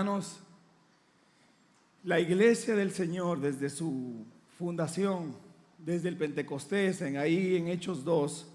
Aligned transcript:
Hermanos, 0.00 0.38
la 2.04 2.20
iglesia 2.20 2.74
del 2.74 2.90
Señor 2.90 3.38
desde 3.38 3.68
su 3.68 4.24
fundación, 4.56 5.36
desde 5.76 6.08
el 6.08 6.16
Pentecostés, 6.16 7.02
en 7.02 7.18
ahí 7.18 7.56
en 7.56 7.68
Hechos 7.68 8.02
2, 8.02 8.46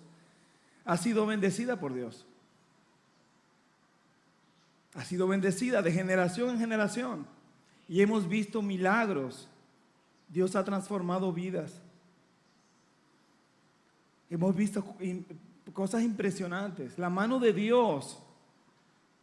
ha 0.86 0.98
sido 0.98 1.28
bendecida 1.28 1.80
por 1.80 1.94
Dios. 1.94 2.26
Ha 4.96 5.06
sido 5.06 5.28
bendecida 5.28 5.84
de 5.84 5.92
generación 5.92 6.50
en 6.50 6.58
generación. 6.58 7.28
Y 7.88 8.02
hemos 8.02 8.28
visto 8.28 8.64
milagros. 8.64 9.48
Dios 10.28 10.56
ha 10.56 10.64
transformado 10.64 11.32
vidas. 11.32 11.80
Hemos 14.32 14.56
visto 14.56 14.84
cosas 15.74 16.02
impresionantes. 16.02 16.98
La 16.98 17.12
mano 17.12 17.40
de 17.40 17.54
Dios 17.54 18.18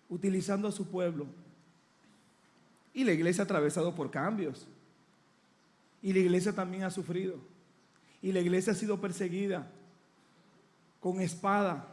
utilizando 0.08 0.68
a 0.68 0.72
su 0.72 0.86
pueblo. 0.86 1.26
Y 2.94 3.04
la 3.04 3.12
iglesia 3.12 3.42
ha 3.42 3.44
atravesado 3.44 3.94
por 3.94 4.10
cambios. 4.10 4.66
Y 6.02 6.12
la 6.12 6.18
iglesia 6.18 6.52
también 6.52 6.84
ha 6.84 6.90
sufrido. 6.90 7.36
Y 8.20 8.32
la 8.32 8.40
iglesia 8.40 8.72
ha 8.72 8.76
sido 8.76 9.00
perseguida 9.00 9.66
con 11.00 11.20
espada. 11.20 11.88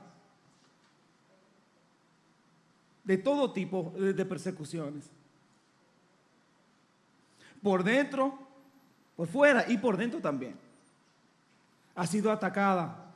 De 3.03 3.17
todo 3.17 3.51
tipo 3.51 3.93
de 3.97 4.25
persecuciones. 4.25 5.05
Por 7.61 7.83
dentro, 7.83 8.37
por 9.15 9.27
fuera 9.27 9.65
y 9.67 9.77
por 9.77 9.97
dentro 9.97 10.19
también. 10.19 10.55
Ha 11.95 12.05
sido 12.07 12.31
atacada 12.31 13.09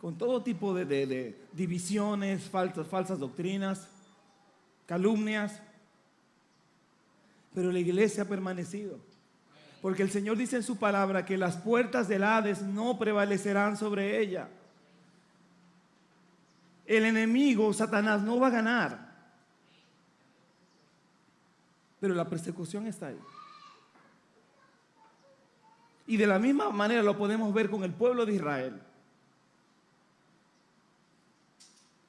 con 0.00 0.16
todo 0.16 0.42
tipo 0.42 0.72
de, 0.74 1.36
divisiones, 1.52 2.44
falsas, 2.44 2.86
falsas 2.86 3.18
doctrinas, 3.18 3.88
calumnias. 4.86 5.60
Pero 7.54 7.72
la 7.72 7.78
iglesia 7.78 8.24
ha 8.24 8.28
permanecido. 8.28 8.98
Porque 9.80 10.02
el 10.02 10.10
Señor 10.10 10.36
dice 10.36 10.56
en 10.56 10.62
su 10.62 10.76
palabra 10.76 11.24
que 11.24 11.36
las 11.36 11.56
puertas 11.56 12.08
del 12.08 12.24
Hades 12.24 12.62
no 12.62 12.98
prevalecerán 12.98 13.76
sobre 13.76 14.20
ella. 14.20 14.48
El 16.84 17.04
enemigo, 17.04 17.72
Satanás, 17.72 18.22
no 18.22 18.40
va 18.40 18.48
a 18.48 18.50
ganar. 18.50 19.08
Pero 22.00 22.14
la 22.14 22.28
persecución 22.28 22.86
está 22.86 23.08
ahí. 23.08 23.18
Y 26.06 26.16
de 26.16 26.26
la 26.26 26.38
misma 26.38 26.70
manera 26.70 27.02
lo 27.02 27.16
podemos 27.16 27.52
ver 27.52 27.68
con 27.70 27.84
el 27.84 27.92
pueblo 27.92 28.24
de 28.24 28.34
Israel. 28.34 28.82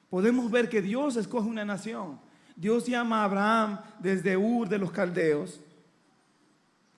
Podemos 0.08 0.50
ver 0.50 0.68
que 0.68 0.82
Dios 0.82 1.16
escoge 1.16 1.48
una 1.48 1.64
nación. 1.64 2.18
Dios 2.60 2.84
llama 2.84 3.22
a 3.22 3.24
Abraham 3.24 3.80
desde 4.00 4.36
Ur 4.36 4.68
de 4.68 4.76
los 4.76 4.92
Caldeos 4.92 5.58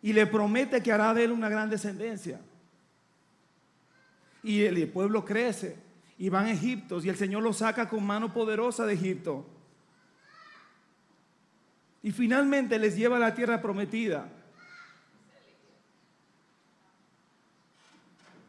y 0.03 0.13
le 0.13 0.27
promete 0.27 0.83
que 0.83 0.91
hará 0.91 1.15
de 1.15 1.23
él 1.23 1.31
una 1.31 1.49
gran 1.49 1.71
descendencia. 1.71 2.41
Y 4.43 4.63
el 4.63 4.89
pueblo 4.89 5.25
crece 5.25 5.77
y 6.19 6.29
van 6.31 6.47
a 6.47 6.51
Egipto 6.51 7.01
y 7.01 7.09
el 7.09 7.15
Señor 7.15 7.45
lo 7.45 7.53
saca 7.53 7.89
con 7.89 8.05
mano 8.05 8.33
poderosa 8.33 8.87
de 8.87 8.95
Egipto. 8.95 9.47
Y 12.03 12.11
finalmente 12.11 12.77
les 12.77 12.97
lleva 12.97 13.19
a 13.19 13.21
la 13.21 13.33
tierra 13.33 13.63
prometida. 13.63 14.29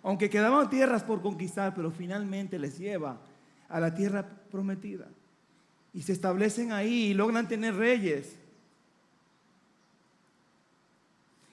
Aunque 0.02 0.32
quedaban 0.32 0.68
tierras 0.68 1.04
por 1.04 1.22
conquistar, 1.22 1.76
pero 1.76 1.92
finalmente 1.92 2.58
les 2.58 2.80
lleva 2.80 3.20
a 3.70 3.80
la 3.80 3.94
tierra 3.94 4.28
prometida. 4.50 5.06
Y 5.94 6.02
se 6.02 6.14
establecen 6.14 6.72
ahí 6.72 7.12
y 7.12 7.14
logran 7.14 7.48
tener 7.48 7.76
reyes. 7.76 8.36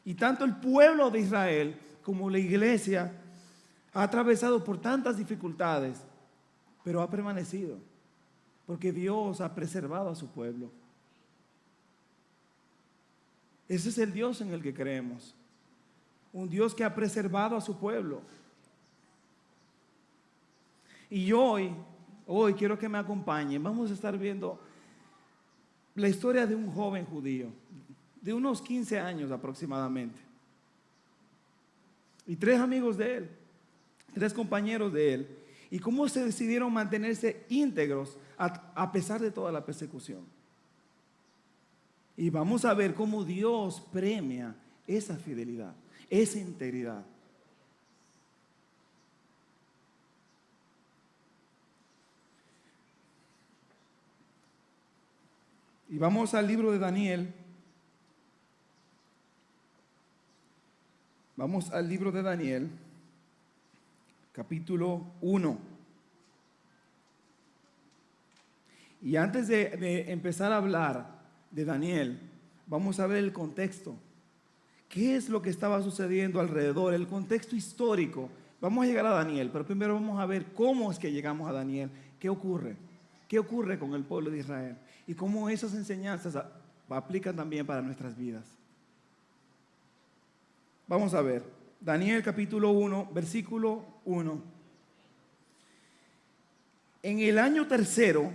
Y 0.05 0.15
tanto 0.15 0.45
el 0.45 0.56
pueblo 0.56 1.11
de 1.11 1.21
Israel 1.21 1.78
como 2.03 2.31
la 2.31 2.39
iglesia 2.39 3.12
ha 3.93 4.03
atravesado 4.03 4.65
por 4.65 4.81
tantas 4.81 5.19
dificultades, 5.19 5.99
pero 6.83 7.03
ha 7.03 7.11
permanecido, 7.11 7.77
porque 8.67 8.93
Dios 8.93 9.41
ha 9.41 9.55
preservado 9.55 10.09
a 10.09 10.15
su 10.15 10.28
pueblo. 10.28 10.71
Ese 13.69 13.91
es 13.91 13.99
el 13.99 14.12
Dios 14.12 14.41
en 14.41 14.53
el 14.53 14.62
que 14.62 14.75
creemos, 14.75 15.34
un 16.33 16.49
Dios 16.49 16.75
que 16.75 16.83
ha 16.83 16.95
preservado 16.95 17.57
a 17.57 17.61
su 17.61 17.78
pueblo. 17.78 18.22
Y 21.09 21.31
hoy 21.33 21.72
Hoy 22.33 22.55
quiero 22.55 22.79
que 22.79 22.89
me 22.89 22.97
acompañen. 22.97 23.61
Vamos 23.61 23.91
a 23.91 23.95
estar 23.95 24.17
viendo 24.17 24.57
la 25.97 26.09
historia 26.09 26.47
de 26.47 26.55
un 26.55 26.71
joven 26.71 27.05
judío, 27.05 27.49
de 28.21 28.33
unos 28.33 28.63
15 28.63 29.01
años 29.01 29.33
aproximadamente. 29.33 30.21
Y 32.29 32.37
tres 32.37 32.61
amigos 32.61 32.97
de 32.97 33.17
él, 33.17 33.31
tres 34.15 34.33
compañeros 34.33 34.93
de 34.93 35.15
él. 35.15 35.29
Y 35.73 35.81
cómo 35.81 36.09
se 36.09 36.25
decidieron 36.25 36.73
mantenerse 36.73 37.45
íntegros 37.49 38.17
a, 38.39 38.93
pesar 38.93 39.21
de 39.21 39.33
toda 39.33 39.51
la 39.51 39.65
persecución. 39.65 40.21
Y 42.17 42.31
vamos 42.31 42.65
a 42.65 42.75
ver 42.75 42.95
cómo 42.95 43.25
Dios 43.25 43.83
premia 43.93 44.55
esa 44.87 45.17
fidelidad, 45.17 45.75
esa 46.09 46.39
integridad. 46.39 47.05
Y 55.91 55.99
vamos 55.99 56.34
al 56.34 56.47
libro 56.47 56.71
de 56.71 56.78
Daniel. 56.78 57.34
Vamos 61.37 61.71
al 61.71 61.89
libro 61.89 62.12
de 62.12 62.23
Daniel, 62.23 62.71
capítulo 64.31 65.05
1. 65.21 65.59
Y 69.03 69.17
antes 69.17 69.49
de, 69.49 70.12
empezar 70.12 70.53
a 70.53 70.59
hablar 70.59 71.23
de 71.51 71.65
Daniel, 71.65 72.21
vamos 72.69 73.01
a 73.01 73.09
ver 73.09 73.19
el 73.25 73.33
contexto. 73.33 73.97
¿Qué 74.89 75.17
es 75.17 75.28
lo 75.28 75.43
que 75.43 75.51
estaba 75.51 75.83
sucediendo 75.83 76.39
alrededor? 76.39 76.95
El 76.95 77.09
contexto 77.09 77.57
histórico. 77.57 78.31
Vamos 78.61 78.84
a 78.84 78.87
llegar 78.87 79.07
a 79.07 79.15
Daniel, 79.15 79.51
pero 79.53 79.67
primero 79.67 79.95
vamos 79.95 80.21
a 80.21 80.27
ver 80.27 80.53
cómo 80.53 80.93
es 80.93 81.01
que 81.01 81.11
llegamos 81.11 81.51
a 81.51 81.53
Daniel. 81.53 81.91
¿Qué 82.21 82.28
ocurre? 82.28 82.77
¿Qué 83.31 83.39
ocurre 83.39 83.79
con 83.79 83.95
el 83.95 84.03
pueblo 84.03 84.31
de 84.31 84.41
Israel? 84.41 84.77
y 85.11 85.15
cómo 85.15 85.49
esas 85.49 85.75
enseñanzas 85.75 86.41
aplican 86.89 87.35
también 87.35 87.67
para 87.67 87.83
nuestras 87.83 88.17
vidas. 88.17 88.45
Vamos 90.87 91.15
a 91.15 91.21
ver, 91.21 91.43
Daniel 91.81 92.23
capítulo 92.23 92.71
1, 92.71 93.11
versículo 93.13 93.85
1. 94.05 94.41
En 97.03 97.19
el 97.19 97.41
año 97.41 97.67
tercero 97.67 98.33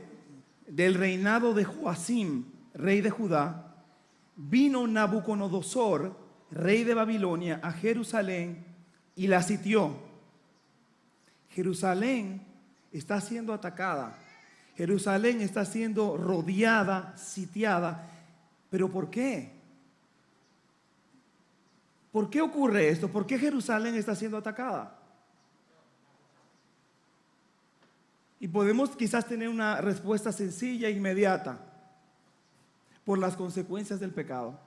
del 0.68 0.96
reinado 0.96 1.54
de 1.54 1.64
Joacim, 1.64 2.44
rey 2.74 3.00
de 3.00 3.10
Judá, 3.10 3.74
vino 4.36 4.86
Nabucodonosor, 4.86 6.14
rey 6.52 6.84
de 6.84 6.94
Babilonia, 6.94 7.62
a 7.64 7.72
Jerusalén 7.72 8.66
y 9.16 9.28
la 9.28 9.42
sitió. 9.42 9.96
Jerusalén 11.52 12.42
está 12.92 13.22
siendo 13.22 13.54
atacada 13.54 14.25
Jerusalén 14.76 15.42
está 15.42 15.64
siendo 15.66 16.18
rodeada, 16.18 17.16
sitiada. 17.18 18.10
¿Pero 18.70 18.92
por 18.92 19.10
qué? 19.10 19.54
¿Por 22.12 22.30
qué 22.30 22.42
ocurre 22.42 22.90
esto? 22.90 23.10
¿Por 23.10 23.26
qué 23.26 23.38
Jerusalén 23.40 23.96
está 23.96 24.16
siendo 24.16 24.38
atacada? 24.38 25.00
Y 28.40 28.48
podemos 28.50 28.90
quizás 28.92 29.26
tener 29.26 29.48
una 29.48 29.80
respuesta 29.80 30.32
sencilla 30.32 30.90
e 30.90 30.92
inmediata. 30.92 31.58
Por 33.06 33.18
las 33.18 33.36
consecuencias 33.36 34.00
del 34.00 34.12
pecado. 34.12 34.60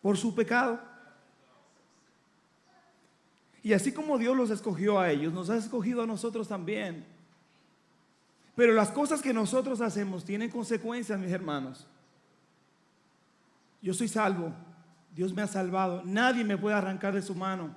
Por 0.00 0.16
su 0.16 0.34
pecado. 0.34 0.80
Y 3.62 3.74
así 3.74 3.92
como 3.92 4.16
Dios 4.18 4.36
los 4.36 4.50
escogió 4.50 4.98
a 4.98 5.10
ellos, 5.10 5.32
nos 5.32 5.50
ha 5.50 5.56
escogido 5.56 6.02
a 6.02 6.06
nosotros 6.06 6.48
también 6.48 7.06
pero 8.62 8.74
las 8.74 8.92
cosas 8.92 9.20
que 9.20 9.34
nosotros 9.34 9.80
hacemos 9.80 10.24
tienen 10.24 10.48
consecuencias, 10.48 11.18
mis 11.18 11.32
hermanos. 11.32 11.84
Yo 13.82 13.92
soy 13.92 14.06
salvo. 14.06 14.52
Dios 15.16 15.34
me 15.34 15.42
ha 15.42 15.48
salvado. 15.48 16.02
Nadie 16.04 16.44
me 16.44 16.56
puede 16.56 16.76
arrancar 16.76 17.12
de 17.12 17.22
su 17.22 17.34
mano, 17.34 17.74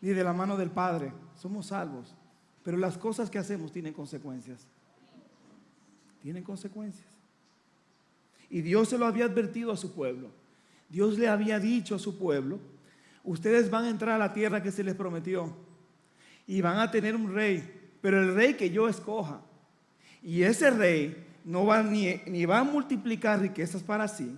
ni 0.00 0.08
de 0.08 0.24
la 0.24 0.32
mano 0.32 0.56
del 0.56 0.70
Padre. 0.70 1.12
Somos 1.36 1.66
salvos. 1.66 2.14
Pero 2.64 2.78
las 2.78 2.96
cosas 2.96 3.28
que 3.28 3.38
hacemos 3.38 3.72
tienen 3.72 3.92
consecuencias. 3.92 4.66
Tienen 6.22 6.44
consecuencias. 6.44 7.06
Y 8.48 8.62
Dios 8.62 8.88
se 8.88 8.96
lo 8.96 9.04
había 9.04 9.26
advertido 9.26 9.70
a 9.70 9.76
su 9.76 9.94
pueblo. 9.94 10.30
Dios 10.88 11.18
le 11.18 11.28
había 11.28 11.60
dicho 11.60 11.96
a 11.96 11.98
su 11.98 12.16
pueblo, 12.16 12.58
ustedes 13.22 13.70
van 13.70 13.84
a 13.84 13.90
entrar 13.90 14.14
a 14.14 14.26
la 14.28 14.32
tierra 14.32 14.62
que 14.62 14.72
se 14.72 14.82
les 14.82 14.94
prometió. 14.94 15.54
Y 16.46 16.62
van 16.62 16.78
a 16.78 16.90
tener 16.90 17.14
un 17.14 17.34
rey. 17.34 17.98
Pero 18.00 18.22
el 18.22 18.34
rey 18.34 18.54
que 18.54 18.70
yo 18.70 18.88
escoja 18.88 19.42
y 20.22 20.42
ese 20.42 20.70
rey 20.70 21.26
no 21.44 21.66
va 21.66 21.82
ni, 21.82 22.44
va 22.44 22.58
a 22.58 22.64
multiplicar 22.64 23.40
riquezas 23.40 23.82
para 23.82 24.08
sí, 24.08 24.36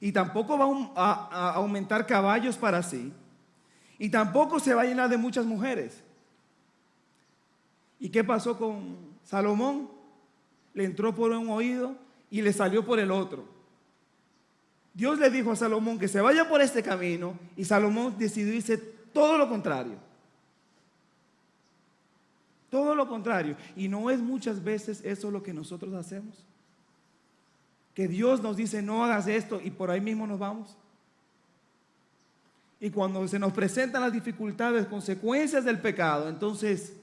y 0.00 0.12
tampoco 0.12 0.58
va 0.58 0.66
a, 0.96 1.28
a 1.30 1.52
aumentar 1.54 2.06
caballos 2.06 2.56
para 2.56 2.82
sí, 2.82 3.12
y 3.98 4.08
tampoco 4.08 4.58
se 4.60 4.74
va 4.74 4.82
a 4.82 4.86
llenar 4.86 5.08
de 5.08 5.16
muchas 5.16 5.46
mujeres. 5.46 6.02
¿Y 8.00 8.08
qué 8.10 8.24
pasó 8.24 8.58
con 8.58 8.96
Salomón? 9.22 9.88
Le 10.74 10.84
entró 10.84 11.14
por 11.14 11.30
un 11.30 11.48
oído 11.48 11.96
y 12.30 12.42
le 12.42 12.52
salió 12.52 12.84
por 12.84 12.98
el 12.98 13.10
otro. 13.10 13.54
Dios 14.92 15.18
le 15.18 15.30
dijo 15.30 15.50
a 15.50 15.56
Salomón 15.56 15.98
que 15.98 16.08
se 16.08 16.20
vaya 16.20 16.48
por 16.48 16.60
este 16.60 16.82
camino 16.82 17.38
y 17.56 17.64
Salomón 17.64 18.16
decidió 18.16 18.54
irse 18.54 18.78
todo 18.78 19.38
lo 19.38 19.48
contrario. 19.48 19.96
Todo 22.74 22.96
lo 22.96 23.06
contrario. 23.06 23.56
Y 23.76 23.86
no 23.86 24.10
es 24.10 24.18
muchas 24.18 24.64
veces 24.64 25.00
eso 25.04 25.30
lo 25.30 25.44
que 25.44 25.54
nosotros 25.54 25.94
hacemos. 25.94 26.44
Que 27.94 28.08
Dios 28.08 28.42
nos 28.42 28.56
dice, 28.56 28.82
no 28.82 29.04
hagas 29.04 29.28
esto 29.28 29.60
y 29.62 29.70
por 29.70 29.92
ahí 29.92 30.00
mismo 30.00 30.26
nos 30.26 30.40
vamos. 30.40 30.76
Y 32.80 32.90
cuando 32.90 33.28
se 33.28 33.38
nos 33.38 33.52
presentan 33.52 34.02
las 34.02 34.12
dificultades, 34.12 34.86
consecuencias 34.86 35.64
del 35.64 35.80
pecado, 35.80 36.28
entonces, 36.28 36.94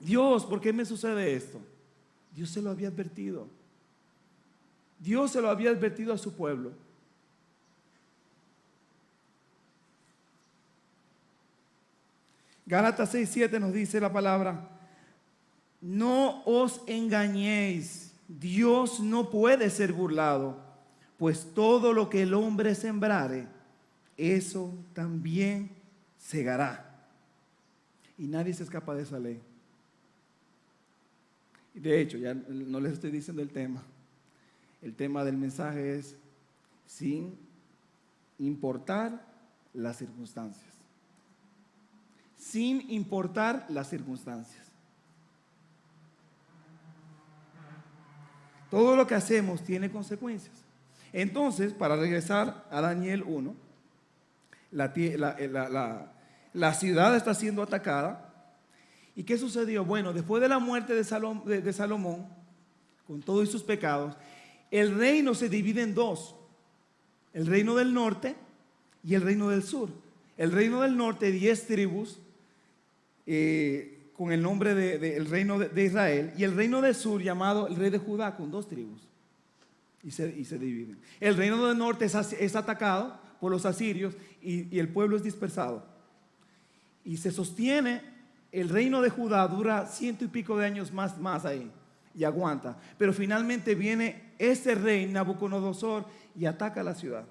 Dios, 0.00 0.46
¿por 0.46 0.62
qué 0.62 0.72
me 0.72 0.86
sucede 0.86 1.34
esto? 1.34 1.60
Dios 2.34 2.48
se 2.48 2.62
lo 2.62 2.70
había 2.70 2.88
advertido. 2.88 3.46
Dios 4.98 5.30
se 5.30 5.42
lo 5.42 5.50
había 5.50 5.68
advertido 5.68 6.14
a 6.14 6.16
su 6.16 6.32
pueblo. 6.34 6.72
Gálatas 12.64 13.10
6, 13.10 13.28
7 13.30 13.60
nos 13.60 13.74
dice 13.74 14.00
la 14.00 14.10
palabra, 14.10 14.70
no 15.80 16.42
os 16.44 16.80
engañéis, 16.86 18.12
Dios 18.28 19.00
no 19.00 19.30
puede 19.30 19.70
ser 19.70 19.92
burlado, 19.92 20.58
pues 21.18 21.52
todo 21.54 21.92
lo 21.92 22.10
que 22.10 22.22
el 22.22 22.34
hombre 22.34 22.74
sembrare, 22.74 23.46
eso 24.16 24.74
también 24.94 25.70
segará. 26.18 26.82
Y 28.18 28.26
nadie 28.26 28.54
se 28.54 28.62
escapa 28.62 28.94
de 28.94 29.02
esa 29.02 29.18
ley. 29.18 29.40
De 31.74 32.00
hecho, 32.00 32.16
ya 32.16 32.32
no 32.32 32.80
les 32.80 32.94
estoy 32.94 33.10
diciendo 33.10 33.42
el 33.42 33.50
tema. 33.50 33.82
El 34.80 34.94
tema 34.94 35.24
del 35.24 35.36
mensaje 35.36 35.98
es 35.98 36.16
sin 36.86 37.36
importar 38.38 39.26
las 39.74 39.98
circunstancias. 39.98 40.64
Sin 42.38 42.90
importar 42.90 43.66
las 43.68 43.90
circunstancias. 43.90 44.65
Todo 48.70 48.96
lo 48.96 49.06
que 49.06 49.14
hacemos 49.14 49.62
tiene 49.62 49.90
consecuencias. 49.90 50.54
Entonces, 51.12 51.72
para 51.72 51.96
regresar 51.96 52.66
a 52.70 52.80
Daniel 52.80 53.22
1, 53.26 53.54
la, 54.72 54.92
la, 56.52 56.74
ciudad 56.74 57.16
está 57.16 57.34
siendo 57.34 57.62
atacada. 57.62 58.52
¿Y 59.14 59.22
qué 59.22 59.38
sucedió? 59.38 59.84
Bueno, 59.84 60.12
después 60.12 60.42
de 60.42 60.48
la 60.48 60.58
muerte 60.58 60.94
de, 60.94 61.62
de 61.62 61.72
Salomón, 61.72 62.26
con 63.06 63.22
todos 63.22 63.50
sus 63.50 63.62
pecados, 63.62 64.16
el 64.70 64.96
reino 64.96 65.34
se 65.34 65.48
divide 65.48 65.82
en 65.82 65.94
dos. 65.94 66.34
El 67.32 67.46
reino 67.46 67.76
del 67.76 67.94
norte 67.94 68.34
y 69.04 69.14
el 69.14 69.22
reino 69.22 69.48
del 69.48 69.62
sur. 69.62 69.90
El 70.36 70.52
reino 70.52 70.82
del 70.82 70.96
norte, 70.96 71.30
diez 71.30 71.66
tribus, 71.66 72.18
eh, 73.26 73.95
con 74.16 74.32
el 74.32 74.40
nombre 74.40 74.74
del 74.74 75.26
reino 75.26 75.58
de, 75.58 75.84
Israel, 75.84 76.32
y 76.38 76.44
el 76.44 76.56
reino 76.56 76.80
del 76.80 76.94
sur 76.94 77.20
llamado 77.20 77.68
el 77.68 77.76
rey 77.76 77.90
de 77.90 77.98
Judá, 77.98 78.34
con 78.34 78.50
dos 78.50 78.66
tribus. 78.66 79.06
Y 80.02 80.10
se, 80.10 80.28
dividen. 80.58 80.98
El 81.20 81.36
reino 81.36 81.66
del 81.66 81.76
norte 81.76 82.06
es, 82.06 82.56
atacado 82.56 83.18
por 83.40 83.50
los 83.50 83.66
asirios 83.66 84.14
y, 84.40 84.74
y 84.74 84.78
el 84.78 84.88
pueblo 84.88 85.16
es 85.16 85.22
dispersado. 85.22 85.84
Y 87.04 87.18
se 87.18 87.30
sostiene, 87.30 88.02
el 88.52 88.70
reino 88.70 89.02
de 89.02 89.10
Judá 89.10 89.46
dura 89.48 89.86
ciento 89.86 90.24
y 90.24 90.28
pico 90.28 90.56
de 90.56 90.64
años 90.64 90.92
más, 90.92 91.18
más 91.18 91.44
ahí 91.44 91.70
y 92.14 92.24
aguanta. 92.24 92.78
Pero 92.96 93.12
finalmente 93.12 93.74
viene 93.74 94.32
ese 94.38 94.74
rey 94.74 95.06
Nabucodonosor 95.06 96.06
y 96.34 96.46
ataca 96.46 96.82
la 96.82 96.94
ciudad. 96.94 97.26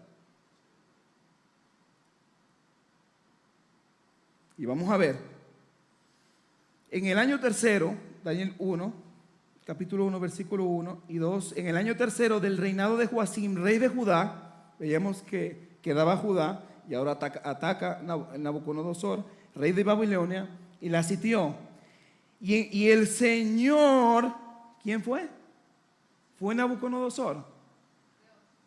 Y 4.58 4.66
vamos 4.66 4.90
a 4.90 4.98
ver. 4.98 5.35
En 6.96 7.08
el 7.08 7.20
año 7.20 7.42
tercero, 7.42 7.94
Daniel 8.24 8.56
1, 8.58 8.94
capítulo 9.66 10.06
1, 10.06 10.18
versículo 10.18 10.64
1 10.64 11.02
y 11.10 11.18
2, 11.18 11.58
en 11.58 11.68
el 11.68 11.76
año 11.76 11.98
tercero 11.98 12.40
del 12.40 12.56
reinado 12.56 12.96
de 12.96 13.08
Joacim, 13.08 13.62
rey 13.62 13.80
de 13.80 13.90
Judá, 13.90 14.72
veíamos 14.80 15.22
que 15.24 15.76
quedaba 15.82 16.16
Judá 16.16 16.64
y 16.88 16.94
ahora 16.94 17.12
ataca, 17.12 18.02
Nabucodonosor, 18.38 19.26
rey 19.56 19.74
de 19.74 19.84
Babilonia, 19.84 20.48
y 20.80 20.88
la 20.88 21.04
sitió. 21.04 21.58
Y, 22.40 22.70
y 22.72 22.90
el 22.90 23.08
Señor 23.08 24.34
¿Quién 24.82 25.04
fue? 25.04 25.28
Fue 26.40 26.56
Nabucodonosor. 26.56 27.44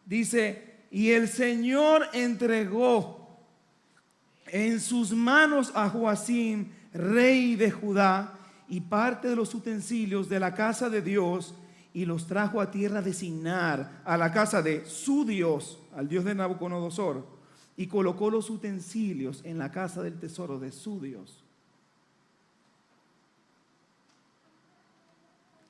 Dice, 0.04 0.74
y 0.90 1.12
el 1.12 1.28
Señor 1.28 2.10
entregó 2.12 3.26
en 4.48 4.80
sus 4.80 5.12
manos 5.12 5.72
a 5.74 5.88
Joacim, 5.88 6.72
rey 6.92 7.56
de 7.56 7.70
Judá, 7.70 8.34
y 8.68 8.80
parte 8.80 9.28
de 9.28 9.36
los 9.36 9.54
utensilios 9.54 10.28
de 10.28 10.40
la 10.40 10.54
casa 10.54 10.90
de 10.90 11.00
Dios, 11.00 11.54
y 11.94 12.04
los 12.04 12.26
trajo 12.26 12.60
a 12.60 12.70
tierra 12.70 13.02
de 13.02 13.12
Sinar, 13.12 14.02
a 14.04 14.16
la 14.16 14.32
casa 14.32 14.62
de 14.62 14.84
su 14.84 15.24
Dios, 15.24 15.80
al 15.94 16.08
Dios 16.08 16.24
de 16.24 16.34
Nabucodonosor, 16.34 17.26
y 17.76 17.86
colocó 17.86 18.30
los 18.30 18.50
utensilios 18.50 19.40
en 19.44 19.58
la 19.58 19.70
casa 19.70 20.02
del 20.02 20.18
tesoro 20.18 20.58
de 20.58 20.70
su 20.70 21.00
Dios. 21.00 21.44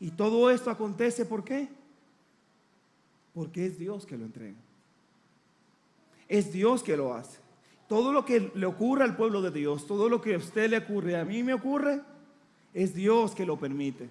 Y 0.00 0.10
todo 0.10 0.50
esto 0.50 0.70
acontece 0.70 1.24
¿por 1.24 1.44
qué? 1.44 1.68
Porque 3.34 3.66
es 3.66 3.78
Dios 3.78 4.06
que 4.06 4.16
lo 4.16 4.24
entrega. 4.24 4.58
Es 6.28 6.52
Dios 6.52 6.82
que 6.82 6.96
lo 6.96 7.14
hace. 7.14 7.38
Todo 7.88 8.12
lo 8.12 8.24
que 8.24 8.52
le 8.54 8.66
ocurre 8.66 9.04
al 9.04 9.16
pueblo 9.16 9.40
de 9.40 9.50
Dios, 9.50 9.86
todo 9.86 10.08
lo 10.08 10.20
que 10.20 10.34
a 10.34 10.38
usted 10.38 10.68
le 10.70 10.78
ocurre, 10.78 11.16
a 11.16 11.24
mí 11.24 11.42
me 11.42 11.54
ocurre, 11.54 12.02
es 12.74 12.94
Dios 12.94 13.34
que 13.34 13.46
lo 13.46 13.58
permite. 13.58 14.08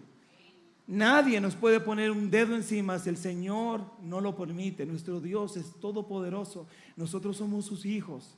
Nadie 0.88 1.42
nos 1.42 1.56
puede 1.56 1.80
poner 1.80 2.12
un 2.12 2.32
dedo 2.32 2.56
encima 2.56 2.98
si 2.98 3.10
el 3.10 3.18
Señor 3.18 3.82
no 4.02 4.22
lo 4.22 4.36
permite. 4.36 4.86
Nuestro 4.86 5.20
Dios 5.20 5.58
es 5.58 5.74
todopoderoso. 5.82 6.66
Nosotros 6.96 7.38
somos 7.38 7.66
sus 7.66 7.86
hijos. 7.86 8.36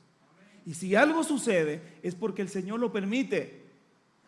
Y 0.66 0.74
si 0.74 0.94
algo 0.94 1.22
sucede 1.22 1.80
es 2.02 2.14
porque 2.14 2.42
el 2.42 2.48
Señor 2.48 2.80
lo 2.80 2.92
permite. 2.92 3.62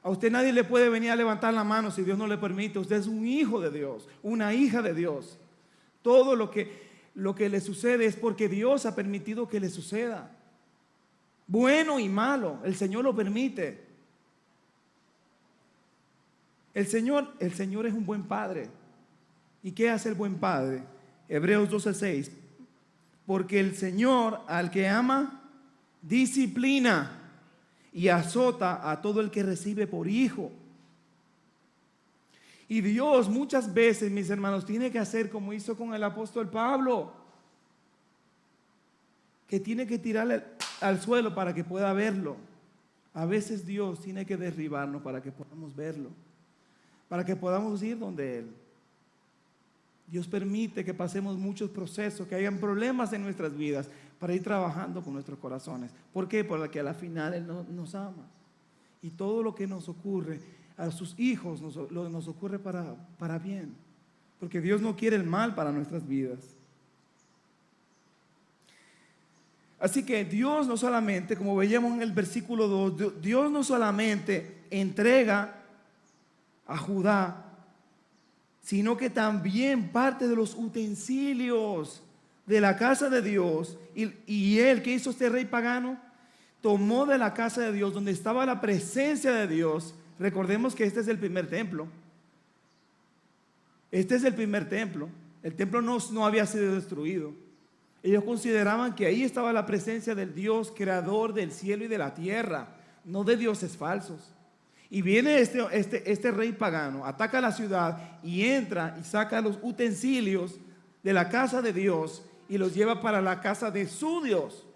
A 0.04 0.10
usted 0.10 0.30
nadie 0.30 0.52
le 0.52 0.64
puede 0.64 0.88
venir 0.88 1.10
a 1.10 1.16
levantar 1.16 1.52
la 1.52 1.64
mano 1.64 1.90
si 1.90 2.02
Dios 2.02 2.16
no 2.16 2.26
le 2.26 2.38
permite. 2.38 2.78
Usted 2.78 2.96
es 2.96 3.06
un 3.06 3.26
hijo 3.26 3.60
de 3.60 3.70
Dios, 3.70 4.08
una 4.22 4.54
hija 4.54 4.82
de 4.82 4.94
Dios. 4.94 5.38
Todo 6.00 6.36
lo 6.36 6.50
que, 6.50 6.70
lo 7.14 7.34
que 7.34 7.48
le 7.48 7.60
sucede 7.60 8.06
es 8.06 8.16
porque 8.16 8.48
Dios 8.48 8.86
ha 8.86 8.94
permitido 8.94 9.48
que 9.48 9.60
le 9.60 9.68
suceda. 9.68 10.30
Bueno 11.52 12.00
y 12.00 12.08
malo, 12.08 12.60
el 12.64 12.74
Señor 12.74 13.04
lo 13.04 13.14
permite. 13.14 13.78
El 16.72 16.86
Señor, 16.86 17.34
el 17.40 17.52
Señor 17.52 17.84
es 17.84 17.92
un 17.92 18.06
buen 18.06 18.22
padre. 18.22 18.70
¿Y 19.62 19.72
qué 19.72 19.90
hace 19.90 20.08
el 20.08 20.14
buen 20.14 20.36
padre? 20.36 20.82
Hebreos 21.28 21.68
12:6. 21.68 22.30
Porque 23.26 23.60
el 23.60 23.76
Señor 23.76 24.40
al 24.48 24.70
que 24.70 24.88
ama 24.88 25.42
disciplina 26.00 27.20
y 27.92 28.08
azota 28.08 28.90
a 28.90 29.02
todo 29.02 29.20
el 29.20 29.30
que 29.30 29.42
recibe 29.42 29.86
por 29.86 30.08
hijo. 30.08 30.50
Y 32.66 32.80
Dios 32.80 33.28
muchas 33.28 33.74
veces, 33.74 34.10
mis 34.10 34.30
hermanos, 34.30 34.64
tiene 34.64 34.90
que 34.90 34.98
hacer 34.98 35.28
como 35.28 35.52
hizo 35.52 35.76
con 35.76 35.92
el 35.92 36.02
apóstol 36.02 36.48
Pablo, 36.48 37.12
que 39.46 39.60
tiene 39.60 39.86
que 39.86 39.98
tirarle 39.98 40.40
al 40.82 41.00
suelo 41.00 41.34
para 41.34 41.54
que 41.54 41.64
pueda 41.64 41.92
verlo. 41.92 42.36
A 43.14 43.26
veces 43.26 43.66
Dios 43.66 44.00
tiene 44.00 44.24
que 44.24 44.36
derribarnos 44.36 45.02
para 45.02 45.22
que 45.22 45.30
podamos 45.30 45.76
verlo, 45.76 46.10
para 47.08 47.24
que 47.24 47.36
podamos 47.36 47.82
ir 47.82 47.98
donde 47.98 48.38
Él. 48.38 48.50
Dios 50.06 50.26
permite 50.26 50.84
que 50.84 50.92
pasemos 50.92 51.38
muchos 51.38 51.70
procesos, 51.70 52.26
que 52.26 52.34
hayan 52.34 52.58
problemas 52.58 53.12
en 53.12 53.22
nuestras 53.22 53.56
vidas, 53.56 53.88
para 54.18 54.34
ir 54.34 54.42
trabajando 54.42 55.02
con 55.02 55.14
nuestros 55.14 55.38
corazones. 55.38 55.90
¿Por 56.12 56.28
qué? 56.28 56.44
Porque 56.44 56.80
a 56.80 56.82
la 56.82 56.94
final 56.94 57.34
Él 57.34 57.46
nos 57.46 57.94
ama. 57.94 58.28
Y 59.00 59.10
todo 59.10 59.42
lo 59.42 59.54
que 59.54 59.66
nos 59.66 59.88
ocurre 59.88 60.40
a 60.76 60.90
sus 60.90 61.18
hijos 61.18 61.60
nos, 61.60 61.90
nos 61.90 62.28
ocurre 62.28 62.58
para, 62.58 62.94
para 63.18 63.38
bien. 63.38 63.74
Porque 64.38 64.60
Dios 64.60 64.80
no 64.80 64.96
quiere 64.96 65.16
el 65.16 65.24
mal 65.24 65.54
para 65.54 65.72
nuestras 65.72 66.06
vidas. 66.06 66.38
Así 69.82 70.02
que 70.02 70.24
Dios 70.24 70.66
no 70.66 70.78
solamente, 70.78 71.36
como 71.36 71.56
veíamos 71.56 71.92
en 71.92 72.00
el 72.00 72.12
versículo 72.12 72.68
2, 72.68 73.20
Dios 73.20 73.50
no 73.50 73.62
solamente 73.62 74.62
entrega 74.70 75.56
a 76.66 76.78
Judá 76.78 77.52
sino 78.62 78.96
que 78.96 79.10
también 79.10 79.90
parte 79.90 80.28
de 80.28 80.36
los 80.36 80.54
utensilios 80.54 82.02
de 82.46 82.60
la 82.60 82.76
casa 82.76 83.08
de 83.08 83.20
Dios. 83.20 83.76
Y, 83.94 84.58
él, 84.58 84.82
que 84.82 84.94
hizo 84.94 85.10
este 85.10 85.28
rey 85.28 85.44
pagano? 85.44 86.00
Tomó 86.60 87.04
de 87.06 87.18
la 87.18 87.34
casa 87.34 87.60
de 87.62 87.72
Dios, 87.72 87.92
donde 87.92 88.12
estaba 88.12 88.46
la 88.46 88.60
presencia 88.60 89.32
de 89.32 89.48
Dios. 89.48 89.94
Recordemos 90.18 90.76
que 90.76 90.84
este 90.84 91.00
es 91.00 91.08
el 91.08 91.18
primer 91.18 91.48
templo. 91.48 91.88
Este 93.90 94.14
es 94.14 94.24
el 94.24 94.34
primer 94.34 94.68
templo. 94.68 95.08
El 95.42 95.54
templo 95.54 95.82
no 95.82 96.24
había 96.24 96.46
sido 96.46 96.74
destruido. 96.74 97.34
Ellos 98.02 98.24
consideraban 98.24 98.94
que 98.94 99.06
ahí 99.06 99.22
estaba 99.22 99.52
la 99.52 99.64
presencia 99.64 100.14
del 100.14 100.34
Dios 100.34 100.72
creador 100.76 101.32
del 101.32 101.52
cielo 101.52 101.84
y 101.84 101.88
de 101.88 101.98
la 101.98 102.14
tierra, 102.14 102.68
no 103.04 103.22
de 103.22 103.36
dioses 103.36 103.76
falsos. 103.76 104.32
Y 104.90 105.02
viene 105.02 105.38
este, 105.38 105.64
este, 105.72 106.10
este 106.10 106.30
rey 106.32 106.52
pagano, 106.52 107.06
ataca 107.06 107.40
la 107.40 107.52
ciudad 107.52 108.20
y 108.22 108.44
entra 108.44 108.96
y 109.00 109.04
saca 109.04 109.40
los 109.40 109.58
utensilios 109.62 110.58
de 111.02 111.12
la 111.12 111.28
casa 111.28 111.62
de 111.62 111.72
Dios 111.72 112.22
y 112.48 112.58
los 112.58 112.74
lleva 112.74 113.00
para 113.00 113.22
la 113.22 113.40
casa 113.40 113.70
de 113.70 113.86
su 113.86 114.20
Dios. 114.20 114.66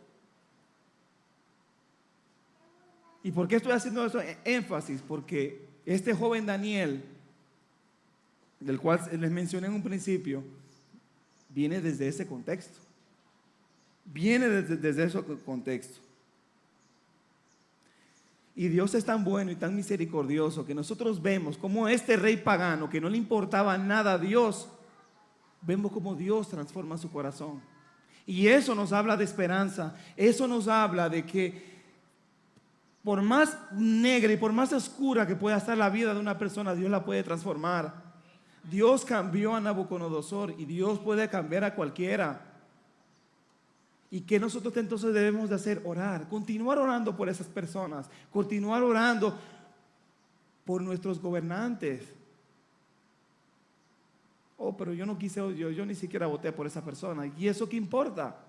¿Y 3.23 3.33
por 3.33 3.49
qué 3.49 3.57
estoy 3.57 3.73
haciendo 3.73 4.07
eso 4.07 4.21
énfasis? 4.45 5.03
Porque 5.03 5.67
este 5.85 6.15
joven 6.15 6.47
Daniel, 6.47 7.05
del 8.61 8.79
cual 8.79 9.01
les 9.21 9.31
mencioné 9.33 9.67
en 9.67 9.75
un 9.75 9.83
principio, 9.83 10.45
viene 11.49 11.81
desde 11.81 12.07
ese 12.07 12.25
contexto. 12.27 12.86
Viene 14.07 14.49
desde, 14.49 15.05
ese 15.05 15.23
contexto. 15.45 16.01
Y 18.55 18.69
Dios 18.69 18.95
es 18.95 19.05
tan 19.05 19.23
bueno 19.23 19.51
y 19.51 19.57
tan 19.57 19.75
misericordioso 19.75 20.65
que 20.65 20.75
nosotros 20.75 21.21
vemos 21.21 21.59
como 21.59 21.89
este 21.89 22.17
rey 22.17 22.39
pagano 22.39 22.89
que 22.89 23.01
no 23.01 23.11
le 23.11 23.19
importaba 23.19 23.77
nada 23.77 24.15
a 24.15 24.19
Dios, 24.19 24.69
vemos 25.61 25.93
como 25.93 26.15
Dios 26.15 26.49
transforma 26.49 26.97
su 26.97 27.11
corazón. 27.11 27.61
Y 28.25 28.49
eso 28.49 28.75
nos 28.75 28.93
habla 28.93 29.17
de 29.17 29.25
esperanza, 29.25 29.95
eso 30.17 30.49
nos 30.49 30.69
habla 30.69 31.09
de 31.11 31.27
que 31.27 31.77
por 33.05 33.23
más 33.23 33.57
negra 33.73 34.33
y 34.33 34.37
por 34.37 34.53
más 34.53 34.73
oscura 34.73 35.27
que 35.27 35.37
pueda 35.37 35.59
estar 35.59 35.79
la 35.79 35.91
vida 35.91 36.13
de 36.13 36.19
una 36.19 36.39
persona, 36.39 36.75
Dios 36.75 36.91
la 36.91 37.05
puede 37.05 37.23
transformar. 37.23 38.07
Dios 38.69 39.05
cambió 39.05 39.55
a 39.55 39.61
Nabucodonosor 39.61 40.55
y 40.59 40.65
Dios 40.65 40.99
puede 40.99 41.29
cambiar 41.29 41.63
a 41.63 41.75
cualquiera. 41.75 42.46
¿Y 44.17 44.23
qué 44.23 44.41
nosotros 44.41 44.75
entonces 44.79 45.13
debemos 45.13 45.51
de 45.51 45.57
hacer? 45.57 45.83
Orar, 45.85 46.27
continuar 46.27 46.79
orando 46.79 47.15
por 47.15 47.29
esas 47.29 47.49
personas, 47.49 48.09
continuar 48.33 48.83
orando 48.83 49.39
por 50.65 50.81
nuestros 50.81 51.21
gobernantes. 51.21 52.03
Oh, 54.57 54.75
pero 54.75 54.95
yo 54.95 55.05
no 55.05 55.19
quise, 55.19 55.41
yo, 55.55 55.69
yo 55.69 55.85
ni 55.85 55.95
siquiera 55.95 56.27
voté 56.27 56.51
por 56.51 56.67
esa 56.67 56.83
persona. 56.83 57.31
¿Y 57.37 57.47
eso 57.47 57.69
qué 57.69 57.77
importa? 57.77 58.43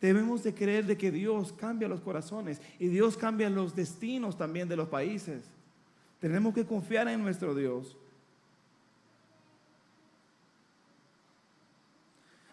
Debemos 0.00 0.42
de 0.42 0.54
creer 0.54 0.86
de 0.86 0.96
que 0.96 1.10
Dios 1.10 1.52
cambia 1.52 1.86
los 1.86 2.00
corazones 2.00 2.62
y 2.78 2.88
Dios 2.88 3.14
cambia 3.18 3.50
los 3.50 3.76
destinos 3.76 4.38
también 4.38 4.70
de 4.70 4.76
los 4.76 4.88
países. 4.88 5.44
Tenemos 6.18 6.54
que 6.54 6.64
confiar 6.64 7.08
en 7.08 7.22
nuestro 7.22 7.54
Dios. 7.54 7.98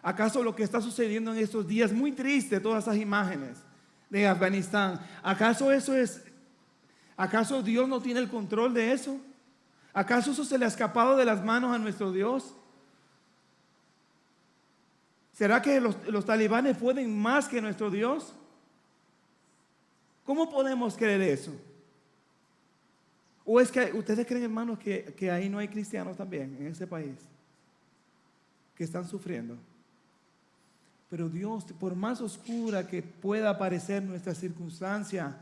¿Acaso 0.06 0.40
lo 0.44 0.54
que 0.54 0.62
está 0.62 0.80
sucediendo 0.80 1.32
en 1.32 1.38
estos 1.38 1.66
días, 1.66 1.90
muy 1.90 2.12
triste, 2.12 2.60
todas 2.60 2.84
esas 2.84 2.96
imágenes 2.96 3.58
de 4.08 4.24
Afganistán, 4.24 5.04
¿acaso 5.20 5.72
eso 5.72 5.96
es, 5.96 6.22
acaso 7.16 7.60
Dios 7.60 7.88
no 7.88 8.00
tiene 8.00 8.20
el 8.20 8.28
control 8.28 8.72
de 8.72 8.92
eso? 8.92 9.20
¿Acaso 9.92 10.30
eso 10.30 10.44
se 10.44 10.58
le 10.58 10.64
ha 10.64 10.68
escapado 10.68 11.16
de 11.16 11.24
las 11.24 11.44
manos 11.44 11.74
a 11.74 11.78
nuestro 11.78 12.12
Dios? 12.12 12.54
¿Será 15.32 15.60
que 15.60 15.80
los, 15.80 16.24
talibanes 16.24 16.76
pueden 16.76 17.20
más 17.20 17.48
que 17.48 17.60
nuestro 17.60 17.90
Dios? 17.90 18.32
¿Cómo 20.24 20.48
podemos 20.48 20.96
creer 20.96 21.22
eso? 21.22 21.50
¿O 23.44 23.60
es 23.60 23.72
que 23.72 23.90
ustedes 23.92 24.24
creen, 24.24 24.44
hermanos, 24.44 24.78
que, 24.78 25.16
que 25.16 25.32
ahí 25.32 25.48
no 25.48 25.58
hay 25.58 25.66
cristianos 25.66 26.16
también 26.16 26.56
en 26.60 26.68
ese 26.68 26.86
país? 26.86 27.16
Que 28.76 28.84
están 28.84 29.04
sufriendo. 29.04 29.58
Pero 31.08 31.28
Dios, 31.28 31.64
por 31.78 31.94
más 31.94 32.20
oscura 32.20 32.86
que 32.86 33.02
pueda 33.02 33.58
parecer 33.58 34.02
nuestra 34.02 34.34
circunstancia, 34.34 35.36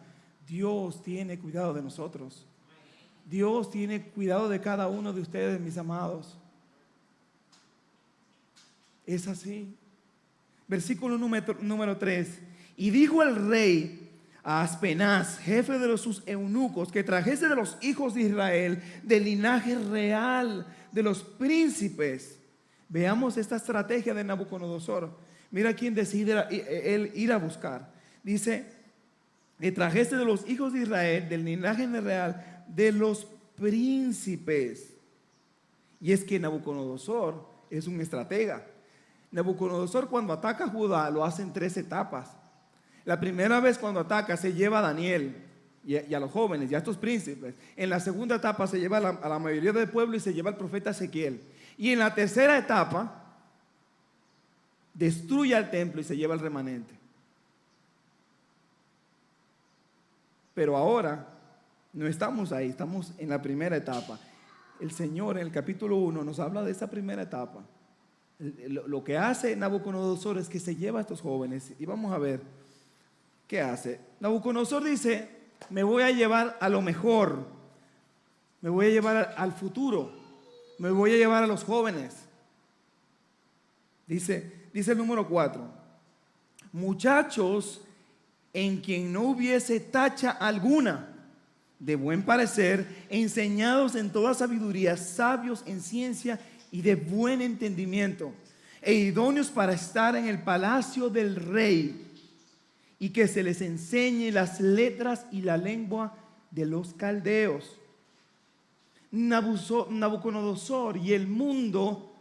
Dios 0.46 1.02
tiene 1.02 1.38
cuidado 1.38 1.72
de 1.72 1.82
nosotros. 1.82 2.46
Dios 3.24 3.70
tiene 3.70 4.02
cuidado 4.02 4.48
de 4.48 4.60
cada 4.60 4.88
uno 4.88 5.12
de 5.12 5.22
ustedes, 5.22 5.60
mis 5.60 5.78
amados. 5.78 6.36
Es 9.06 9.26
así. 9.26 9.74
Versículo 10.68 11.16
número, 11.16 11.56
número 11.60 11.96
3. 11.96 12.40
Y 12.76 12.90
dijo 12.90 13.22
el 13.22 13.48
rey 13.48 14.10
a 14.42 14.60
Aspenaz, 14.62 15.38
jefe 15.38 15.78
de 15.78 15.86
los 15.86 16.02
sus 16.02 16.22
eunucos, 16.26 16.92
que 16.92 17.02
trajese 17.02 17.48
de 17.48 17.56
los 17.56 17.78
hijos 17.80 18.12
de 18.12 18.22
Israel, 18.22 18.82
del 19.02 19.24
linaje 19.24 19.78
real 19.78 20.66
de 20.92 21.02
los 21.02 21.22
príncipes. 21.22 22.38
Veamos 22.90 23.38
esta 23.38 23.56
estrategia 23.56 24.12
de 24.12 24.24
Nabucodonosor. 24.24 25.24
Mira 25.54 25.72
quién 25.72 25.94
decide 25.94 26.34
él 26.50 27.12
ir 27.14 27.30
a 27.30 27.36
buscar. 27.36 27.88
Dice, 28.24 28.66
que 29.60 29.70
trajese 29.70 30.16
de 30.16 30.24
los 30.24 30.48
hijos 30.48 30.72
de 30.72 30.80
Israel, 30.80 31.28
del 31.28 31.44
linaje 31.44 31.86
real 31.86 32.64
de 32.66 32.90
los 32.90 33.28
príncipes. 33.54 34.94
Y 36.00 36.10
es 36.10 36.24
que 36.24 36.40
Nabucodonosor 36.40 37.48
es 37.70 37.86
un 37.86 38.00
estratega. 38.00 38.66
Nabucodonosor 39.30 40.08
cuando 40.08 40.32
ataca 40.32 40.64
a 40.64 40.68
Judá 40.68 41.08
lo 41.08 41.24
hace 41.24 41.42
en 41.42 41.52
tres 41.52 41.76
etapas. 41.76 42.32
La 43.04 43.20
primera 43.20 43.60
vez 43.60 43.78
cuando 43.78 44.00
ataca 44.00 44.36
se 44.36 44.52
lleva 44.54 44.80
a 44.80 44.82
Daniel 44.82 45.36
y 45.84 46.14
a, 46.14 46.18
los 46.18 46.32
jóvenes 46.32 46.68
y 46.68 46.74
a 46.74 46.78
estos 46.78 46.96
príncipes. 46.96 47.54
En 47.76 47.90
la 47.90 48.00
segunda 48.00 48.34
etapa 48.34 48.66
se 48.66 48.80
lleva 48.80 48.96
a 48.96 49.28
la, 49.28 49.38
mayoría 49.38 49.72
del 49.72 49.88
pueblo 49.88 50.16
y 50.16 50.20
se 50.20 50.34
lleva 50.34 50.50
al 50.50 50.56
profeta 50.56 50.90
Ezequiel. 50.90 51.40
Y 51.78 51.90
en 51.90 52.00
la 52.00 52.12
tercera 52.12 52.58
etapa 52.58 53.23
destruye 54.94 55.56
el 55.56 55.70
templo 55.70 56.00
y 56.00 56.04
se 56.04 56.16
lleva 56.16 56.34
al 56.34 56.40
remanente. 56.40 56.94
Pero 60.54 60.76
ahora 60.76 61.28
no 61.92 62.06
estamos 62.06 62.52
ahí, 62.52 62.70
estamos 62.70 63.12
en 63.18 63.28
la 63.28 63.42
primera 63.42 63.76
etapa. 63.76 64.18
El 64.80 64.92
Señor 64.92 65.36
en 65.36 65.46
el 65.46 65.52
capítulo 65.52 65.96
1 65.96 66.24
nos 66.24 66.38
habla 66.38 66.62
de 66.62 66.70
esa 66.70 66.88
primera 66.88 67.22
etapa 67.22 67.64
lo 68.38 69.04
que 69.04 69.16
hace 69.16 69.54
Nabucodonosor 69.56 70.38
es 70.38 70.48
que 70.48 70.58
se 70.58 70.74
lleva 70.74 70.98
a 70.98 71.02
estos 71.02 71.20
jóvenes 71.20 71.72
y 71.78 71.86
vamos 71.86 72.12
a 72.12 72.18
ver 72.18 72.40
qué 73.46 73.60
hace. 73.60 74.00
Nabucodonosor 74.20 74.82
dice, 74.84 75.28
me 75.70 75.82
voy 75.82 76.02
a 76.02 76.10
llevar 76.10 76.58
a 76.60 76.68
lo 76.68 76.82
mejor, 76.82 77.46
me 78.60 78.70
voy 78.70 78.86
a 78.86 78.90
llevar 78.90 79.34
al 79.36 79.52
futuro, 79.52 80.12
me 80.78 80.90
voy 80.90 81.12
a 81.12 81.16
llevar 81.16 81.44
a 81.44 81.46
los 81.46 81.64
jóvenes. 81.64 82.26
Dice, 84.06 84.63
dice 84.74 84.92
el 84.92 84.98
número 84.98 85.26
4, 85.26 85.62
muchachos 86.72 87.80
en 88.52 88.80
quien 88.80 89.12
no 89.12 89.22
hubiese 89.22 89.78
tacha 89.78 90.32
alguna, 90.32 91.10
de 91.78 91.96
buen 91.96 92.22
parecer, 92.24 93.06
enseñados 93.08 93.94
en 93.94 94.10
toda 94.10 94.34
sabiduría, 94.34 94.96
sabios 94.96 95.62
en 95.66 95.80
ciencia 95.80 96.40
y 96.72 96.82
de 96.82 96.96
buen 96.96 97.40
entendimiento, 97.40 98.32
e 98.82 98.94
idóneos 98.94 99.48
para 99.48 99.72
estar 99.72 100.16
en 100.16 100.26
el 100.26 100.42
palacio 100.42 101.08
del 101.08 101.36
rey, 101.36 102.10
y 102.98 103.10
que 103.10 103.28
se 103.28 103.44
les 103.44 103.60
enseñe 103.60 104.32
las 104.32 104.60
letras 104.60 105.26
y 105.30 105.42
la 105.42 105.56
lengua 105.56 106.16
de 106.50 106.66
los 106.66 106.94
caldeos. 106.94 107.78
Nabucodonosor 109.12 110.96
y 110.96 111.12
el 111.12 111.28
mundo, 111.28 112.16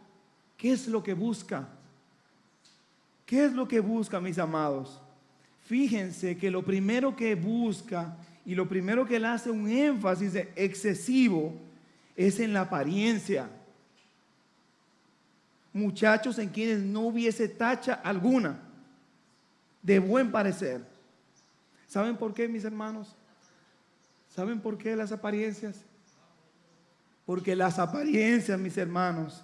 ¿qué 0.56 0.72
es 0.72 0.86
lo 0.86 1.02
que 1.02 1.14
busca? 1.14 1.73
¿Qué 3.26 3.46
es 3.46 3.52
lo 3.52 3.66
que 3.66 3.80
busca, 3.80 4.20
mis 4.20 4.38
amados? 4.38 5.00
Fíjense 5.64 6.36
que 6.36 6.50
lo 6.50 6.62
primero 6.62 7.16
que 7.16 7.34
busca 7.34 8.16
y 8.44 8.54
lo 8.54 8.68
primero 8.68 9.06
que 9.06 9.18
le 9.18 9.26
hace 9.26 9.50
un 9.50 9.68
énfasis 9.68 10.34
excesivo 10.56 11.54
es 12.16 12.38
en 12.38 12.52
la 12.52 12.62
apariencia 12.62 13.48
muchachos 15.74 16.38
en 16.38 16.48
quienes 16.48 16.80
no 16.80 17.00
hubiese 17.00 17.48
tacha 17.48 17.94
alguna 17.94 18.58
de 19.82 19.98
buen 19.98 20.30
parecer. 20.30 20.80
¿Saben 21.86 22.16
por 22.16 22.32
qué, 22.32 22.48
mis 22.48 22.64
hermanos? 22.64 23.14
¿Saben 24.30 24.60
por 24.60 24.78
qué 24.78 24.96
las 24.96 25.12
apariencias? 25.12 25.82
Porque 27.26 27.54
las 27.56 27.78
apariencias, 27.78 28.58
mis 28.58 28.78
hermanos, 28.78 29.42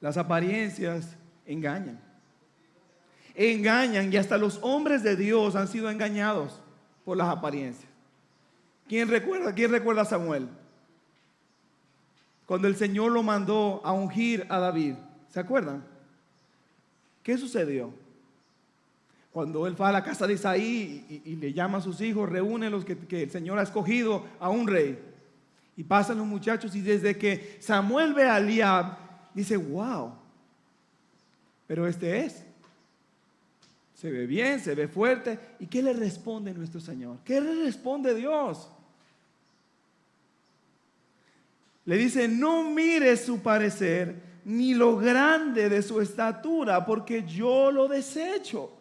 las 0.00 0.16
apariencias 0.16 1.14
engañan. 1.46 2.00
Engañan 3.34 4.12
y 4.12 4.16
hasta 4.16 4.36
los 4.36 4.58
hombres 4.62 5.02
de 5.02 5.16
Dios 5.16 5.56
han 5.56 5.68
sido 5.68 5.90
engañados 5.90 6.60
por 7.04 7.16
las 7.16 7.28
apariencias. 7.28 7.90
¿Quién 8.88 9.08
recuerda? 9.08 9.54
¿Quién 9.54 9.70
recuerda 9.70 10.02
a 10.02 10.06
Samuel? 10.06 10.48
Cuando 12.46 12.68
el 12.68 12.76
Señor 12.76 13.12
lo 13.12 13.22
mandó 13.22 13.80
a 13.84 13.92
ungir 13.92 14.46
a 14.48 14.58
David. 14.58 14.94
¿Se 15.28 15.40
acuerdan? 15.40 15.82
¿Qué 17.22 17.38
sucedió? 17.38 17.94
Cuando 19.32 19.66
él 19.66 19.80
va 19.80 19.88
a 19.88 19.92
la 19.92 20.04
casa 20.04 20.26
de 20.26 20.34
Isaí 20.34 21.22
y, 21.24 21.36
le 21.36 21.54
llama 21.54 21.78
a 21.78 21.80
sus 21.80 22.02
hijos, 22.02 22.28
reúne 22.28 22.68
los 22.68 22.84
que, 22.84 22.98
que 22.98 23.22
el 23.22 23.30
Señor 23.30 23.58
ha 23.58 23.62
escogido 23.62 24.26
a 24.38 24.50
un 24.50 24.66
rey. 24.66 24.98
Y 25.74 25.84
pasan 25.84 26.18
los 26.18 26.26
muchachos 26.26 26.74
y 26.74 26.82
desde 26.82 27.16
que 27.16 27.56
Samuel 27.60 28.12
ve 28.12 28.24
a 28.24 28.36
Eliab, 28.36 28.98
dice, 29.32 29.56
wow, 29.56 30.12
pero 31.66 31.86
este 31.86 32.26
es. 32.26 32.44
Se 34.02 34.10
ve 34.10 34.26
bien, 34.26 34.58
se 34.58 34.74
ve 34.74 34.88
fuerte. 34.88 35.38
¿Y 35.60 35.68
qué 35.68 35.80
le 35.80 35.92
responde 35.92 36.52
nuestro 36.52 36.80
Señor? 36.80 37.18
¿Qué 37.24 37.40
le 37.40 37.62
responde 37.62 38.12
Dios? 38.16 38.68
Le 41.84 41.96
dice, 41.96 42.26
no 42.26 42.68
mires 42.68 43.24
su 43.24 43.40
parecer 43.40 44.20
ni 44.44 44.74
lo 44.74 44.96
grande 44.96 45.68
de 45.68 45.80
su 45.82 46.00
estatura, 46.00 46.84
porque 46.84 47.22
yo 47.22 47.70
lo 47.70 47.86
desecho. 47.86 48.72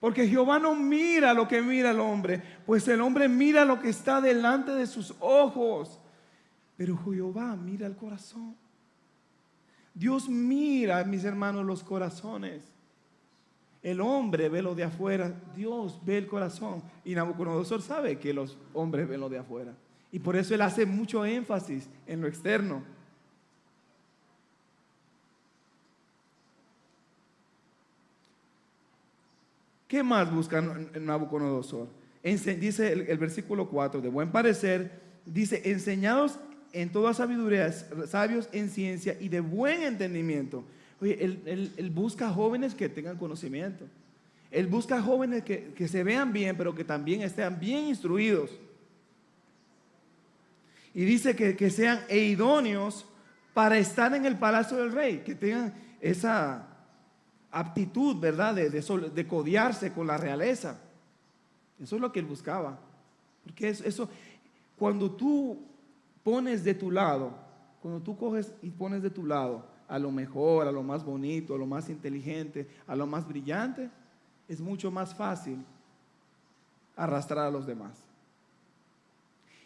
Porque 0.00 0.28
Jehová 0.28 0.58
no 0.58 0.74
mira 0.74 1.32
lo 1.32 1.48
que 1.48 1.62
mira 1.62 1.92
el 1.92 2.00
hombre, 2.00 2.42
pues 2.66 2.86
el 2.88 3.00
hombre 3.00 3.26
mira 3.26 3.64
lo 3.64 3.80
que 3.80 3.88
está 3.88 4.20
delante 4.20 4.72
de 4.72 4.86
sus 4.86 5.14
ojos. 5.20 5.98
Pero 6.76 6.94
Jehová 6.98 7.56
mira 7.56 7.86
el 7.86 7.96
corazón. 7.96 8.54
Dios 9.94 10.28
mira, 10.28 11.02
mis 11.04 11.24
hermanos, 11.24 11.64
los 11.64 11.82
corazones. 11.82 12.77
El 13.82 14.00
hombre 14.00 14.48
ve 14.48 14.60
lo 14.60 14.74
de 14.74 14.84
afuera, 14.84 15.32
Dios 15.54 16.00
ve 16.04 16.18
el 16.18 16.26
corazón. 16.26 16.82
Y 17.04 17.14
Nabucodonosor 17.14 17.80
sabe 17.80 18.18
que 18.18 18.34
los 18.34 18.58
hombres 18.74 19.08
ven 19.08 19.20
lo 19.20 19.28
de 19.28 19.38
afuera. 19.38 19.72
Y 20.10 20.18
por 20.18 20.36
eso 20.36 20.54
él 20.54 20.62
hace 20.62 20.84
mucho 20.84 21.24
énfasis 21.24 21.88
en 22.06 22.20
lo 22.20 22.26
externo. 22.26 22.82
¿Qué 29.86 30.02
más 30.02 30.32
busca 30.32 30.60
Nabucodonosor? 30.60 31.88
Dice 32.22 32.92
el, 32.92 33.02
el 33.02 33.18
versículo 33.18 33.68
4, 33.68 34.00
de 34.00 34.08
buen 34.08 34.30
parecer, 34.30 35.00
dice, 35.24 35.62
enseñados 35.70 36.38
en 36.72 36.90
toda 36.90 37.14
sabiduría, 37.14 37.72
sabios 37.72 38.48
en 38.52 38.68
ciencia 38.68 39.16
y 39.18 39.28
de 39.28 39.40
buen 39.40 39.82
entendimiento 39.82 40.64
Oye, 41.00 41.22
él, 41.22 41.90
busca 41.94 42.28
jóvenes 42.30 42.74
que 42.74 42.88
tengan 42.88 43.16
conocimiento. 43.16 43.84
Él 44.50 44.66
busca 44.66 45.00
jóvenes 45.00 45.44
que, 45.44 45.88
se 45.88 46.02
vean 46.02 46.32
bien, 46.32 46.56
pero 46.56 46.74
que 46.74 46.84
también 46.84 47.22
estén 47.22 47.58
bien 47.58 47.86
instruidos. 47.86 48.50
Y 50.94 51.04
dice 51.04 51.36
que, 51.36 51.70
sean 51.70 52.00
idóneos 52.10 53.06
para 53.54 53.78
estar 53.78 54.12
en 54.14 54.26
el 54.26 54.36
palacio 54.36 54.78
del 54.78 54.92
rey, 54.92 55.18
que 55.18 55.34
tengan 55.34 55.74
esa 56.00 56.66
aptitud, 57.50 58.18
¿verdad?, 58.18 58.54
de, 58.54 58.70
de, 58.70 59.26
codiarse 59.26 59.92
con 59.92 60.06
la 60.06 60.16
realeza. 60.16 60.80
Eso 61.80 61.94
es 61.94 62.02
lo 62.02 62.10
que 62.10 62.18
él 62.18 62.26
buscaba. 62.26 62.80
Porque 63.44 63.68
eso, 63.68 63.84
eso, 63.84 64.10
cuando 64.76 65.12
tú 65.12 65.64
pones 66.24 66.64
de 66.64 66.74
tu 66.74 66.90
lado, 66.90 67.32
cuando 67.80 68.00
tú 68.00 68.16
coges 68.16 68.52
y 68.62 68.70
pones 68.70 69.02
de 69.02 69.10
tu 69.10 69.24
lado 69.24 69.77
a 69.88 69.98
lo 69.98 70.10
mejor, 70.10 70.68
a 70.68 70.72
lo 70.72 70.82
más 70.82 71.04
bonito, 71.04 71.54
a 71.54 71.58
lo 71.58 71.66
más 71.66 71.88
inteligente, 71.88 72.68
a 72.86 72.94
lo 72.94 73.06
más 73.06 73.26
brillante, 73.26 73.88
es 74.46 74.60
mucho 74.60 74.90
más 74.90 75.14
fácil 75.14 75.64
arrastrar 76.94 77.46
a 77.46 77.50
los 77.50 77.66
demás. 77.66 77.96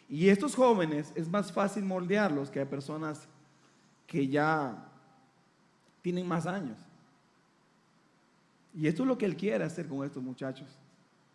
Y 0.09 0.29
estos 0.29 0.55
jóvenes 0.55 1.11
es 1.15 1.27
más 1.27 1.51
fácil 1.51 1.83
moldearlos 1.83 2.49
que 2.49 2.61
a 2.61 2.69
personas 2.69 3.27
que 4.07 4.27
ya 4.27 4.87
tienen 6.01 6.27
más 6.27 6.45
años. 6.45 6.77
Y 8.75 8.87
esto 8.87 9.03
es 9.03 9.07
lo 9.07 9.17
que 9.17 9.25
Él 9.25 9.35
quiere 9.35 9.63
hacer 9.63 9.87
con 9.87 10.05
estos 10.05 10.23
muchachos. 10.23 10.67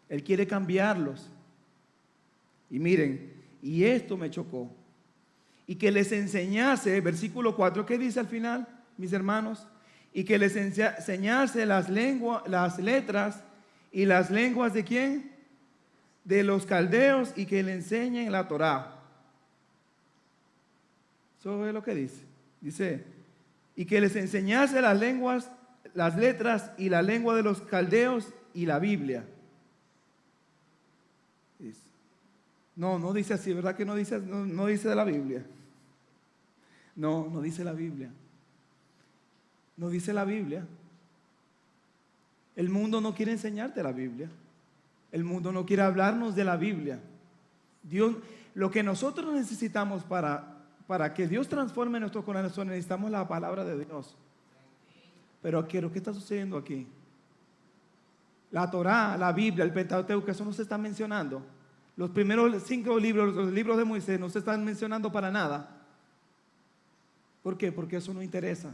Él 0.09 0.23
quiere 0.23 0.47
cambiarlos. 0.47 1.29
Y 2.71 2.79
miren, 2.79 3.33
y 3.63 3.85
esto 3.85 4.17
me 4.17 4.31
chocó. 4.31 4.71
Y 5.67 5.75
que 5.75 5.91
les 5.91 6.11
enseñase, 6.13 7.01
versículo 7.01 7.55
4, 7.55 7.85
¿qué 7.85 7.99
dice 7.99 8.21
al 8.21 8.27
final? 8.27 8.78
Mis 8.99 9.13
hermanos, 9.13 9.67
y 10.13 10.25
que 10.25 10.39
les 10.39 10.57
enseñase 10.57 11.65
las, 11.65 11.89
lenguas, 11.89 12.43
las 12.47 12.79
letras 12.79 13.43
y 13.93 14.05
las 14.05 14.31
lenguas 14.31 14.75
de 14.75 14.85
quién? 14.85 15.33
De 16.25 16.43
los 16.43 16.67
caldeos 16.67 17.33
y 17.37 17.47
que 17.47 17.63
le 17.63 17.73
enseñen 17.73 18.31
la 18.31 18.49
Torá. 18.49 18.97
Eso 21.39 21.67
es 21.67 21.73
lo 21.73 21.83
que 21.83 21.95
dice. 21.95 22.23
Dice, 22.61 23.05
y 23.77 23.87
que 23.87 24.01
les 24.01 24.17
enseñase 24.17 24.81
las 24.83 24.99
lenguas, 24.99 25.51
las 25.95 26.17
letras 26.17 26.73
y 26.77 26.89
la 26.89 27.01
lengua 27.01 27.37
de 27.37 27.45
los 27.45 27.63
caldeos 27.63 28.29
y 28.53 28.67
la 28.67 28.79
Biblia. 28.79 29.25
No, 32.75 32.97
no 32.97 33.13
dice 33.13 33.35
así, 33.35 33.53
¿verdad 33.53 33.75
que 33.75 33.85
no 33.85 33.97
dice, 33.97 34.21
no, 34.21 34.47
no 34.47 34.67
dice 34.67 34.89
de 34.89 34.95
la 34.95 35.05
Biblia? 35.05 35.45
No, 36.95 37.29
no 37.29 37.41
dice 37.41 37.65
la 37.65 37.73
Biblia. 37.73 38.09
No 39.79 39.89
dice 39.89 40.13
la 40.13 40.25
Biblia. 40.25 40.67
El 42.57 42.69
mundo 42.69 43.01
no 43.01 43.15
quiere 43.15 43.33
enseñarte 43.33 43.83
la 43.83 43.93
Biblia. 43.93 44.29
El 45.13 45.25
mundo 45.25 45.53
no 45.53 45.65
quiere 45.65 45.83
hablarnos 45.83 46.35
de 46.35 46.45
la 46.45 46.57
Biblia. 46.57 47.01
Dios, 47.85 48.17
lo 48.55 48.71
que 48.71 48.83
nosotros 48.83 49.33
necesitamos 49.33 50.03
para, 50.03 50.59
para 50.89 51.15
que 51.15 51.29
Dios 51.29 51.49
transforme 51.49 52.01
nuestro 52.01 52.25
corazón, 52.25 52.69
necesitamos 52.69 53.11
la 53.11 53.27
palabra 53.27 53.65
de 53.65 53.85
Dios. 53.85 54.17
Pero 55.41 55.67
quiero, 55.69 55.93
¿qué 55.93 55.99
está 55.99 56.13
sucediendo 56.13 56.59
aquí? 56.59 56.87
La 58.51 58.69
Torá, 58.69 59.17
la 59.17 59.33
Biblia, 59.33 59.65
el 59.65 59.73
Pentateuco, 59.73 60.29
eso 60.31 60.45
no 60.45 60.53
se 60.53 60.63
está 60.63 60.77
mencionando. 60.77 61.41
Los 61.97 62.11
primeros 62.11 62.63
cinco 62.65 62.99
libros, 62.99 63.35
los 63.35 63.53
libros 63.53 63.77
de 63.77 63.85
Moisés, 63.85 64.19
no 64.19 64.29
se 64.29 64.41
están 64.41 64.65
mencionando 64.65 65.13
para 65.13 65.31
nada. 65.31 65.77
¿Por 67.45 67.57
qué? 67.57 67.71
Porque 67.71 67.97
eso 67.97 68.13
no 68.13 68.23
interesa. 68.23 68.73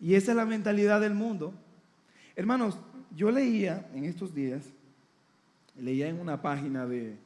Y 0.00 0.14
esa 0.14 0.32
es 0.32 0.36
la 0.36 0.46
mentalidad 0.46 1.00
del 1.00 1.14
mundo. 1.14 1.52
Hermanos, 2.34 2.78
yo 3.14 3.30
leía 3.30 3.88
en 3.94 4.04
estos 4.04 4.34
días, 4.34 4.64
leía 5.76 6.08
en 6.08 6.18
una 6.18 6.40
página 6.40 6.86
de, 6.86 7.18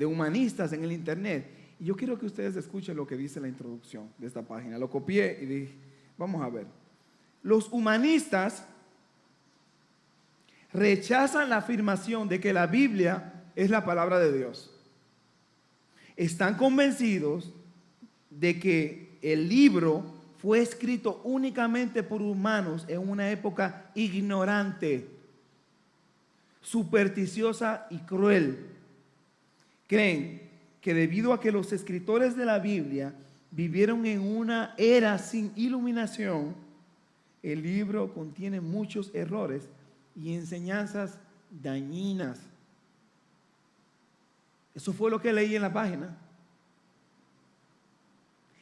humanistas 0.00 0.72
en 0.72 0.84
el 0.84 0.92
internet, 0.92 1.50
y 1.78 1.84
yo 1.84 1.96
quiero 1.96 2.18
que 2.18 2.26
ustedes 2.26 2.56
escuchen 2.56 2.96
lo 2.96 3.06
que 3.06 3.16
dice 3.16 3.40
la 3.40 3.48
introducción 3.48 4.08
de 4.18 4.26
esta 4.26 4.42
página. 4.42 4.78
Lo 4.78 4.88
copié 4.88 5.38
y 5.42 5.46
dije, 5.46 5.74
vamos 6.16 6.42
a 6.42 6.48
ver. 6.48 6.66
Los 7.42 7.70
humanistas 7.70 8.64
rechazan 10.72 11.50
la 11.50 11.58
afirmación 11.58 12.28
de 12.28 12.40
que 12.40 12.52
la 12.52 12.66
Biblia 12.66 13.44
es 13.54 13.70
la 13.70 13.84
palabra 13.84 14.18
de 14.18 14.36
Dios. 14.36 14.74
Están 16.16 16.56
convencidos 16.56 17.52
de 18.30 18.58
que 18.58 19.18
el 19.22 19.48
libro 19.48 20.17
fue 20.38 20.60
escrito 20.60 21.20
únicamente 21.24 22.02
por 22.02 22.22
humanos 22.22 22.84
en 22.88 23.08
una 23.08 23.30
época 23.30 23.90
ignorante, 23.94 25.08
supersticiosa 26.62 27.86
y 27.90 27.98
cruel. 27.98 28.66
Creen 29.88 30.42
que 30.80 30.94
debido 30.94 31.32
a 31.32 31.40
que 31.40 31.50
los 31.50 31.72
escritores 31.72 32.36
de 32.36 32.44
la 32.44 32.60
Biblia 32.60 33.14
vivieron 33.50 34.06
en 34.06 34.20
una 34.20 34.74
era 34.76 35.18
sin 35.18 35.52
iluminación, 35.56 36.54
el 37.42 37.62
libro 37.62 38.12
contiene 38.14 38.60
muchos 38.60 39.12
errores 39.14 39.68
y 40.14 40.34
enseñanzas 40.34 41.18
dañinas. 41.50 42.38
Eso 44.74 44.92
fue 44.92 45.10
lo 45.10 45.20
que 45.20 45.32
leí 45.32 45.56
en 45.56 45.62
la 45.62 45.72
página. 45.72 46.16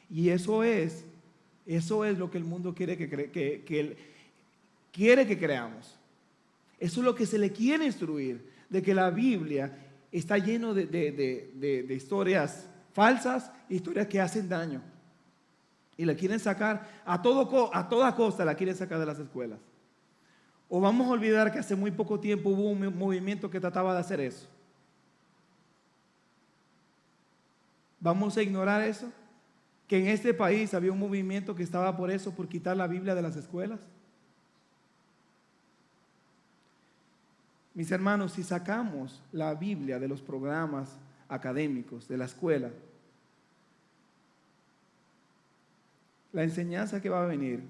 Y 0.09 0.29
eso 0.29 0.63
es 0.63 1.03
eso 1.67 2.05
es 2.05 2.17
lo 2.17 2.31
que 2.31 2.37
el 2.37 2.45
mundo 2.45 2.73
quiere 2.73 2.97
que, 2.97 3.09
que, 3.09 3.97
quiere 4.91 5.27
que 5.27 5.37
creamos. 5.37 5.99
Eso 6.79 7.01
es 7.01 7.05
lo 7.05 7.13
que 7.13 7.25
se 7.25 7.37
le 7.37 7.51
quiere 7.51 7.85
instruir, 7.85 8.49
de 8.69 8.81
que 8.81 8.93
la 8.93 9.09
Biblia 9.09 9.77
está 10.11 10.37
lleno 10.37 10.73
de, 10.73 11.85
historias 11.89 12.69
falsas, 12.93 13.51
historias 13.67 14.07
que 14.07 14.21
hacen 14.21 14.47
daño. 14.47 14.81
Y 15.97 16.05
la 16.05 16.15
quieren 16.15 16.39
sacar, 16.39 16.87
a, 17.05 17.21
todo, 17.21 17.75
a 17.75 17.89
toda 17.89 18.15
costa 18.15 18.45
la 18.45 18.55
quieren 18.55 18.75
sacar 18.75 18.99
de 18.99 19.05
las 19.05 19.19
escuelas. 19.19 19.59
O 20.69 20.79
vamos 20.79 21.07
a 21.07 21.11
olvidar 21.11 21.51
que 21.51 21.59
hace 21.59 21.75
muy 21.75 21.91
poco 21.91 22.19
tiempo 22.19 22.49
hubo 22.49 22.69
un 22.69 22.97
movimiento 22.97 23.49
que 23.49 23.59
trataba 23.59 23.93
de 23.93 23.99
hacer 23.99 24.21
eso. 24.21 24.47
¿Vamos 27.99 28.37
a 28.37 28.41
ignorar 28.41 28.83
eso? 28.83 29.11
Que 29.87 29.99
en 29.99 30.07
este 30.07 30.33
país 30.33 30.73
había 30.73 30.91
un 30.91 30.99
movimiento 30.99 31.55
que 31.55 31.63
estaba 31.63 31.95
por 31.95 32.11
eso, 32.11 32.33
por 32.33 32.47
quitar 32.47 32.75
la 32.75 32.87
Biblia 32.87 33.15
de 33.15 33.21
las 33.21 33.35
escuelas? 33.35 33.79
Mis 37.73 37.91
hermanos, 37.91 38.33
si 38.33 38.43
sacamos 38.43 39.21
la 39.31 39.53
Biblia 39.53 39.99
de 39.99 40.07
los 40.07 40.21
programas 40.21 40.97
académicos, 41.29 42.07
de 42.07 42.17
la 42.17 42.25
escuela. 42.25 42.71
La 46.33 46.43
enseñanza 46.43 47.01
que 47.01 47.09
va 47.09 47.23
a 47.23 47.27
venir 47.27 47.63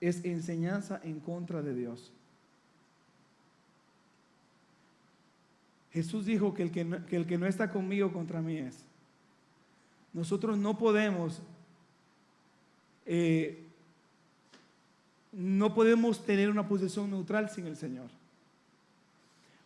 es 0.00 0.24
enseñanza 0.24 1.00
en 1.04 1.20
contra 1.20 1.62
de 1.62 1.74
Dios. 1.74 2.12
Jesús 5.92 6.24
dijo 6.24 6.54
que 6.54 6.62
el 6.62 6.70
que, 6.70 7.38
no, 7.38 7.46
está 7.46 7.70
conmigo 7.70 8.12
contra 8.12 8.40
mí 8.40 8.58
es. 8.58 8.84
Nosotros 10.12 10.58
no 10.58 10.76
podemos, 10.76 11.40
eh, 13.06 13.66
no 15.32 15.74
podemos 15.74 16.24
tener 16.24 16.50
una 16.50 16.66
posición 16.66 17.10
neutral 17.10 17.50
sin 17.50 17.66
el 17.66 17.76
Señor. 17.76 18.08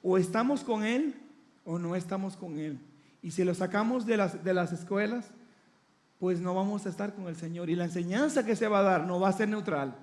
O 0.02 0.18
estamos 0.18 0.62
con 0.62 0.85
Él 0.85 1.14
o 1.64 1.78
no 1.78 1.96
estamos 1.96 2.37
con 2.37 2.59
Él. 2.59 2.78
Y 3.22 3.30
si 3.30 3.42
lo 3.42 3.54
sacamos 3.54 4.04
de 4.04 4.18
las, 4.18 4.44
de 4.44 4.52
las 4.52 4.72
escuelas, 4.72 5.30
pues 6.18 6.40
no 6.40 6.54
vamos 6.54 6.85
a 6.85 6.90
estar 6.90 7.14
con 7.14 7.26
el 7.26 7.37
Señor. 7.37 7.70
Y 7.70 7.74
la 7.74 7.85
enseñanza 7.85 8.44
que 8.44 8.57
se 8.57 8.68
va 8.68 8.80
a 8.80 8.83
dar 8.83 9.07
no 9.07 9.18
va 9.18 9.30
a 9.30 9.33
ser 9.33 9.48
neutral. 9.48 9.96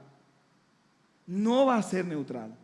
No 1.28 1.68
va 1.68 1.78
a 1.78 1.84
ser 1.84 2.06
neutral. 2.06 2.56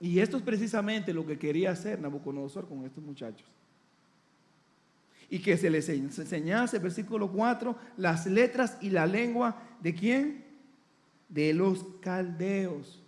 Y 0.00 0.18
esto 0.20 0.36
es 0.36 0.42
precisamente 0.42 1.12
lo 1.12 1.26
que 1.26 1.38
quería 1.38 1.70
hacer 1.70 2.00
Nabucodonosor 2.00 2.68
con 2.68 2.84
estos 2.84 3.04
muchachos. 3.04 3.46
Y 5.32 5.38
que 5.38 5.56
se 5.56 5.70
les 5.70 5.88
enseñase, 5.88 6.78
versículo 6.78 7.32
4, 7.32 7.74
las 7.96 8.26
letras 8.26 8.76
y 8.82 8.90
la 8.90 9.06
lengua 9.06 9.62
de 9.80 9.94
quién? 9.94 10.44
De 11.30 11.54
los 11.54 11.86
caldeos. 12.02 13.02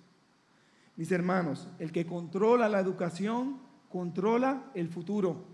Mis 0.96 1.12
hermanos, 1.12 1.68
el 1.78 1.92
que 1.92 2.06
controla 2.06 2.66
la 2.70 2.80
educación, 2.80 3.58
controla 3.90 4.70
el 4.74 4.88
futuro. 4.88 5.44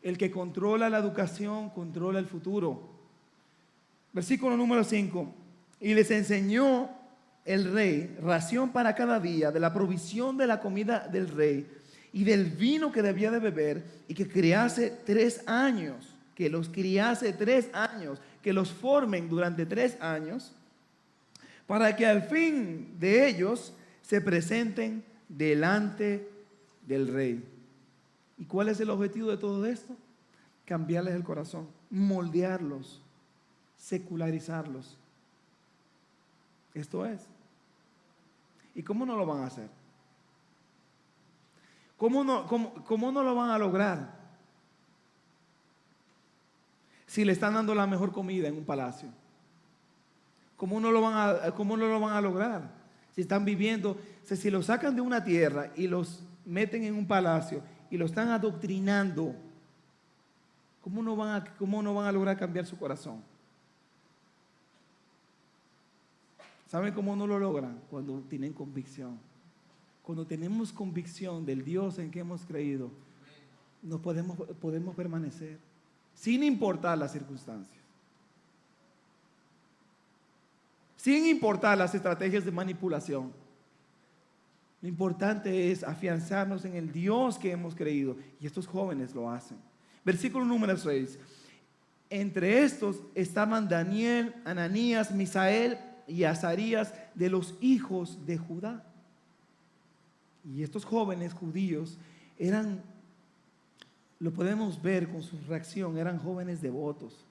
El 0.00 0.16
que 0.16 0.30
controla 0.30 0.88
la 0.88 0.98
educación, 0.98 1.70
controla 1.70 2.20
el 2.20 2.26
futuro. 2.26 2.90
Versículo 4.12 4.56
número 4.56 4.84
5. 4.84 5.34
Y 5.80 5.92
les 5.92 6.12
enseñó 6.12 6.88
el 7.44 7.72
rey 7.72 8.16
ración 8.22 8.70
para 8.70 8.94
cada 8.94 9.18
día 9.18 9.50
de 9.50 9.58
la 9.58 9.74
provisión 9.74 10.36
de 10.36 10.46
la 10.46 10.60
comida 10.60 11.08
del 11.08 11.26
rey 11.26 11.68
y 12.12 12.24
del 12.24 12.46
vino 12.46 12.90
que 12.92 13.02
debía 13.02 13.30
de 13.30 13.38
beber 13.38 13.84
y 14.08 14.14
que 14.14 14.28
criase 14.28 14.96
tres 15.04 15.46
años, 15.46 16.16
que 16.34 16.48
los 16.48 16.68
criase 16.68 17.32
tres 17.32 17.68
años, 17.72 18.20
que 18.42 18.52
los 18.52 18.70
formen 18.70 19.28
durante 19.28 19.66
tres 19.66 20.00
años, 20.00 20.52
para 21.66 21.94
que 21.96 22.06
al 22.06 22.22
fin 22.22 22.96
de 22.98 23.28
ellos 23.28 23.74
se 24.02 24.20
presenten 24.20 25.04
delante 25.28 26.28
del 26.86 27.08
rey. 27.08 27.44
¿Y 28.38 28.44
cuál 28.44 28.68
es 28.68 28.80
el 28.80 28.90
objetivo 28.90 29.30
de 29.30 29.36
todo 29.36 29.66
esto? 29.66 29.94
Cambiarles 30.64 31.14
el 31.14 31.24
corazón, 31.24 31.66
moldearlos, 31.90 33.02
secularizarlos. 33.76 34.96
Esto 36.72 37.04
es. 37.04 37.20
¿Y 38.74 38.82
cómo 38.82 39.04
no 39.04 39.16
lo 39.16 39.26
van 39.26 39.42
a 39.42 39.46
hacer? 39.46 39.68
¿Cómo 41.98 42.22
no, 42.22 42.46
cómo, 42.46 43.12
no 43.12 43.24
lo 43.24 43.34
van 43.34 43.50
a 43.50 43.58
lograr? 43.58 44.16
Si 47.06 47.24
le 47.24 47.32
están 47.32 47.54
dando 47.54 47.74
la 47.74 47.86
mejor 47.86 48.12
comida 48.12 48.46
en 48.46 48.56
un 48.56 48.64
palacio. 48.64 49.08
¿Cómo 50.56 50.80
no 50.80 50.92
lo 50.92 51.00
van 51.00 51.14
a, 51.16 51.50
cómo 51.52 51.76
no 51.76 51.88
lo 51.88 52.00
van 52.00 52.14
a 52.14 52.20
lograr? 52.20 52.70
Si 53.14 53.20
están 53.20 53.44
viviendo, 53.44 53.98
si 54.24 54.50
lo 54.50 54.62
sacan 54.62 54.94
de 54.94 55.00
una 55.00 55.24
tierra 55.24 55.72
y 55.74 55.88
los 55.88 56.22
meten 56.44 56.84
en 56.84 56.94
un 56.94 57.06
palacio 57.06 57.62
y 57.90 57.96
lo 57.96 58.06
están 58.06 58.28
adoctrinando, 58.28 59.34
¿cómo 60.82 61.02
no 61.02 61.16
van 61.16 61.42
a, 61.42 61.44
cómo 61.56 61.82
no 61.82 61.94
van 61.94 62.06
a 62.06 62.12
lograr 62.12 62.38
cambiar 62.38 62.64
su 62.64 62.78
corazón? 62.78 63.22
¿Saben 66.68 66.94
cómo 66.94 67.16
no 67.16 67.26
lo 67.26 67.40
logran? 67.40 67.80
Cuando 67.90 68.20
tienen 68.28 68.52
convicción. 68.52 69.18
Cuando 70.08 70.26
tenemos 70.26 70.72
convicción 70.72 71.44
del 71.44 71.62
Dios 71.62 71.98
en 71.98 72.10
que 72.10 72.20
hemos 72.20 72.46
creído, 72.46 72.90
nos 73.82 74.00
podemos, 74.00 74.38
podemos 74.58 74.96
permanecer 74.96 75.58
sin 76.14 76.42
importar 76.44 76.96
las 76.96 77.12
circunstancias. 77.12 77.78
Sin 80.96 81.26
importar 81.26 81.76
las 81.76 81.94
estrategias 81.94 82.42
de 82.42 82.50
manipulación. 82.50 83.34
Lo 84.80 84.88
importante 84.88 85.70
es 85.70 85.84
afianzarnos 85.84 86.64
en 86.64 86.76
el 86.76 86.90
Dios 86.90 87.36
que 87.36 87.52
hemos 87.52 87.74
creído. 87.74 88.16
Y 88.40 88.46
estos 88.46 88.66
jóvenes 88.66 89.14
lo 89.14 89.30
hacen. 89.30 89.58
Versículo 90.06 90.46
número 90.46 90.74
6. 90.74 91.18
Entre 92.08 92.62
estos 92.62 93.02
estaban 93.14 93.68
Daniel, 93.68 94.34
Ananías, 94.46 95.12
Misael 95.12 95.76
y 96.06 96.24
Azarías 96.24 96.94
de 97.14 97.28
los 97.28 97.56
hijos 97.60 98.24
de 98.24 98.38
Judá. 98.38 98.87
Y 100.44 100.62
estos 100.62 100.84
jóvenes 100.84 101.34
judíos 101.34 101.98
eran, 102.38 102.82
lo 104.18 104.32
podemos 104.32 104.80
ver 104.80 105.08
con 105.08 105.22
su 105.22 105.38
reacción, 105.48 105.98
eran 105.98 106.18
jóvenes 106.18 106.60
devotos. 106.60 107.24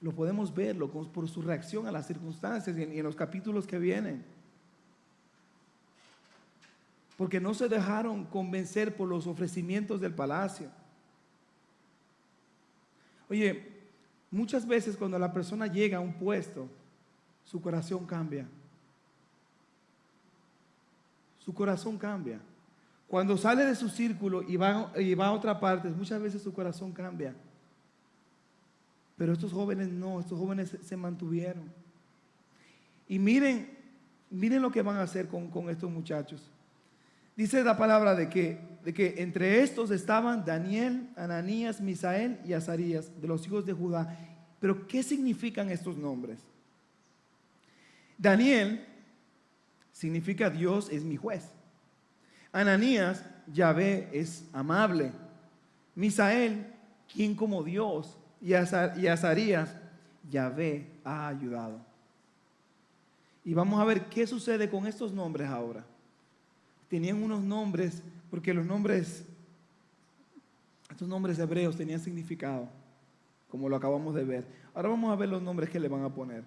Lo 0.00 0.12
podemos 0.12 0.54
verlo 0.54 0.88
por 0.88 1.28
su 1.28 1.42
reacción 1.42 1.86
a 1.86 1.92
las 1.92 2.06
circunstancias 2.06 2.76
y 2.76 2.82
en, 2.82 3.02
los 3.02 3.16
capítulos 3.16 3.66
que 3.66 3.78
vienen. 3.78 4.24
Porque 7.16 7.40
no 7.40 7.52
se 7.52 7.68
dejaron 7.68 8.24
convencer 8.24 8.96
por 8.96 9.08
los 9.08 9.26
ofrecimientos 9.26 10.00
del 10.00 10.14
palacio. 10.14 10.70
Oye, 13.28 13.78
Muchas 14.30 14.66
veces 14.66 14.96
cuando 14.96 15.18
la 15.18 15.32
persona 15.32 15.66
llega 15.66 15.98
a 15.98 16.00
un 16.00 16.12
puesto, 16.12 16.68
su 17.44 17.60
corazón 17.60 18.04
cambia. 18.04 18.46
Su 21.48 21.54
corazón 21.54 21.96
cambia. 21.96 22.38
Cuando 23.06 23.38
sale 23.38 23.64
de 23.64 23.74
su 23.74 23.88
círculo 23.88 24.42
y 24.42 24.58
va, 24.58 24.92
y 24.98 25.14
va 25.14 25.28
a 25.28 25.32
otra 25.32 25.58
parte, 25.58 25.88
muchas 25.88 26.20
veces 26.20 26.42
su 26.42 26.52
corazón 26.52 26.92
cambia. 26.92 27.34
Pero 29.16 29.32
estos 29.32 29.50
jóvenes 29.50 29.88
no, 29.88 30.20
estos 30.20 30.38
jóvenes 30.38 30.76
se 30.82 30.96
mantuvieron. 30.98 31.72
Y 33.08 33.18
miren, 33.18 33.66
miren 34.28 34.60
lo 34.60 34.70
que 34.70 34.82
van 34.82 34.96
a 34.96 35.04
hacer 35.04 35.26
con, 35.26 35.48
con 35.48 35.70
estos 35.70 35.90
muchachos. 35.90 36.50
Dice 37.34 37.64
la 37.64 37.78
palabra 37.78 38.14
de 38.14 38.28
que, 38.28 38.60
de 38.84 38.92
que 38.92 39.14
entre 39.16 39.62
estos 39.62 39.90
estaban 39.90 40.44
Daniel, 40.44 41.08
Ananías, 41.16 41.80
Misael 41.80 42.38
y 42.44 42.52
Azarías, 42.52 43.18
de 43.22 43.26
los 43.26 43.46
hijos 43.46 43.64
de 43.64 43.72
Judá. 43.72 44.18
Pero 44.60 44.86
¿qué 44.86 45.02
significan 45.02 45.70
estos 45.70 45.96
nombres? 45.96 46.40
Daniel 48.18 48.84
significa 49.98 50.50
Dios 50.50 50.88
es 50.90 51.02
mi 51.02 51.16
juez. 51.16 51.50
Ananías, 52.52 53.24
Yahvé 53.52 54.08
es 54.12 54.44
amable. 54.52 55.10
Misael, 55.94 56.66
quien 57.12 57.34
como 57.34 57.62
Dios. 57.62 58.16
Y 58.40 58.54
Azarías, 58.54 59.74
Yahvé 60.30 60.86
ha 61.04 61.28
ayudado. 61.28 61.80
Y 63.44 63.54
vamos 63.54 63.80
a 63.80 63.84
ver 63.84 64.06
qué 64.06 64.26
sucede 64.26 64.70
con 64.70 64.86
estos 64.86 65.12
nombres 65.12 65.48
ahora 65.48 65.84
tenían 66.88 67.22
unos 67.22 67.42
nombres, 67.42 68.02
porque 68.30 68.52
los 68.52 68.66
nombres, 68.66 69.24
estos 70.90 71.06
nombres 71.06 71.38
hebreos 71.38 71.76
tenían 71.76 72.00
significado, 72.00 72.68
como 73.50 73.68
lo 73.68 73.76
acabamos 73.76 74.14
de 74.14 74.24
ver. 74.24 74.44
Ahora 74.74 74.88
vamos 74.88 75.12
a 75.12 75.16
ver 75.16 75.28
los 75.28 75.42
nombres 75.42 75.70
que 75.70 75.78
le 75.78 75.88
van 75.88 76.04
a 76.04 76.08
poner. 76.08 76.42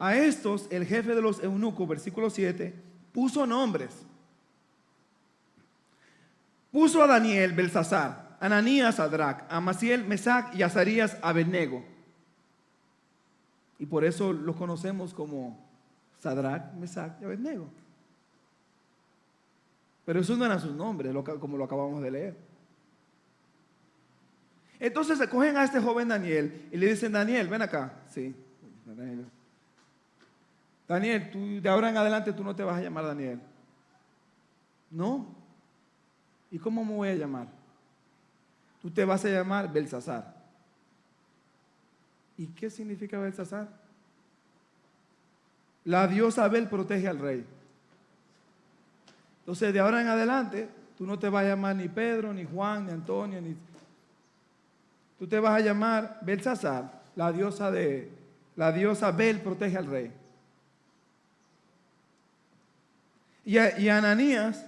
A 0.00 0.16
estos, 0.16 0.66
el 0.70 0.86
jefe 0.86 1.14
de 1.14 1.20
los 1.20 1.44
eunucos, 1.44 1.86
versículo 1.86 2.30
7, 2.30 2.74
puso 3.12 3.46
nombres. 3.46 3.90
Puso 6.72 7.02
a 7.02 7.06
Daniel, 7.06 7.52
Belsasar, 7.52 8.38
Ananías, 8.40 8.94
Sadrach, 8.94 9.44
a 9.50 9.60
Maciel, 9.60 10.06
Mesac 10.06 10.54
y 10.54 10.62
Azarías, 10.62 11.18
Abednego. 11.20 11.84
Y 13.78 13.84
por 13.84 14.02
eso 14.04 14.32
los 14.32 14.56
conocemos 14.56 15.12
como 15.12 15.62
Sadrach, 16.18 16.72
Mesac 16.74 17.20
y 17.20 17.24
Abednego. 17.26 17.68
Pero 20.06 20.20
esos 20.20 20.38
no 20.38 20.46
eran 20.46 20.60
sus 20.60 20.72
nombres, 20.72 21.14
como 21.38 21.58
lo 21.58 21.64
acabamos 21.64 22.02
de 22.02 22.10
leer. 22.10 22.36
Entonces 24.78 25.18
se 25.18 25.28
cogen 25.28 25.58
a 25.58 25.64
este 25.64 25.78
joven 25.78 26.08
Daniel 26.08 26.68
y 26.72 26.78
le 26.78 26.86
dicen, 26.86 27.12
Daniel, 27.12 27.48
ven 27.48 27.60
acá. 27.60 27.92
Sí, 28.08 28.34
Daniel. 28.86 29.26
Daniel, 30.90 31.30
tú, 31.30 31.60
de 31.60 31.68
ahora 31.68 31.90
en 31.90 31.96
adelante 31.96 32.32
tú 32.32 32.42
no 32.42 32.54
te 32.54 32.64
vas 32.64 32.76
a 32.76 32.82
llamar 32.82 33.06
Daniel. 33.06 33.40
No. 34.90 35.26
¿Y 36.50 36.58
cómo 36.58 36.84
me 36.84 36.94
voy 36.94 37.08
a 37.10 37.14
llamar? 37.14 37.46
Tú 38.82 38.90
te 38.90 39.04
vas 39.04 39.24
a 39.24 39.28
llamar 39.28 39.72
Belsasar. 39.72 40.34
¿Y 42.36 42.46
qué 42.48 42.70
significa 42.70 43.18
Belsasar? 43.18 43.68
La 45.84 46.08
diosa 46.08 46.48
Bel 46.48 46.68
protege 46.68 47.06
al 47.06 47.18
rey. 47.18 47.46
Entonces, 49.40 49.72
de 49.72 49.80
ahora 49.80 50.00
en 50.00 50.08
adelante, 50.08 50.68
Tú 51.00 51.06
no 51.06 51.18
te 51.18 51.30
vas 51.30 51.46
a 51.46 51.48
llamar 51.48 51.74
ni 51.76 51.88
Pedro, 51.88 52.30
ni 52.34 52.44
Juan, 52.44 52.84
ni 52.84 52.92
Antonio, 52.92 53.40
ni... 53.40 53.56
Tú 55.18 55.26
te 55.26 55.40
vas 55.40 55.54
a 55.54 55.60
llamar 55.64 56.18
Belsasar, 56.20 56.92
la 57.16 57.32
diosa 57.32 57.70
de... 57.70 58.10
La 58.54 58.70
diosa 58.70 59.10
Bel 59.10 59.40
protege 59.40 59.78
al 59.78 59.86
rey. 59.86 60.12
Y, 63.44 63.58
y 63.58 63.88
Ananías, 63.88 64.64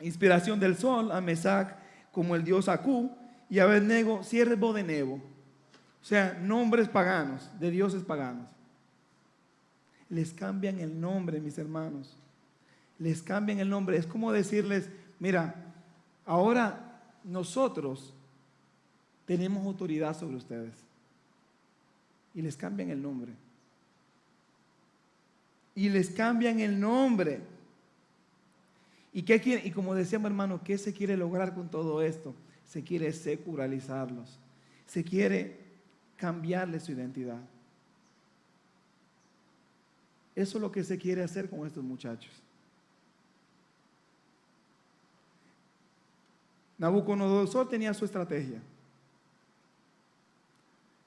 inspiración 0.00 0.58
del 0.60 0.76
sol, 0.76 1.12
a 1.12 1.20
Mesac 1.20 1.76
como 2.12 2.36
el 2.36 2.44
dios 2.44 2.68
Acú, 2.68 3.10
y 3.48 3.58
Abednego, 3.58 4.22
siervo 4.22 4.72
de 4.72 4.82
Nebo. 4.82 5.14
O 5.14 6.04
sea, 6.04 6.38
nombres 6.42 6.88
paganos, 6.88 7.48
de 7.60 7.70
dioses 7.70 8.02
paganos. 8.02 8.48
Les 10.08 10.32
cambian 10.32 10.78
el 10.78 11.00
nombre, 11.00 11.40
mis 11.40 11.56
hermanos. 11.58 12.16
Les 12.98 13.22
cambian 13.22 13.60
el 13.60 13.68
nombre. 13.68 13.96
Es 13.96 14.06
como 14.06 14.32
decirles, 14.32 14.90
mira, 15.18 15.54
ahora 16.26 17.00
nosotros 17.24 18.12
tenemos 19.26 19.64
autoridad 19.64 20.18
sobre 20.18 20.36
ustedes. 20.36 20.74
Y 22.34 22.42
les 22.42 22.56
cambian 22.56 22.90
el 22.90 23.00
nombre. 23.00 23.32
Y 25.74 25.88
les 25.88 26.10
cambian 26.10 26.60
el 26.60 26.78
nombre. 26.78 27.40
¿Y, 29.12 29.22
qué 29.22 29.62
y 29.64 29.70
como 29.70 29.94
decíamos 29.94 30.30
hermano, 30.30 30.62
¿qué 30.62 30.78
se 30.78 30.92
quiere 30.92 31.16
lograr 31.16 31.54
con 31.54 31.70
todo 31.70 32.02
esto? 32.02 32.34
Se 32.66 32.82
quiere 32.82 33.12
secularizarlos. 33.12 34.38
Se 34.86 35.04
quiere 35.04 35.58
cambiarle 36.16 36.80
su 36.80 36.92
identidad. 36.92 37.40
Eso 40.34 40.58
es 40.58 40.62
lo 40.62 40.72
que 40.72 40.82
se 40.82 40.96
quiere 40.96 41.22
hacer 41.22 41.48
con 41.50 41.66
estos 41.66 41.84
muchachos. 41.84 42.32
Nabucodonosor 46.78 47.68
tenía 47.68 47.94
su 47.94 48.04
estrategia. 48.04 48.60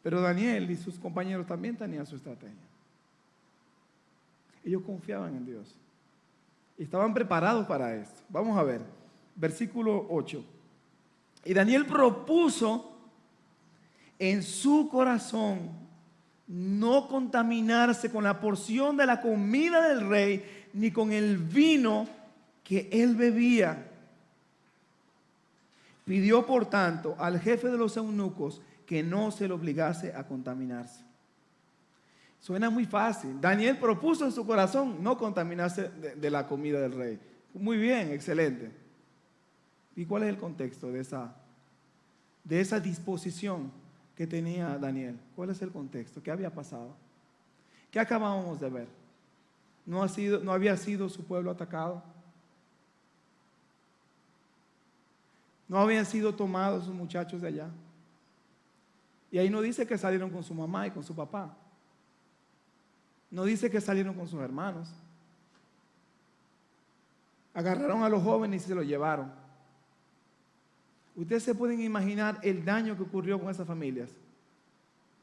Pero 0.03 0.21
Daniel 0.21 0.69
y 0.69 0.75
sus 0.75 0.99
compañeros 0.99 1.47
también 1.47 1.75
tenían 1.75 2.05
su 2.05 2.15
estrategia. 2.15 2.53
Ellos 4.65 4.81
confiaban 4.81 5.35
en 5.35 5.45
Dios. 5.45 5.75
Y 6.77 6.83
estaban 6.83 7.13
preparados 7.13 7.67
para 7.67 7.95
esto. 7.95 8.21
Vamos 8.27 8.57
a 8.57 8.63
ver, 8.63 8.81
versículo 9.35 10.07
8. 10.09 10.43
Y 11.45 11.53
Daniel 11.53 11.85
propuso 11.85 12.97
en 14.17 14.41
su 14.41 14.89
corazón 14.89 15.69
no 16.47 17.07
contaminarse 17.07 18.11
con 18.11 18.23
la 18.23 18.39
porción 18.39 18.97
de 18.97 19.05
la 19.05 19.21
comida 19.21 19.87
del 19.87 20.09
rey, 20.09 20.67
ni 20.73 20.91
con 20.91 21.11
el 21.11 21.37
vino 21.37 22.07
que 22.63 22.89
él 22.91 23.15
bebía. 23.15 23.91
Pidió, 26.05 26.45
por 26.45 26.65
tanto, 26.65 27.15
al 27.19 27.39
jefe 27.39 27.67
de 27.67 27.77
los 27.77 27.97
eunucos 27.97 28.61
que 28.87 29.03
no 29.03 29.31
se 29.31 29.47
le 29.47 29.53
obligase 29.53 30.13
a 30.13 30.25
contaminarse. 30.25 31.04
Suena 32.45 32.69
muy 32.69 32.85
fácil. 32.85 33.41
Daniel 33.41 33.75
propuso 33.79 34.23
en 34.23 34.31
su 34.31 34.45
corazón 34.45 35.01
no 35.01 35.17
contaminarse 35.17 35.89
de, 35.89 36.29
la 36.29 36.45
comida 36.45 36.79
del 36.79 36.91
rey. 36.91 37.19
Muy 37.55 37.75
bien, 37.75 38.11
excelente. 38.11 38.71
¿Y 39.95 40.05
cuál 40.05 40.21
es 40.21 40.29
el 40.29 40.37
contexto 40.37 40.91
de 40.91 40.99
esa, 40.99 41.33
de 42.43 42.61
esa 42.61 42.79
disposición 42.79 43.71
que 44.15 44.27
tenía 44.27 44.77
Daniel? 44.77 45.17
¿Cuál 45.35 45.49
es 45.49 45.61
el 45.63 45.71
contexto? 45.71 46.21
¿Qué 46.21 46.29
había 46.29 46.53
pasado? 46.53 46.95
¿Qué 47.89 47.99
acabábamos 47.99 48.59
de 48.59 48.69
ver? 48.69 48.87
¿No, 49.83 50.03
ha 50.03 50.07
sido, 50.07 50.39
¿No 50.39 50.51
había 50.51 50.77
sido 50.77 51.09
su 51.09 51.23
pueblo 51.23 51.49
atacado? 51.49 52.03
¿No 55.67 55.79
habían 55.79 56.05
sido 56.05 56.35
tomados 56.35 56.85
sus 56.85 56.93
muchachos 56.93 57.41
de 57.41 57.47
allá? 57.47 57.69
Y 59.31 59.39
ahí 59.39 59.49
no 59.49 59.61
dice 59.61 59.87
que 59.87 59.97
salieron 59.97 60.29
con 60.29 60.43
su 60.43 60.53
mamá 60.53 60.85
y 60.85 60.91
con 60.91 61.03
su 61.03 61.15
papá. 61.15 61.57
No 63.35 63.43
dice 63.43 63.69
que 63.69 63.81
salieron 63.81 64.13
con 64.13 64.29
sus 64.29 64.39
hermanos. 64.39 64.87
Agarraron 67.53 68.01
a 68.01 68.07
los 68.07 68.23
jóvenes 68.23 68.63
y 68.63 68.67
se 68.69 68.73
los 68.73 68.85
llevaron. 68.85 69.29
Ustedes 71.17 71.43
se 71.43 71.53
pueden 71.53 71.81
imaginar 71.81 72.39
el 72.43 72.63
daño 72.63 72.95
que 72.95 73.03
ocurrió 73.03 73.37
con 73.37 73.49
esas 73.49 73.67
familias. 73.67 74.09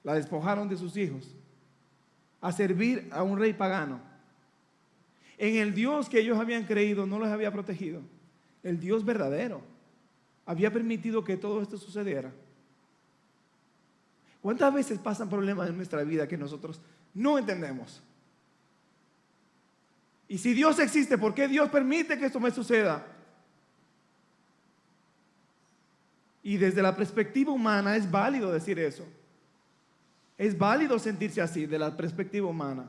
La 0.05 0.13
despojaron 0.13 0.69
de 0.69 0.77
sus 0.77 0.95
hijos 0.99 1.35
a 2.43 2.53
servir 2.53 3.09
a 3.13 3.23
un 3.23 3.39
rey 3.39 3.55
pagano. 3.55 3.99
En 5.39 5.57
el 5.57 5.75
Dios 5.75 6.11
que 6.11 6.21
ellos 6.21 6.39
habían 6.39 6.65
creído 6.65 7.07
no 7.07 7.19
los 7.19 7.31
había 7.31 7.51
protegido. 7.51 8.03
El 8.63 8.79
Dios 8.79 9.07
verdadero 9.07 9.63
había 10.45 10.71
permitido 10.71 11.25
que 11.25 11.39
todo 11.39 11.63
esto 11.63 11.79
sucediera. 11.79 12.31
¿Cuántas 14.43 14.75
veces 14.75 14.99
pasan 14.99 15.31
problemas 15.31 15.71
en 15.71 15.77
nuestra 15.77 16.03
vida 16.03 16.27
que 16.27 16.37
nosotros 16.37 16.81
no 17.15 17.39
entendemos. 17.39 18.03
Y 20.29 20.39
si 20.39 20.55
Dios 20.55 20.79
existe, 20.79 21.19
¿por 21.19 21.35
qué 21.35 21.47
Dios 21.47 21.69
permite 21.69 22.19
que 22.19 22.27
esto 22.27 22.41
me 22.41 22.51
suceda? 22.51 23.07
Y 26.43 26.57
desde 26.57 26.83
la 26.83 26.97
perspectiva 26.97 27.53
humana 27.53 27.97
es 27.97 28.11
válido 28.11 28.51
decir 28.51 28.79
eso. 28.79 29.07
Es 30.39 30.57
válido 30.57 30.99
sentirse 30.99 31.41
así, 31.41 31.67
de 31.67 31.79
la 31.79 31.95
perspectiva 31.95 32.49
humana. 32.49 32.87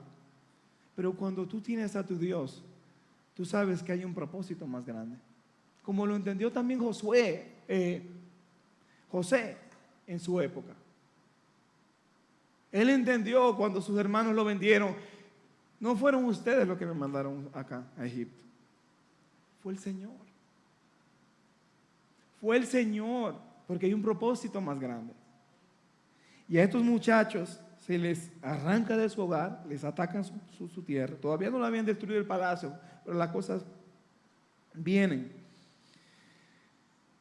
Pero 0.95 1.13
cuando 1.13 1.45
tú 1.45 1.59
tienes 1.59 1.95
a 1.95 2.05
tu 2.05 2.17
Dios, 2.17 2.63
tú 3.35 3.45
sabes 3.45 3.83
que 3.83 3.91
hay 3.91 4.05
un 4.05 4.13
propósito 4.13 4.65
más 4.65 4.85
grande. 4.85 5.17
Como 5.83 6.07
lo 6.07 6.15
entendió 6.15 6.51
también 6.51 6.79
Josué, 6.79 7.51
eh, 7.67 8.01
José 9.11 9.57
en 10.07 10.19
su 10.19 10.39
época. 10.39 10.73
Él 12.73 12.89
entendió 12.89 13.55
cuando 13.55 13.79
sus 13.81 13.97
hermanos 13.99 14.33
lo 14.33 14.43
vendieron. 14.43 14.95
No 15.79 15.95
fueron 15.95 16.25
ustedes 16.25 16.67
los 16.67 16.77
que 16.77 16.87
me 16.87 16.93
mandaron 16.95 17.47
acá, 17.53 17.83
a 17.95 18.05
Egipto. 18.05 18.43
Fue 19.61 19.71
el 19.71 19.79
Señor. 19.79 20.11
Fue 22.41 22.57
el 22.57 22.65
Señor, 22.65 23.35
porque 23.67 23.85
hay 23.85 23.93
un 23.93 24.01
propósito 24.01 24.59
más 24.59 24.79
grande. 24.79 25.13
Y 26.49 26.57
a 26.57 26.63
estos 26.63 26.83
muchachos 26.83 27.61
se 27.77 27.99
les 27.99 28.31
arranca 28.41 28.97
de 28.97 29.07
su 29.07 29.21
hogar, 29.21 29.63
les 29.69 29.83
atacan 29.83 30.23
su, 30.23 30.81
tierra. 30.83 31.15
Todavía 31.15 31.51
no 31.51 31.59
lo 31.59 31.65
habían 31.65 31.85
destruido 31.85 32.19
el 32.19 32.25
palacio, 32.25 32.73
pero 33.05 33.15
las 33.15 33.29
cosas 33.29 33.63
vienen. 34.73 35.31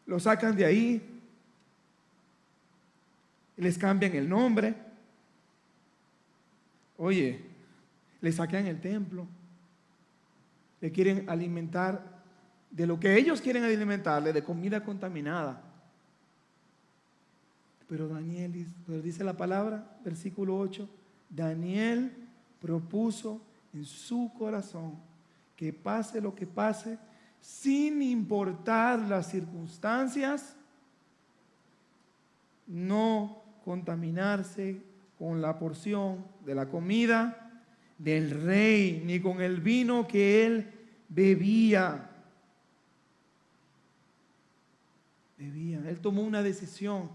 Lo 0.07 0.19
sacan 0.19 0.57
de 0.57 0.65
ahí, 0.65 1.21
les 3.59 3.77
cambian 3.77 4.15
el 4.15 4.27
nombre 4.27 4.92
Oye, 7.05 7.41
le 8.21 8.31
saquean 8.31 8.69
el 8.69 8.81
templo, 8.81 9.27
le 10.81 10.93
quieren 10.93 11.29
alimentar 11.29 12.23
de 12.71 12.87
lo 12.87 13.01
que 13.01 13.19
ellos 13.19 13.41
quieren 13.41 13.65
alimentarle, 13.65 14.33
de 14.33 14.45
comida 14.45 14.85
contaminada. 14.85 15.61
Pero 17.89 18.07
Daniel, 18.07 18.69
pero 18.87 19.03
dice 19.03 19.25
la 19.25 19.37
palabra, 19.37 19.99
versículo 20.05 20.57
8, 20.57 20.89
Daniel 21.29 22.13
propuso 22.61 23.41
en 23.75 23.85
su 23.85 24.31
corazón 24.39 24.95
que 25.57 25.73
pase 25.73 26.21
lo 26.21 26.37
que 26.37 26.47
pase, 26.47 27.01
sin 27.41 28.01
importar 28.01 29.01
las 29.01 29.29
circunstancias, 29.29 30.55
no 32.69 33.43
contaminarse 33.65 34.81
con 35.19 35.43
la 35.43 35.59
porción 35.59 36.31
de 36.45 36.55
la 36.55 36.69
comida 36.69 37.63
del 37.99 38.31
rey, 38.31 39.03
ni 39.05 39.21
con 39.21 39.41
el 39.41 39.61
vino 39.61 40.07
que 40.07 40.45
él 40.45 40.71
bebía. 41.09 42.11
Bebía. 45.39 45.83
Él 45.89 46.01
tomó 46.01 46.23
una 46.23 46.43
decisión. 46.43 47.11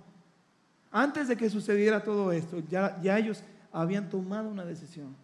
Antes 0.91 1.27
de 1.27 1.35
que 1.35 1.49
sucediera 1.49 2.03
todo 2.03 2.31
esto, 2.31 2.61
ya, 2.69 2.99
ya 3.01 3.19
ellos 3.19 3.43
habían 3.71 4.09
tomado 4.09 4.49
una 4.49 4.65
decisión. 4.65 5.15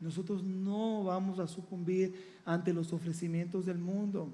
Nosotros 0.00 0.44
no 0.44 1.04
vamos 1.04 1.38
a 1.38 1.48
sucumbir 1.48 2.14
ante 2.44 2.72
los 2.72 2.92
ofrecimientos 2.92 3.66
del 3.66 3.78
mundo. 3.78 4.32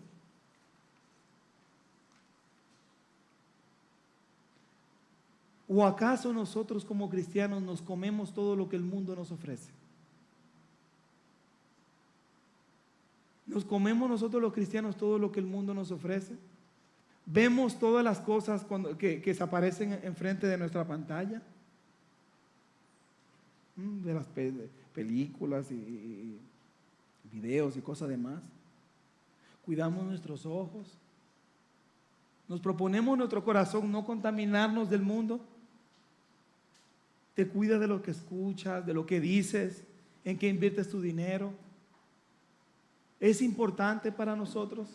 ¿O 5.77 5.85
acaso 5.85 6.33
nosotros 6.33 6.85
como 6.85 7.11
cristianos 7.11 7.61
nos 7.61 7.83
comemos 7.83 8.33
todo 8.33 8.55
lo 8.55 8.69
que 8.69 8.77
el 8.77 8.85
mundo 8.85 9.17
nos 9.17 9.33
ofrece? 9.33 9.73
¿Nos 13.45 13.65
comemos 13.65 14.09
nosotros 14.09 14.41
los 14.41 14.53
cristianos 14.53 14.97
todo 14.97 15.19
lo 15.19 15.33
que 15.33 15.41
el 15.41 15.47
mundo 15.47 15.75
nos 15.75 15.91
ofrece? 15.91 16.37
¿Vemos 17.27 17.77
todas 17.77 18.05
las 18.05 18.21
cosas 18.21 18.65
que, 18.99 19.21
que 19.21 19.35
se 19.35 19.43
aparecen 19.43 19.99
enfrente 20.05 20.47
de 20.47 20.57
nuestra 20.59 20.87
pantalla? 20.87 21.43
Mm, 23.75 24.03
de 24.05 24.15
las 24.15 24.27
películas 24.93 25.73
y 25.73 26.39
videos 27.33 27.77
y 27.77 27.81
cosas 27.81 28.11
demás. 28.11 28.41
Cuidamos 29.65 30.05
nuestros 30.05 30.47
ojos. 30.47 30.87
Nos 32.47 32.61
proponemos 32.61 33.19
nuestro 33.19 33.43
corazón 33.43 33.91
no 33.91 34.05
contaminarnos 34.05 34.89
del 34.89 35.03
mundo. 35.03 35.41
Te 37.35 37.49
cuidas 37.49 37.81
de 37.81 37.89
lo 37.89 38.03
que 38.03 38.13
escuchas, 38.13 38.87
de 38.87 38.95
lo 38.95 39.07
que 39.07 39.21
dices, 39.21 39.83
en 40.25 40.39
qué 40.39 40.49
inviertes 40.49 40.89
tu 40.89 41.01
dinero. 41.01 41.53
Es 43.21 43.43
importante 43.43 44.13
para 44.13 44.37
nosotros. 44.37 44.89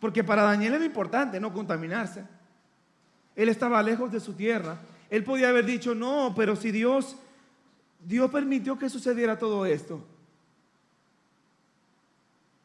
Porque 0.00 0.24
para 0.24 0.42
Daniel 0.42 0.74
era 0.74 0.84
importante 0.84 1.40
no 1.40 1.52
contaminarse. 1.52 2.24
Él 3.36 3.48
estaba 3.48 3.82
lejos 3.82 4.10
de 4.10 4.20
su 4.20 4.32
tierra. 4.32 4.78
Él 5.10 5.24
podía 5.24 5.48
haber 5.48 5.66
dicho, 5.66 5.94
no, 5.94 6.32
pero 6.36 6.56
si 6.56 6.70
Dios, 6.70 7.16
Dios 8.06 8.30
permitió 8.30 8.78
que 8.78 8.88
sucediera 8.88 9.38
todo 9.38 9.66
esto. 9.66 10.04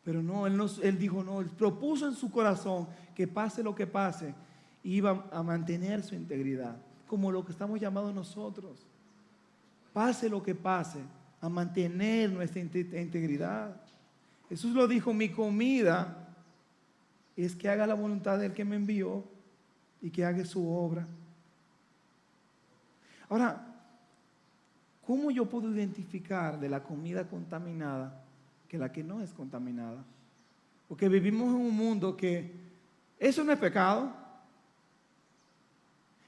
Pero 0.03 0.21
no 0.21 0.45
él, 0.45 0.55
no, 0.55 0.67
él 0.83 0.99
dijo, 0.99 1.23
no, 1.23 1.41
él 1.41 1.47
propuso 1.47 2.07
en 2.07 2.13
su 2.13 2.29
corazón 2.29 2.87
que 3.15 3.27
pase 3.27 3.63
lo 3.63 3.73
que 3.73 3.87
pase, 3.87 4.35
iba 4.83 5.25
a 5.31 5.41
mantener 5.41 6.03
su 6.03 6.13
integridad, 6.13 6.77
como 7.07 7.31
lo 7.31 7.45
que 7.45 7.51
estamos 7.51 7.79
llamados 7.79 8.13
nosotros. 8.13 8.85
Pase 9.93 10.29
lo 10.29 10.43
que 10.43 10.55
pase, 10.55 10.99
a 11.41 11.49
mantener 11.49 12.31
nuestra 12.31 12.59
integridad. 12.61 13.75
Jesús 14.49 14.73
lo 14.73 14.87
dijo, 14.87 15.13
mi 15.13 15.29
comida 15.29 16.27
es 17.35 17.55
que 17.55 17.69
haga 17.69 17.87
la 17.87 17.93
voluntad 17.93 18.39
del 18.39 18.53
que 18.53 18.65
me 18.65 18.75
envió 18.75 19.23
y 20.01 20.09
que 20.09 20.25
haga 20.25 20.43
su 20.45 20.67
obra. 20.67 21.07
Ahora, 23.29 23.65
¿cómo 25.05 25.31
yo 25.31 25.49
puedo 25.49 25.73
identificar 25.73 26.59
de 26.59 26.69
la 26.69 26.83
comida 26.83 27.27
contaminada 27.27 28.23
que 28.67 28.77
la 28.77 28.91
que 28.91 29.03
no 29.03 29.21
es 29.21 29.33
contaminada? 29.33 30.03
Porque 30.87 31.09
vivimos 31.09 31.49
en 31.49 31.55
un 31.55 31.75
mundo 31.75 32.15
que 32.15 32.51
eso 33.19 33.43
no 33.43 33.51
es 33.51 33.59
pecado. 33.59 34.13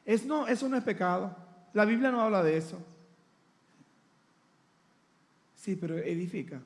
Es, 0.08 0.26
no, 0.26 0.48
eso 0.48 0.70
no 0.70 0.78
es 0.78 0.84
pecado. 0.84 1.36
La 1.74 1.84
Biblia 1.84 2.10
no 2.10 2.22
habla 2.22 2.41
de 2.41 2.56
eso. 2.56 2.80
Sí, 5.56 5.76
pero 5.76 5.98
edifica. 5.98 6.62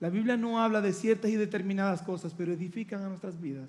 La 0.00 0.10
Biblia 0.10 0.36
no 0.36 0.60
habla 0.60 0.80
de 0.80 0.92
ciertas 0.92 1.30
y 1.30 1.36
determinadas 1.36 2.02
cosas, 2.02 2.34
pero 2.36 2.52
edifican 2.52 3.02
a 3.04 3.08
nuestras 3.08 3.40
vidas. 3.40 3.68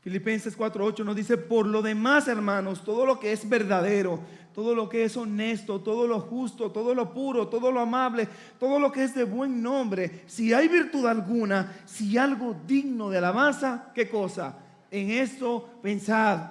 Filipenses 0.00 0.56
4:8 0.56 1.04
nos 1.04 1.14
dice, 1.14 1.36
por 1.36 1.66
lo 1.66 1.82
demás, 1.82 2.26
hermanos, 2.26 2.82
todo 2.82 3.04
lo 3.04 3.20
que 3.20 3.32
es 3.32 3.46
verdadero, 3.46 4.20
todo 4.54 4.74
lo 4.74 4.88
que 4.88 5.04
es 5.04 5.18
honesto, 5.18 5.82
todo 5.82 6.06
lo 6.06 6.20
justo, 6.20 6.70
todo 6.70 6.94
lo 6.94 7.12
puro, 7.12 7.48
todo 7.48 7.70
lo 7.70 7.80
amable, 7.80 8.26
todo 8.58 8.80
lo 8.80 8.90
que 8.90 9.04
es 9.04 9.14
de 9.14 9.24
buen 9.24 9.62
nombre, 9.62 10.22
si 10.26 10.54
hay 10.54 10.68
virtud 10.68 11.04
alguna, 11.04 11.82
si 11.84 12.16
algo 12.16 12.56
digno 12.66 13.10
de 13.10 13.18
alabanza, 13.18 13.92
¿qué 13.94 14.08
cosa? 14.08 14.56
En 14.90 15.10
esto 15.10 15.78
pensad, 15.82 16.50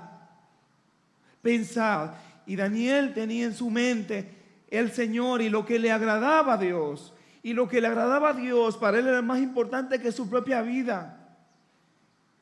pensad. 1.41 2.12
Y 2.45 2.56
Daniel 2.56 3.13
tenía 3.13 3.45
en 3.45 3.54
su 3.54 3.69
mente 3.69 4.30
el 4.69 4.91
Señor 4.91 5.41
y 5.41 5.49
lo 5.49 5.65
que 5.65 5.80
le 5.80 5.91
agradaba 5.91 6.54
a 6.54 6.58
Dios. 6.58 7.13
Y 7.43 7.54
lo 7.54 7.67
que 7.67 7.82
le 7.82 7.88
agradaba 7.88 8.30
a 8.30 8.34
Dios 8.34 8.78
para 8.78 8.99
él 8.99 9.08
era 9.08 9.21
más 9.21 9.39
importante 9.39 9.99
que 9.99 10.12
su 10.12 10.30
propia 10.30 10.62
vida 10.62 11.19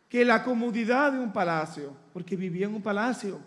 que 0.10 0.24
la 0.24 0.44
comodidad 0.44 1.12
de 1.12 1.20
un 1.20 1.34
palacio, 1.34 1.96
porque 2.14 2.36
vivía 2.36 2.68
en 2.68 2.76
un 2.76 2.82
palacio, 2.82 3.40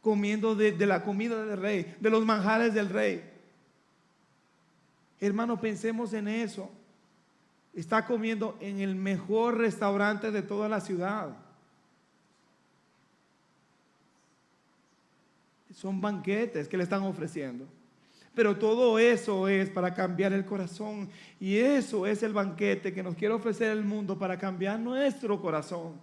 comiendo 0.00 0.54
de, 0.54 0.74
la 0.86 1.04
comida 1.04 1.44
del 1.44 1.60
rey, 1.60 1.94
de 2.00 2.10
los 2.10 2.24
manjares 2.24 2.74
del 2.74 2.88
rey. 2.88 3.24
Hermano, 5.20 5.60
pensemos 5.60 6.12
en 6.14 6.28
eso. 6.28 6.70
Está 7.80 8.04
comiendo 8.04 8.58
en 8.60 8.80
el 8.80 8.94
mejor 8.94 9.56
restaurante 9.56 10.30
de 10.30 10.42
toda 10.42 10.68
la 10.68 10.80
ciudad. 10.80 11.30
Son 15.74 15.98
banquetes 15.98 16.68
que 16.68 16.76
le 16.76 16.82
están 16.82 17.02
ofreciendo. 17.04 17.66
Pero 18.34 18.58
todo 18.58 18.98
eso 18.98 19.48
es 19.48 19.70
para 19.70 19.94
cambiar 19.94 20.34
el 20.34 20.44
corazón. 20.44 21.08
Y 21.40 21.56
eso 21.56 22.06
es 22.06 22.22
el 22.22 22.34
banquete 22.34 22.92
que 22.92 23.02
nos 23.02 23.14
quiere 23.14 23.32
ofrecer 23.32 23.70
el 23.70 23.82
mundo 23.82 24.18
para 24.18 24.38
cambiar 24.38 24.78
nuestro 24.78 25.40
corazón. 25.40 25.94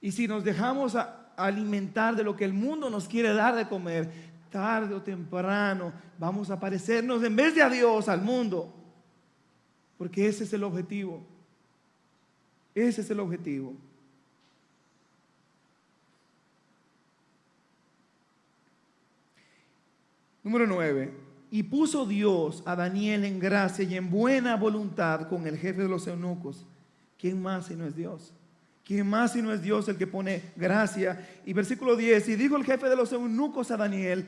Y 0.00 0.10
si 0.10 0.26
nos 0.26 0.42
dejamos 0.42 0.96
alimentar 1.36 2.16
de 2.16 2.24
lo 2.24 2.34
que 2.34 2.46
el 2.46 2.54
mundo 2.54 2.88
nos 2.88 3.06
quiere 3.06 3.34
dar 3.34 3.54
de 3.54 3.68
comer, 3.68 4.10
tarde 4.50 4.94
o 4.94 5.02
temprano 5.02 5.92
vamos 6.18 6.50
a 6.50 6.58
parecernos 6.58 7.22
en 7.22 7.36
vez 7.36 7.54
de 7.54 7.62
a 7.62 7.68
Dios, 7.68 8.08
al 8.08 8.22
mundo. 8.22 8.79
Porque 10.00 10.26
ese 10.26 10.44
es 10.44 10.52
el 10.54 10.64
objetivo. 10.64 11.20
Ese 12.74 13.02
es 13.02 13.10
el 13.10 13.20
objetivo. 13.20 13.74
Número 20.42 20.66
9. 20.66 21.12
Y 21.50 21.64
puso 21.64 22.06
Dios 22.06 22.62
a 22.64 22.76
Daniel 22.76 23.26
en 23.26 23.38
gracia 23.38 23.84
y 23.84 23.94
en 23.94 24.08
buena 24.08 24.56
voluntad 24.56 25.28
con 25.28 25.46
el 25.46 25.58
jefe 25.58 25.82
de 25.82 25.88
los 25.90 26.06
eunucos. 26.06 26.64
¿Quién 27.18 27.42
más 27.42 27.66
si 27.66 27.74
no 27.74 27.84
es 27.84 27.94
Dios? 27.94 28.32
¿Quién 28.86 29.06
más 29.06 29.34
si 29.34 29.42
no 29.42 29.52
es 29.52 29.60
Dios 29.60 29.86
el 29.90 29.98
que 29.98 30.06
pone 30.06 30.44
gracia? 30.56 31.28
Y 31.44 31.52
versículo 31.52 31.94
10, 31.94 32.26
y 32.30 32.36
dijo 32.36 32.56
el 32.56 32.64
jefe 32.64 32.88
de 32.88 32.96
los 32.96 33.12
eunucos 33.12 33.70
a 33.70 33.76
Daniel, 33.76 34.26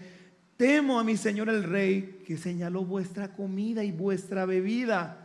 temo 0.58 1.00
a 1.00 1.04
mi 1.04 1.16
Señor 1.16 1.48
el 1.48 1.64
Rey, 1.64 2.22
que 2.26 2.36
señaló 2.36 2.84
vuestra 2.84 3.34
comida 3.34 3.82
y 3.82 3.90
vuestra 3.90 4.44
bebida. 4.44 5.21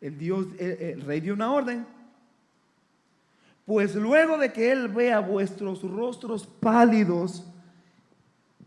El 0.00 0.18
Dios, 0.18 0.46
el 0.58 1.00
Rey 1.02 1.20
dio 1.20 1.34
una 1.34 1.52
orden. 1.52 1.86
Pues 3.64 3.94
luego 3.94 4.38
de 4.38 4.52
que 4.52 4.70
Él 4.70 4.88
vea 4.88 5.20
vuestros 5.20 5.82
rostros 5.82 6.46
pálidos, 6.46 7.44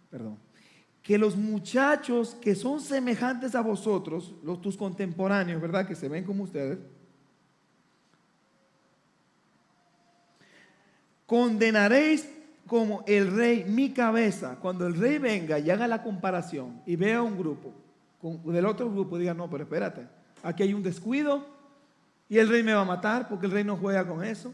perdón, 0.10 0.38
que 1.02 1.18
los 1.18 1.36
muchachos 1.38 2.36
que 2.42 2.54
son 2.54 2.82
semejantes 2.82 3.56
a 3.56 3.62
vosotros, 3.62 4.36
los 4.44 4.62
tus 4.62 4.76
contemporáneos, 4.76 5.62
¿verdad? 5.62 5.88
Que 5.88 5.96
se 5.96 6.10
ven 6.10 6.26
como 6.26 6.44
ustedes, 6.44 6.80
condenaréis 11.26 12.30
como 12.68 13.04
el 13.08 13.36
rey 13.36 13.64
mi 13.66 13.92
cabeza. 13.92 14.58
Cuando 14.62 14.86
el 14.86 14.96
rey 14.96 15.18
venga 15.18 15.58
y 15.60 15.70
haga 15.70 15.88
la 15.88 16.04
comparación 16.04 16.82
y 16.86 16.96
vea 16.96 17.22
un 17.22 17.38
grupo 17.38 17.74
con, 18.22 18.44
del 18.52 18.66
otro 18.66 18.92
grupo, 18.92 19.18
diga, 19.18 19.34
no, 19.34 19.50
pero 19.50 19.64
espérate, 19.64 20.08
aquí 20.44 20.64
hay 20.64 20.74
un 20.74 20.84
descuido 20.84 21.46
y 22.28 22.38
el 22.38 22.48
rey 22.48 22.64
me 22.64 22.74
va 22.74 22.82
a 22.82 22.86
matar 22.86 23.28
porque 23.28 23.46
el 23.46 23.52
rey 23.52 23.64
no 23.64 23.78
juega 23.78 24.08
con 24.08 24.24
eso. 24.24 24.54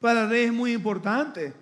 Para 0.00 0.24
el 0.24 0.30
rey 0.30 0.44
es 0.44 0.52
muy 0.52 0.72
importante. 0.72 1.52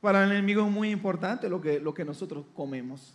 Para 0.00 0.24
el 0.24 0.32
enemigo 0.32 0.64
es 0.64 0.70
muy 0.70 0.90
importante 0.90 1.48
lo 1.48 1.60
que, 1.60 1.80
lo 1.80 1.94
que 1.94 2.04
nosotros 2.04 2.44
comemos 2.54 3.14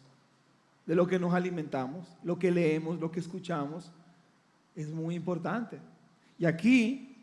de 0.90 0.96
lo 0.96 1.06
que 1.06 1.20
nos 1.20 1.36
alimentamos, 1.36 2.08
lo 2.24 2.40
que 2.40 2.50
leemos, 2.50 3.00
lo 3.00 3.12
que 3.12 3.20
escuchamos, 3.20 3.92
es 4.76 4.90
muy 4.90 5.14
importante. 5.14 5.78
Y 6.40 6.46
aquí 6.46 7.16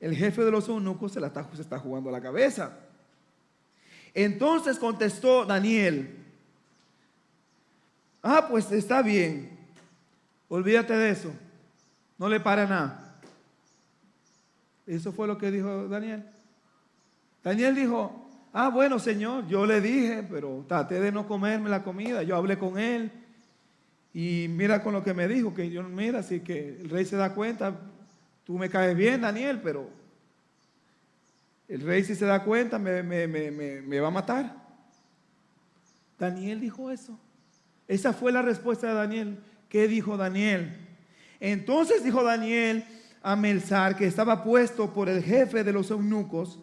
el 0.00 0.14
jefe 0.14 0.44
de 0.44 0.50
los 0.50 0.68
eunucos 0.68 1.12
se, 1.12 1.18
la 1.18 1.28
está, 1.28 1.48
está 1.58 1.78
jugando 1.78 2.10
la 2.10 2.20
cabeza. 2.20 2.78
Entonces 4.12 4.78
contestó 4.78 5.46
Daniel, 5.46 6.14
ah, 8.22 8.46
pues 8.50 8.70
está 8.70 9.00
bien, 9.00 9.57
olvídate 10.48 10.94
de 10.94 11.10
eso, 11.10 11.32
no 12.18 12.28
le 12.28 12.40
para 12.40 12.66
nada. 12.66 13.20
Eso 14.86 15.12
fue 15.12 15.26
lo 15.26 15.36
que 15.36 15.50
dijo 15.50 15.88
Daniel. 15.88 16.24
Daniel 17.42 17.74
dijo, 17.74 18.28
Ah, 18.52 18.70
bueno, 18.70 18.98
Señor, 18.98 19.46
yo 19.46 19.66
le 19.66 19.80
dije, 19.80 20.26
pero 20.28 20.64
traté 20.66 21.00
de 21.00 21.12
no 21.12 21.26
comerme 21.28 21.68
la 21.68 21.82
comida. 21.82 22.22
Yo 22.22 22.34
hablé 22.34 22.58
con 22.58 22.78
él 22.78 23.10
y 24.14 24.46
mira 24.48 24.82
con 24.82 24.94
lo 24.94 25.04
que 25.04 25.14
me 25.14 25.28
dijo, 25.28 25.54
que 25.54 25.70
yo, 25.70 25.82
mira, 25.82 26.20
así 26.20 26.40
que 26.40 26.78
el 26.80 26.88
rey 26.88 27.04
se 27.04 27.16
da 27.16 27.34
cuenta, 27.34 27.78
tú 28.44 28.58
me 28.58 28.70
caes 28.70 28.96
bien, 28.96 29.20
Daniel, 29.20 29.60
pero 29.62 29.88
el 31.68 31.82
rey 31.82 32.02
si 32.02 32.14
se 32.14 32.24
da 32.24 32.42
cuenta 32.42 32.78
me, 32.78 33.02
me 33.02 34.00
va 34.00 34.08
a 34.08 34.10
matar. 34.10 34.56
Daniel 36.18 36.60
dijo 36.60 36.90
eso. 36.90 37.18
Esa 37.86 38.12
fue 38.12 38.32
la 38.32 38.42
respuesta 38.42 38.88
de 38.88 38.94
Daniel. 38.94 39.38
¿Qué 39.68 39.88
dijo 39.88 40.16
Daniel? 40.16 40.76
Entonces 41.40 42.02
dijo 42.02 42.22
Daniel 42.22 42.84
a 43.22 43.36
Melzar, 43.36 43.96
que 43.96 44.06
estaba 44.06 44.42
puesto 44.42 44.92
por 44.92 45.08
el 45.08 45.22
jefe 45.22 45.64
de 45.64 45.72
los 45.72 45.90
eunucos, 45.90 46.58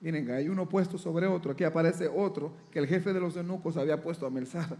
Miren, 0.00 0.30
hay 0.30 0.48
uno 0.48 0.66
puesto 0.66 0.96
sobre 0.96 1.26
otro. 1.26 1.52
Aquí 1.52 1.62
aparece 1.62 2.08
otro 2.08 2.52
que 2.70 2.78
el 2.78 2.86
jefe 2.86 3.12
de 3.12 3.20
los 3.20 3.36
eunucos 3.36 3.76
había 3.76 4.02
puesto 4.02 4.26
a 4.26 4.30
Melzar. 4.30 4.76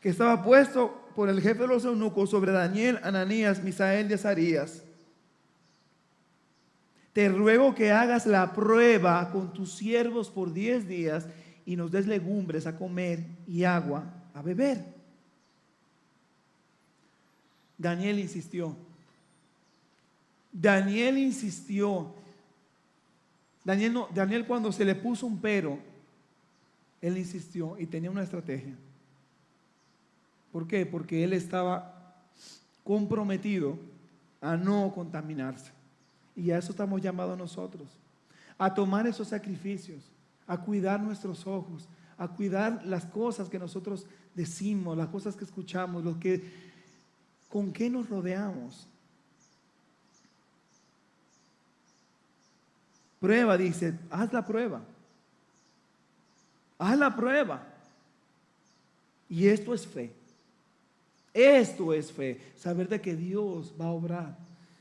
Que 0.00 0.08
estaba 0.08 0.42
puesto 0.42 1.08
por 1.14 1.28
el 1.28 1.40
jefe 1.40 1.62
de 1.62 1.68
los 1.68 1.84
eunucos 1.84 2.30
sobre 2.30 2.52
Daniel, 2.52 2.98
Ananías, 3.02 3.62
Misael 3.62 4.10
y 4.10 4.14
Azarías. 4.14 4.82
Te 7.12 7.28
ruego 7.28 7.74
que 7.74 7.92
hagas 7.92 8.26
la 8.26 8.52
prueba 8.54 9.30
con 9.30 9.52
tus 9.52 9.74
siervos 9.74 10.30
por 10.30 10.52
diez 10.52 10.88
días 10.88 11.26
y 11.64 11.76
nos 11.76 11.92
des 11.92 12.06
legumbres 12.06 12.66
a 12.66 12.76
comer 12.76 13.24
y 13.46 13.64
agua 13.64 14.12
a 14.34 14.42
beber. 14.42 14.93
Daniel 17.78 18.18
insistió. 18.18 18.76
Daniel 20.52 21.18
insistió. 21.18 22.14
Daniel, 23.64 23.92
no, 23.92 24.08
Daniel 24.14 24.46
cuando 24.46 24.70
se 24.72 24.84
le 24.84 24.94
puso 24.94 25.26
un 25.26 25.40
pero, 25.40 25.78
él 27.00 27.18
insistió 27.18 27.76
y 27.78 27.86
tenía 27.86 28.10
una 28.10 28.22
estrategia. 28.22 28.74
¿Por 30.52 30.66
qué? 30.66 30.86
Porque 30.86 31.24
él 31.24 31.32
estaba 31.32 32.14
comprometido 32.84 33.78
a 34.40 34.56
no 34.56 34.92
contaminarse. 34.94 35.72
Y 36.36 36.50
a 36.50 36.58
eso 36.58 36.70
estamos 36.70 37.00
llamados 37.00 37.36
nosotros. 37.36 37.88
A 38.56 38.72
tomar 38.72 39.06
esos 39.06 39.28
sacrificios, 39.28 40.04
a 40.46 40.58
cuidar 40.58 41.02
nuestros 41.02 41.46
ojos, 41.46 41.88
a 42.16 42.28
cuidar 42.28 42.84
las 42.84 43.04
cosas 43.04 43.48
que 43.48 43.58
nosotros 43.58 44.06
decimos, 44.34 44.96
las 44.96 45.08
cosas 45.08 45.34
que 45.34 45.44
escuchamos, 45.44 46.04
lo 46.04 46.20
que, 46.20 46.44
con 47.54 47.72
qué 47.72 47.88
nos 47.88 48.08
rodeamos. 48.08 48.88
Prueba, 53.20 53.56
dice, 53.56 53.94
haz 54.10 54.32
la 54.32 54.44
prueba. 54.44 54.82
Haz 56.76 56.98
la 56.98 57.14
prueba. 57.14 57.64
Y 59.28 59.46
esto 59.46 59.72
es 59.72 59.86
fe. 59.86 60.12
Esto 61.32 61.94
es 61.94 62.10
fe. 62.10 62.40
Saber 62.56 62.88
de 62.88 63.00
que 63.00 63.14
Dios 63.14 63.72
va 63.80 63.84
a 63.84 63.92
obrar. 63.92 64.36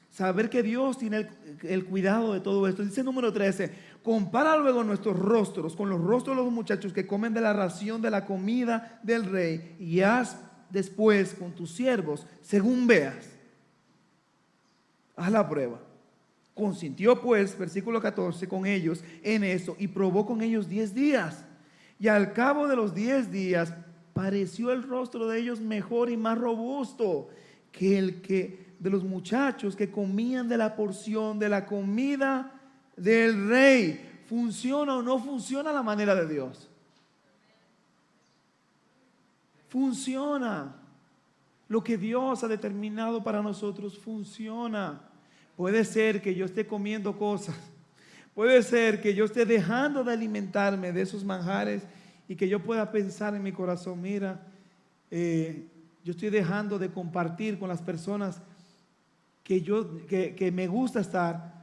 Saber 0.09 0.49
que 0.49 0.63
Dios 0.63 0.97
tiene 0.97 1.17
el, 1.17 1.29
el, 1.61 1.85
cuidado 1.85 2.33
de 2.33 2.39
todo 2.39 2.67
esto. 2.67 2.83
Dice 2.83 3.03
número 3.03 3.31
13, 3.31 3.71
compara 4.01 4.57
luego 4.57 4.83
nuestros 4.83 5.19
rostros 5.19 5.75
con 5.75 5.91
los 5.91 6.01
rostros 6.01 6.35
de 6.35 6.43
los 6.43 6.51
muchachos 6.51 6.91
que 6.91 7.05
comen 7.05 7.35
de 7.35 7.41
la 7.41 7.53
ración 7.53 8.01
de 8.01 8.09
la 8.09 8.25
comida 8.25 8.99
del 9.03 9.25
rey 9.25 9.75
y 9.79 10.01
haz 10.01 10.37
después 10.73 11.35
con 11.35 11.51
tus 11.51 11.71
siervos 11.71 12.25
según 12.41 12.87
veas. 12.87 13.29
Haz 15.15 15.31
la 15.31 15.47
prueba. 15.47 15.79
Consintió 16.55 17.21
pues, 17.21 17.57
versículo 17.57 18.01
14, 18.01 18.47
con 18.47 18.65
ellos 18.65 19.03
en 19.23 19.43
eso 19.43 19.75
y 19.79 19.87
probó 19.87 20.25
con 20.25 20.41
ellos 20.41 20.67
diez 20.67 20.93
días. 20.93 21.45
Y 21.99 22.07
al 22.07 22.33
cabo 22.33 22.67
de 22.67 22.75
los 22.75 22.93
diez 22.93 23.31
días 23.31 23.73
pareció 24.13 24.71
el 24.71 24.83
rostro 24.83 25.27
de 25.27 25.39
ellos 25.39 25.61
mejor 25.61 26.09
y 26.09 26.17
más 26.17 26.37
robusto 26.37 27.29
que 27.71 27.97
el 27.97 28.21
que 28.21 28.73
de 28.79 28.89
los 28.89 29.03
muchachos 29.03 29.75
que 29.75 29.89
comían 29.89 30.49
de 30.49 30.57
la 30.57 30.75
porción 30.75 31.39
de 31.39 31.49
la 31.49 31.65
comida 31.65 32.59
del 32.97 33.47
rey. 33.47 34.23
¿Funciona 34.27 34.97
o 34.97 35.03
no 35.03 35.19
funciona 35.19 35.71
la 35.71 35.83
manera 35.83 36.15
de 36.15 36.27
Dios? 36.27 36.69
Funciona. 39.73 40.75
Lo 41.67 41.83
que 41.83 41.97
Dios 41.97 42.43
ha 42.43 42.47
determinado 42.47 43.23
para 43.23 43.41
nosotros 43.41 43.97
funciona. 43.97 45.01
Puede 45.57 45.83
ser 45.83 46.21
que 46.21 46.35
yo 46.35 46.45
esté 46.45 46.67
comiendo 46.67 47.17
cosas. 47.17 47.55
Puede 48.35 48.61
ser 48.61 49.01
que 49.01 49.15
yo 49.15 49.25
esté 49.25 49.47
dejando 49.47 50.03
de 50.03 50.13
alimentarme 50.13 50.91
de 50.91 51.01
esos 51.01 51.23
manjares 51.23 51.81
y 52.27 52.35
que 52.35 52.47
yo 52.47 52.61
pueda 52.61 52.91
pensar 52.91 53.33
en 53.33 53.41
mi 53.41 53.51
corazón, 53.51 53.99
mira, 53.99 54.45
eh, 55.09 55.65
yo 56.03 56.11
estoy 56.11 56.29
dejando 56.29 56.77
de 56.77 56.91
compartir 56.91 57.57
con 57.57 57.67
las 57.67 57.81
personas 57.81 58.43
que, 59.43 59.61
yo, 59.61 60.05
que, 60.05 60.35
que 60.35 60.51
me 60.51 60.67
gusta 60.67 60.99
estar, 60.99 61.62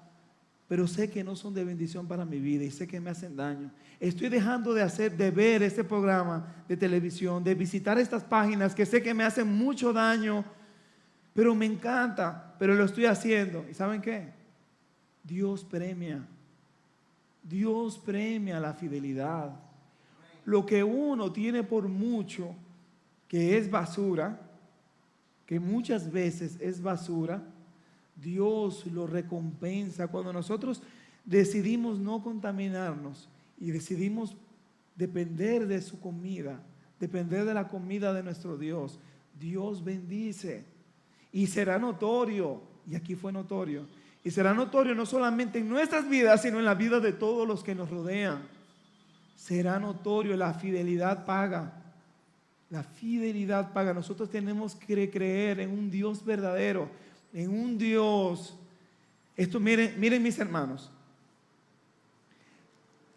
pero 0.71 0.87
sé 0.87 1.11
que 1.11 1.23
no 1.23 1.35
son 1.35 1.53
de 1.53 1.65
bendición 1.65 2.07
para 2.07 2.25
mi 2.25 2.39
vida 2.39 2.63
y 2.65 2.71
sé 2.71 2.87
que 2.87 2.99
me 3.01 3.11
hacen 3.11 3.35
daño. 3.35 3.71
Estoy 3.99 4.29
dejando 4.31 4.73
de 4.73 4.83
hacer, 4.83 5.15
de 5.17 5.31
ver 5.31 5.63
este 5.63 5.83
programa 5.83 6.65
de 6.67 6.77
televisión, 6.77 7.43
de 7.43 7.55
visitar 7.55 7.99
estas 7.99 8.23
páginas 8.23 8.75
que 8.75 8.87
sé 8.87 9.03
que 9.03 9.13
me 9.13 9.25
hacen 9.25 9.53
mucho 9.53 9.93
daño 9.93 10.45
pero 11.33 11.55
me 11.55 11.67
encanta, 11.67 12.55
pero 12.59 12.75
lo 12.75 12.85
estoy 12.85 13.07
haciendo. 13.07 13.65
¿Y 13.71 13.75
saben 13.75 14.01
qué? 14.01 14.33
Dios 15.23 15.65
premia. 15.65 16.27
Dios 17.43 17.99
premia 17.99 18.61
la 18.61 18.75
fidelidad. 18.75 19.59
Lo 20.45 20.67
que 20.67 20.83
uno 20.83 21.33
tiene 21.33 21.63
por 21.63 21.89
mucho, 21.89 22.55
que 23.29 23.57
es 23.57 23.71
basura, 23.71 24.41
que 25.47 25.61
muchas 25.61 26.11
veces 26.11 26.57
es 26.61 26.83
basura, 26.83 27.43
Dios 28.21 28.87
lo 28.87 29.07
recompensa. 29.07 30.09
Cuando 30.09 30.33
nosotros 30.33 30.83
decidimos 31.25 31.99
no 31.99 32.23
contaminarnos 32.23 33.29
y 33.59 33.71
decidimos 33.71 34.37
depender 34.97 35.67
de 35.67 35.81
su 35.81 36.01
comida, 36.01 36.61
depender 36.99 37.45
de 37.45 37.55
la 37.55 37.69
comida 37.69 38.13
de 38.13 38.23
nuestro 38.23 38.57
Dios, 38.57 38.99
Dios 39.39 39.83
bendice. 39.83 40.65
Y 41.33 41.47
será 41.47 41.79
notorio, 41.79 42.61
y 42.87 42.95
aquí 42.95 43.15
fue 43.15 43.33
notorio, 43.33 43.87
y 44.23 44.31
será 44.31 44.53
notorio 44.53 44.95
no 44.95 45.07
solamente 45.07 45.59
en 45.59 45.69
nuestras 45.69 46.09
vidas, 46.09 46.43
sino 46.43 46.59
en 46.59 46.65
la 46.65 46.75
vida 46.75 47.01
de 47.01 47.13
todos 47.13 47.49
los 47.49 47.65
que 47.65 47.75
nos 47.75 47.89
rodean. 47.89 48.43
Será 49.35 49.79
notorio, 49.79 50.37
la 50.37 50.53
fidelidad 50.53 51.25
paga. 51.25 51.73
La 52.69 52.83
fidelidad 52.83 53.73
paga. 53.73 53.95
Nosotros 53.95 54.29
tenemos 54.29 54.75
que 54.75 55.11
creer 55.11 55.61
en 55.61 55.71
un 55.71 55.91
Dios 55.91 56.25
verdadero, 56.25 56.91
en 57.33 57.51
un 57.51 57.79
Dios. 57.79 58.57
Esto 59.37 59.61
miren, 59.61 59.99
miren 59.99 60.23
mis 60.23 60.39
hermanos. 60.39 60.91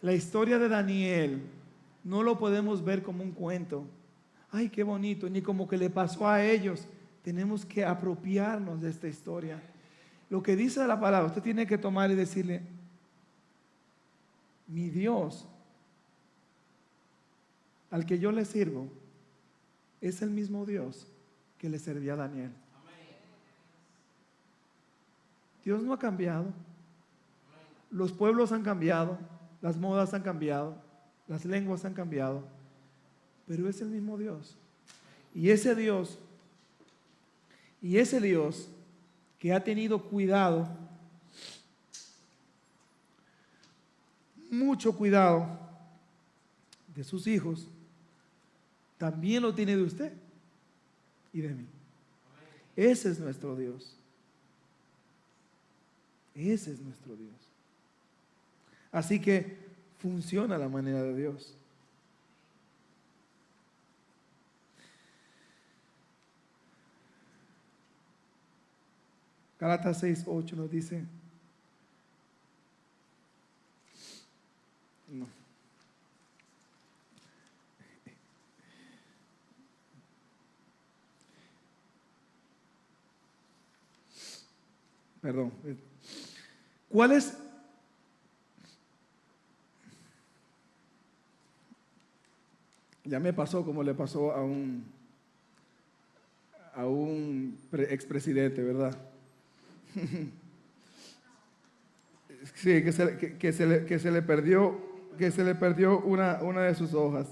La 0.01 0.14
historia 0.14 0.57
de 0.59 0.70
Daniel 0.70 1.41
no 2.03 2.24
lo 2.24 2.38
podemos 2.38 2.84
ver 2.84 3.03
como 3.03 3.24
un 3.24 3.32
cuento. 3.32 3.86
Ay, 4.51 4.70
qué 4.70 4.84
bonito, 4.84 5.30
ni 5.30 5.41
como 5.41 5.68
que 5.68 5.78
le 5.78 5.89
pasó 5.89 6.28
a 6.28 6.43
ellos 6.43 6.88
tenemos 7.24 7.66
que 7.66 7.86
apropiarnos 7.86 8.82
de 8.82 8.89
esta 8.89 9.07
historia. 9.07 9.59
Lo 10.30 10.43
que 10.43 10.55
dice 10.55 10.86
la 10.86 10.99
palabra, 10.99 11.28
usted 11.28 11.41
tiene 11.41 11.66
que 11.66 11.78
tomar 11.78 12.11
y 12.11 12.16
decirle, 12.16 12.61
mi 14.68 14.89
Dios, 14.89 15.47
al 17.89 18.05
que 18.05 18.20
yo 18.20 18.32
le 18.32 18.43
sirvo, 18.43 18.89
es 20.01 20.22
el 20.22 20.32
mismo 20.32 20.66
Dios 20.66 21.07
que 21.57 21.70
le 21.70 21.80
servía 21.80 22.14
a 22.14 22.18
Daniel. 22.18 22.51
Dios 25.64 25.82
no 25.84 25.93
ha 25.93 25.99
cambiado. 25.99 26.45
Los 27.89 28.11
pueblos 28.11 28.51
han 28.51 28.64
cambiado, 28.64 29.18
las 29.61 29.78
modas 29.78 30.14
han 30.14 30.24
cambiado, 30.24 30.76
las 31.28 31.45
lenguas 31.45 31.86
han 31.86 31.93
cambiado, 31.93 32.43
pero 33.47 33.70
es 33.70 33.80
el 33.82 33.89
mismo 33.89 34.18
Dios. 34.18 34.57
Y 35.36 35.49
ese 35.49 35.76
Dios 35.76 36.18
y 37.84 37.97
ese 37.97 38.22
Dios 38.22 38.70
que 39.38 39.53
ha 39.53 39.61
tenido 39.61 40.01
cuidado, 40.01 40.70
mucho 44.49 44.95
cuidado 44.95 45.59
de 46.95 47.03
sus 47.03 47.28
hijos, 47.28 47.68
también 48.97 49.43
lo 49.43 49.53
tiene 49.53 49.76
de 49.76 49.84
usted 49.84 50.14
y 51.34 51.41
de 51.41 51.53
mí. 51.53 51.66
Ese 52.78 53.11
es 53.11 53.20
nuestro 53.20 53.53
Dios. 53.57 53.97
Ese 56.36 56.73
es 56.73 56.79
nuestro 56.79 57.15
Dios. 57.15 57.34
Así 58.91 59.19
que 59.19 59.57
funciona 59.99 60.57
la 60.57 60.69
manera 60.69 61.03
de 61.03 61.15
Dios. 61.15 61.55
Galatas 69.59 69.99
6, 70.01 70.25
8 70.27 70.55
nos 70.57 70.69
dice, 70.69 71.05
no. 75.07 75.25
Perdón. 85.21 85.53
¿Cuál 86.93 87.11
es? 87.13 87.35
Ya 93.03 93.19
me 93.19 93.33
pasó 93.33 93.65
como 93.65 93.81
le 93.81 93.95
pasó 93.95 94.31
a 94.31 94.43
un 94.43 94.85
a 96.75 96.85
un 96.85 97.57
expresidente, 97.71 98.61
¿verdad? 98.61 98.95
Sí, 102.55 102.83
que 102.83 102.91
se, 102.91 103.37
que, 103.37 103.53
se 103.53 103.65
le, 103.65 103.85
que 103.85 103.99
se, 103.99 104.11
le, 104.11 104.21
perdió, 104.21 104.77
que 105.17 105.31
se 105.31 105.45
le 105.45 105.55
perdió 105.55 106.01
una, 106.01 106.41
una 106.41 106.63
de 106.63 106.75
sus 106.75 106.93
hojas. 106.93 107.27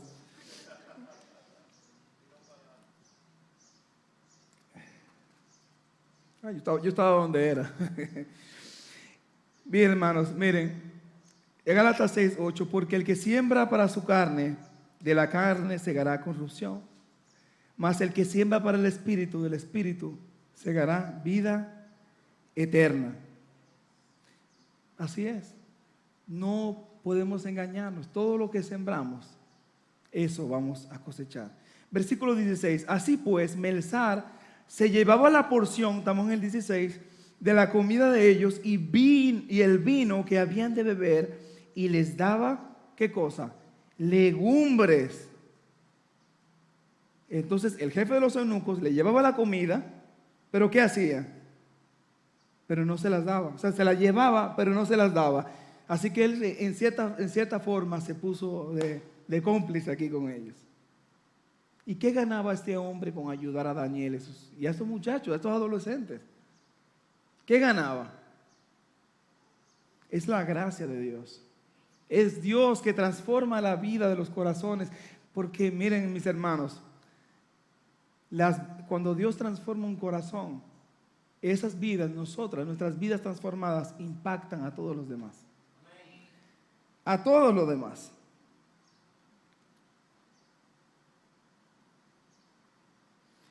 yo, 6.42 6.50
estaba, 6.50 6.82
yo 6.82 6.90
estaba 6.90 7.12
donde 7.12 7.46
era. 7.46 7.74
Bien, 9.66 9.92
hermanos, 9.92 10.34
miren. 10.34 10.92
En 11.64 11.76
Galatas 11.76 12.12
6, 12.12 12.38
8, 12.40 12.70
porque 12.70 12.96
el 12.96 13.04
que 13.04 13.16
siembra 13.16 13.70
para 13.70 13.88
su 13.88 14.04
carne, 14.04 14.58
de 15.00 15.16
la 15.16 15.30
carne 15.30 15.80
segará 15.80 16.22
corrupción. 16.22 16.82
Mas 17.78 18.02
el 18.02 18.14
que 18.14 18.26
siembra 18.26 18.62
para 18.62 18.78
el 18.78 18.86
espíritu, 18.86 19.42
del 19.42 19.54
espíritu, 19.54 20.18
segará 20.56 21.22
vida 21.24 21.88
eterna. 22.56 23.16
Así 24.98 25.26
es. 25.26 25.54
No 26.28 26.88
podemos 27.04 27.46
engañarnos. 27.46 28.08
Todo 28.12 28.38
lo 28.38 28.52
que 28.52 28.64
sembramos, 28.64 29.26
eso 30.12 30.48
vamos 30.48 30.88
a 30.92 31.00
cosechar. 31.00 31.52
Versículo 31.90 32.36
16. 32.36 32.86
Así 32.88 33.18
pues, 33.18 33.56
Melzar 33.56 34.26
se 34.68 34.90
llevaba 34.90 35.30
la 35.30 35.50
porción, 35.50 35.98
estamos 35.98 36.28
en 36.28 36.34
el 36.34 36.42
16, 36.42 37.00
de 37.42 37.56
la 37.56 37.72
comida 37.72 38.12
de 38.12 38.30
ellos 38.30 38.62
y, 38.64 38.80
y 39.50 39.62
el 39.62 39.80
vino 39.80 40.24
que 40.24 40.40
habían 40.40 40.76
de 40.76 40.84
beber 40.84 41.40
y 41.74 41.90
les 41.90 42.16
daba, 42.16 42.78
¿qué 42.96 43.12
cosa? 43.12 43.56
Legumbres. 43.98 45.28
Entonces 47.30 47.78
el 47.80 47.92
jefe 47.92 48.14
de 48.14 48.20
los 48.20 48.36
eunucos 48.36 48.82
le 48.82 48.94
llevaba 48.94 49.24
la 49.24 49.36
comida, 49.36 49.84
pero 50.52 50.70
¿qué 50.70 50.82
hacía? 50.82 51.28
Pero 52.68 52.86
no 52.86 52.98
se 53.00 53.10
las 53.10 53.26
daba. 53.26 53.48
O 53.48 53.58
sea, 53.58 53.72
se 53.72 53.84
la 53.84 53.96
llevaba, 53.96 54.56
pero 54.56 54.72
no 54.72 54.86
se 54.86 54.96
las 54.96 55.12
daba. 55.12 55.52
Así 55.88 56.12
que 56.12 56.24
él 56.24 56.44
en 56.44 56.76
cierta, 56.76 57.16
en 57.18 57.30
cierta 57.30 57.60
forma 57.60 58.02
se 58.02 58.14
puso 58.14 58.72
de, 58.74 59.02
de 59.28 59.42
cómplice 59.42 59.90
aquí 59.90 60.10
con 60.10 60.30
ellos. 60.30 60.56
¿Y 61.88 61.96
qué 61.96 62.12
ganaba 62.12 62.54
este 62.54 62.78
hombre 62.78 63.12
con 63.12 63.32
ayudar 63.32 63.66
a 63.66 63.74
Daniel 63.74 64.22
y 64.60 64.68
a 64.68 64.70
estos 64.70 64.88
muchachos, 64.88 65.34
a 65.34 65.38
estos 65.38 65.52
adolescentes? 65.52 66.22
¿Qué 67.52 67.60
ganaba? 67.60 68.10
Es 70.10 70.30
la 70.30 70.46
gracia 70.46 70.88
de 70.88 71.02
Dios. 71.02 71.42
Es 72.08 72.42
Dios 72.42 72.82
que 72.82 72.94
transforma 72.94 73.60
la 73.60 73.76
vida 73.76 74.08
de 74.08 74.16
los 74.16 74.30
corazones. 74.30 74.90
Porque 75.34 75.70
miren 75.70 76.14
mis 76.14 76.26
hermanos, 76.26 76.80
cuando 78.88 79.14
Dios 79.14 79.36
transforma 79.36 79.86
un 79.86 79.98
corazón, 79.98 80.64
esas 81.42 81.78
vidas, 81.78 82.10
nosotras, 82.10 82.66
nuestras 82.66 82.98
vidas 82.98 83.22
transformadas, 83.22 83.96
impactan 84.00 84.64
a 84.64 84.74
todos 84.74 84.96
los 84.96 85.10
demás. 85.10 85.36
A 87.04 87.22
todos 87.22 87.54
los 87.54 87.68
demás. 87.68 88.14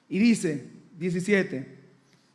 Y 0.09 0.19
dice, 0.19 0.71
17, 0.97 1.80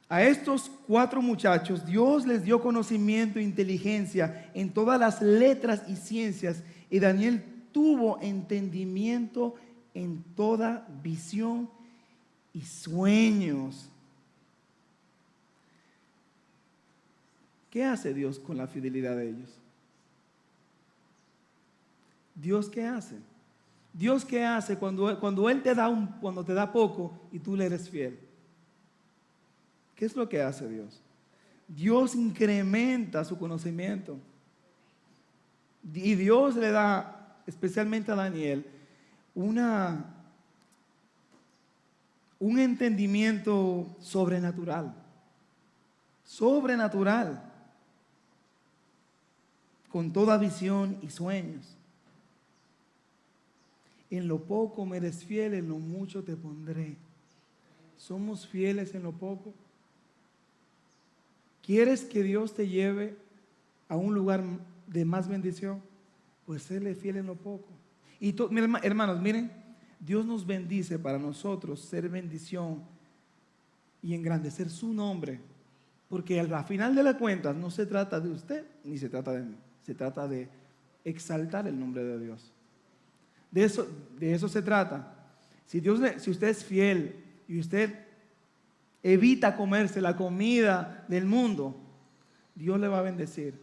a 0.07 0.23
estos 0.23 0.69
cuatro 0.87 1.21
muchachos 1.21 1.85
Dios 1.85 2.27
les 2.27 2.43
dio 2.43 2.61
conocimiento 2.61 3.39
e 3.39 3.43
inteligencia 3.43 4.51
en 4.53 4.71
todas 4.71 4.99
las 4.99 5.21
letras 5.21 5.83
y 5.87 5.95
ciencias 5.95 6.63
y 6.89 6.99
Daniel 6.99 7.43
tuvo 7.71 8.19
entendimiento 8.21 9.55
en 9.93 10.23
toda 10.35 10.87
visión 11.03 11.69
y 12.53 12.61
sueños. 12.61 13.89
¿Qué 17.69 17.83
hace 17.83 18.13
Dios 18.13 18.39
con 18.39 18.55
la 18.55 18.67
fidelidad 18.67 19.17
de 19.17 19.29
ellos? 19.29 19.49
Dios 22.33 22.69
qué 22.69 22.85
hace? 22.85 23.15
Dios 23.91 24.23
qué 24.23 24.45
hace 24.45 24.77
cuando, 24.77 25.19
cuando 25.19 25.49
Él 25.49 25.61
te 25.61 25.73
da 25.75 25.89
un, 25.89 26.07
cuando 26.21 26.43
te 26.45 26.53
da 26.53 26.71
poco 26.71 27.13
y 27.31 27.39
tú 27.39 27.55
le 27.55 27.65
eres 27.65 27.89
fiel. 27.89 28.17
¿Qué 29.95 30.05
es 30.05 30.15
lo 30.15 30.27
que 30.27 30.41
hace 30.41 30.67
Dios? 30.67 31.01
Dios 31.67 32.15
incrementa 32.15 33.23
su 33.23 33.37
conocimiento. 33.37 34.17
Y 35.93 36.15
Dios 36.15 36.55
le 36.55 36.71
da, 36.71 37.37
especialmente 37.47 38.11
a 38.11 38.15
Daniel, 38.15 38.65
una, 39.33 40.13
un 42.39 42.59
entendimiento 42.59 43.95
sobrenatural. 43.99 44.93
Sobrenatural. 46.25 47.51
Con 49.91 50.11
toda 50.11 50.37
visión 50.37 50.97
y 51.01 51.09
sueños. 51.09 51.77
En 54.09 54.27
lo 54.27 54.39
poco 54.43 54.85
me 54.85 54.97
eres 54.97 55.23
fiel, 55.23 55.53
en 55.53 55.69
lo 55.69 55.77
mucho 55.77 56.23
te 56.23 56.35
pondré. 56.35 56.95
¿Somos 57.97 58.45
fieles 58.47 58.93
en 58.93 59.03
lo 59.03 59.11
poco? 59.13 59.53
¿Quieres 61.65 62.05
que 62.05 62.21
Dios 62.21 62.53
te 62.53 62.67
lleve 62.67 63.17
a 63.89 63.95
un 63.97 64.13
lugar 64.13 64.43
de 64.85 65.03
más 65.03 65.27
bendición? 65.27 65.81
Pues 66.45 66.61
séle 66.61 66.93
fiel 66.93 67.17
en 67.17 67.25
lo 67.25 67.35
poco. 67.35 67.69
Y 68.19 68.35
hermanos, 68.83 69.19
miren, 69.19 69.51
Dios 69.99 70.27
nos 70.27 70.45
bendice 70.45 70.99
para 70.99 71.17
nosotros 71.17 71.79
ser 71.79 72.07
bendición 72.07 72.83
y 74.03 74.13
engrandecer 74.13 74.69
su 74.69 74.93
nombre. 74.93 75.39
Porque 76.07 76.39
al 76.39 76.65
final 76.65 76.93
de 76.93 77.01
la 77.01 77.17
cuenta 77.17 77.51
no 77.51 77.71
se 77.71 77.87
trata 77.87 78.19
de 78.19 78.29
usted 78.29 78.63
ni 78.83 78.99
se 78.99 79.09
trata 79.09 79.31
de 79.31 79.41
mí. 79.41 79.55
Se 79.81 79.95
trata 79.95 80.27
de 80.27 80.47
exaltar 81.03 81.67
el 81.67 81.79
nombre 81.79 82.03
de 82.03 82.19
Dios. 82.19 82.53
De 83.49 83.63
eso, 83.63 83.87
de 84.19 84.35
eso 84.35 84.47
se 84.47 84.61
trata. 84.61 85.15
Si, 85.65 85.79
Dios, 85.79 85.99
si 86.17 86.29
usted 86.29 86.49
es 86.49 86.63
fiel 86.63 87.15
y 87.47 87.59
usted 87.59 88.04
evita 89.05 89.55
comerse 89.55 90.01
la 90.01 90.15
comida 90.15 91.05
del 91.07 91.25
mundo, 91.25 91.75
Dios 92.55 92.79
le 92.79 92.87
va 92.87 92.99
a 92.99 93.03
bendecir. 93.03 93.53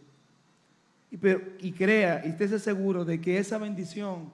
Y, 1.11 1.17
y 1.67 1.73
crea 1.73 2.23
y 2.25 2.29
esté 2.29 2.57
seguro 2.57 3.03
de 3.03 3.19
que 3.19 3.37
esa 3.37 3.57
bendición 3.57 4.31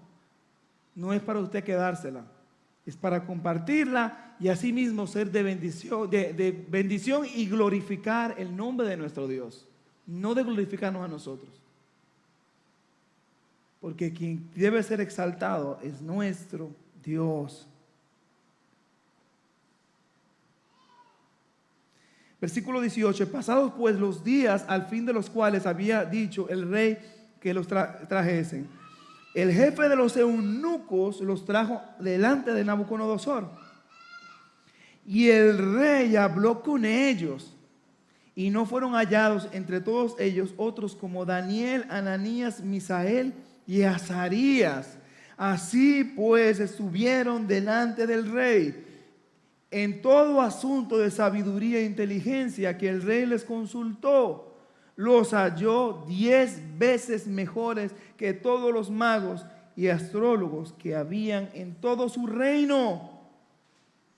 no 0.94 1.12
es 1.12 1.20
para 1.20 1.40
usted 1.40 1.64
quedársela, 1.64 2.26
es 2.86 2.96
para 2.96 3.26
compartirla 3.26 4.36
y 4.40 4.50
asimismo 4.50 5.08
ser 5.08 5.32
de 5.32 5.42
bendición, 5.42 6.10
de, 6.12 6.32
de 6.32 6.52
bendición 6.52 7.26
y 7.26 7.48
glorificar 7.48 8.36
el 8.38 8.56
nombre 8.56 8.88
de 8.88 8.96
nuestro 8.96 9.28
Dios, 9.28 9.68
no 10.06 10.36
de 10.36 10.44
glorificarnos 10.44 11.04
a 11.04 11.08
nosotros. 11.08 11.50
Porque 13.82 14.14
quien 14.14 14.48
debe 14.56 14.84
ser 14.84 15.02
exaltado 15.02 15.80
es 15.82 16.02
nuestro 16.02 16.70
Dios. 17.04 17.68
Versículo 22.42 22.80
18, 22.80 23.32
pasados 23.32 23.74
pues 23.78 23.98
los 23.98 24.24
días 24.24 24.64
al 24.68 24.86
fin 24.88 25.06
de 25.06 25.12
los 25.12 25.30
cuales 25.30 25.66
había 25.66 26.06
dicho 26.06 26.48
el 26.50 26.70
rey 26.70 26.98
que 27.42 27.54
los 27.54 27.68
trajesen, 27.68 28.70
el 29.34 29.52
jefe 29.52 29.90
de 29.90 29.96
los 29.96 30.16
eunucos 30.18 31.22
los 31.22 31.46
trajo 31.46 31.82
delante 32.00 32.54
de 32.54 32.64
Nabucodonosor. 32.64 33.50
Y 35.06 35.30
el 35.30 35.58
rey 35.76 36.16
habló 36.16 36.62
con 36.62 36.86
ellos. 36.86 37.56
Y 38.36 38.50
no 38.52 38.66
fueron 38.66 38.94
hallados 38.94 39.50
entre 39.52 39.82
todos 39.82 40.16
ellos 40.18 40.54
otros 40.56 40.96
como 40.96 41.26
Daniel, 41.26 41.86
Ananías, 41.90 42.62
Misael 42.62 43.34
y 43.68 43.82
Azarías. 43.84 44.98
Así 45.36 46.04
pues 46.04 46.60
estuvieron 46.60 47.48
delante 47.48 48.08
del 48.08 48.32
rey 48.32 48.86
en 49.72 50.02
todo 50.02 50.42
asunto 50.42 50.98
de 50.98 51.12
sabiduría 51.12 51.80
e 51.80 51.86
inteligencia 51.86 52.78
que 52.78 52.90
el 52.90 53.02
rey 53.02 53.26
les 53.26 53.44
consultó. 53.44 54.58
Los 54.96 55.32
halló 55.32 56.04
diez 56.08 56.62
veces 56.78 57.28
mejores 57.28 57.94
que 58.18 58.34
todos 58.34 58.74
los 58.74 58.90
magos 58.90 59.46
y 59.76 59.88
astrólogos 59.88 60.74
que 60.74 60.96
habían 60.96 61.50
en 61.54 61.76
todo 61.76 62.10
su 62.10 62.28
reino. 62.28 63.20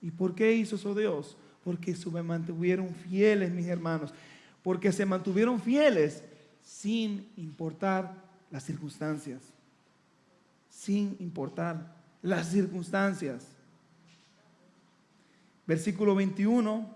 ¿Y 0.01 0.09
por 0.09 0.33
qué 0.33 0.53
hizo 0.53 0.77
eso 0.77 0.95
Dios? 0.95 1.37
Porque 1.63 1.95
se 1.95 2.09
mantuvieron 2.09 2.89
fieles, 2.95 3.51
mis 3.51 3.67
hermanos. 3.67 4.13
Porque 4.63 4.91
se 4.91 5.05
mantuvieron 5.05 5.61
fieles 5.61 6.23
sin 6.63 7.27
importar 7.37 8.15
las 8.49 8.63
circunstancias, 8.63 9.41
sin 10.69 11.15
importar 11.19 11.95
las 12.21 12.47
circunstancias. 12.47 13.45
Versículo 15.67 16.15
21, 16.15 16.87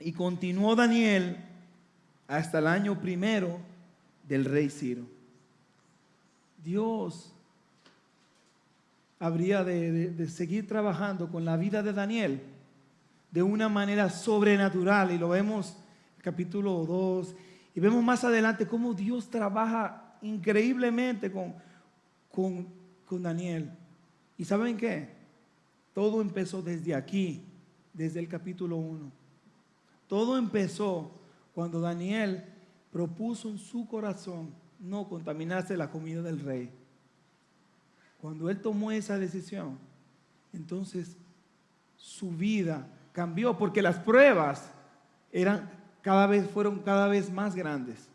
y 0.00 0.12
continuó 0.12 0.76
Daniel 0.76 1.36
hasta 2.26 2.58
el 2.58 2.66
año 2.66 3.00
primero 3.00 3.58
del 4.28 4.44
rey 4.44 4.68
Ciro. 4.70 5.02
Dios 6.62 7.32
habría 9.18 9.64
de, 9.64 10.28
seguir 10.28 10.66
trabajando 10.66 11.28
con 11.28 11.44
la 11.44 11.56
vida 11.56 11.82
de 11.82 11.92
Daniel 11.92 12.42
de 13.30 13.42
una 13.42 13.68
manera 13.68 14.10
sobrenatural, 14.10 15.10
y 15.12 15.18
lo 15.18 15.28
vemos 15.30 15.76
en 16.16 16.22
capítulo 16.22 16.84
2, 16.86 17.34
y 17.74 17.80
vemos 17.80 18.02
más 18.02 18.24
adelante 18.24 18.66
cómo 18.66 18.94
Dios 18.94 19.28
trabaja 19.28 20.16
increíblemente 20.22 21.30
con, 21.30 21.54
con, 23.06 23.22
Daniel. 23.22 23.70
¿Y 24.36 24.44
saben 24.44 24.76
qué? 24.76 25.08
Todo 25.94 26.20
empezó 26.20 26.62
desde 26.62 26.94
aquí, 26.94 27.42
desde 27.98 28.20
el 28.20 28.28
capítulo 28.28 28.76
1. 28.76 29.10
Todo 30.06 30.38
empezó 30.38 31.10
cuando 31.52 31.80
Daniel 31.80 32.44
propuso 32.92 33.50
en 33.50 33.58
su 33.58 33.88
corazón 33.88 34.54
no 34.78 35.08
contaminarse 35.08 35.76
la 35.76 35.90
comida 35.90 36.22
del 36.22 36.38
rey. 36.38 36.70
Cuando 38.20 38.48
él 38.48 38.62
tomó 38.62 38.92
esa 38.92 39.18
decisión, 39.18 39.76
entonces 40.52 41.16
su 41.96 42.30
vida 42.30 42.86
cambió 43.12 43.58
porque 43.58 43.82
las 43.82 43.98
pruebas 43.98 44.70
eran 45.32 45.68
cada 46.00 46.28
vez 46.28 46.48
fueron 46.48 46.78
cada 46.78 47.08
vez 47.08 47.32
más 47.32 47.56
grandes. 47.56 48.08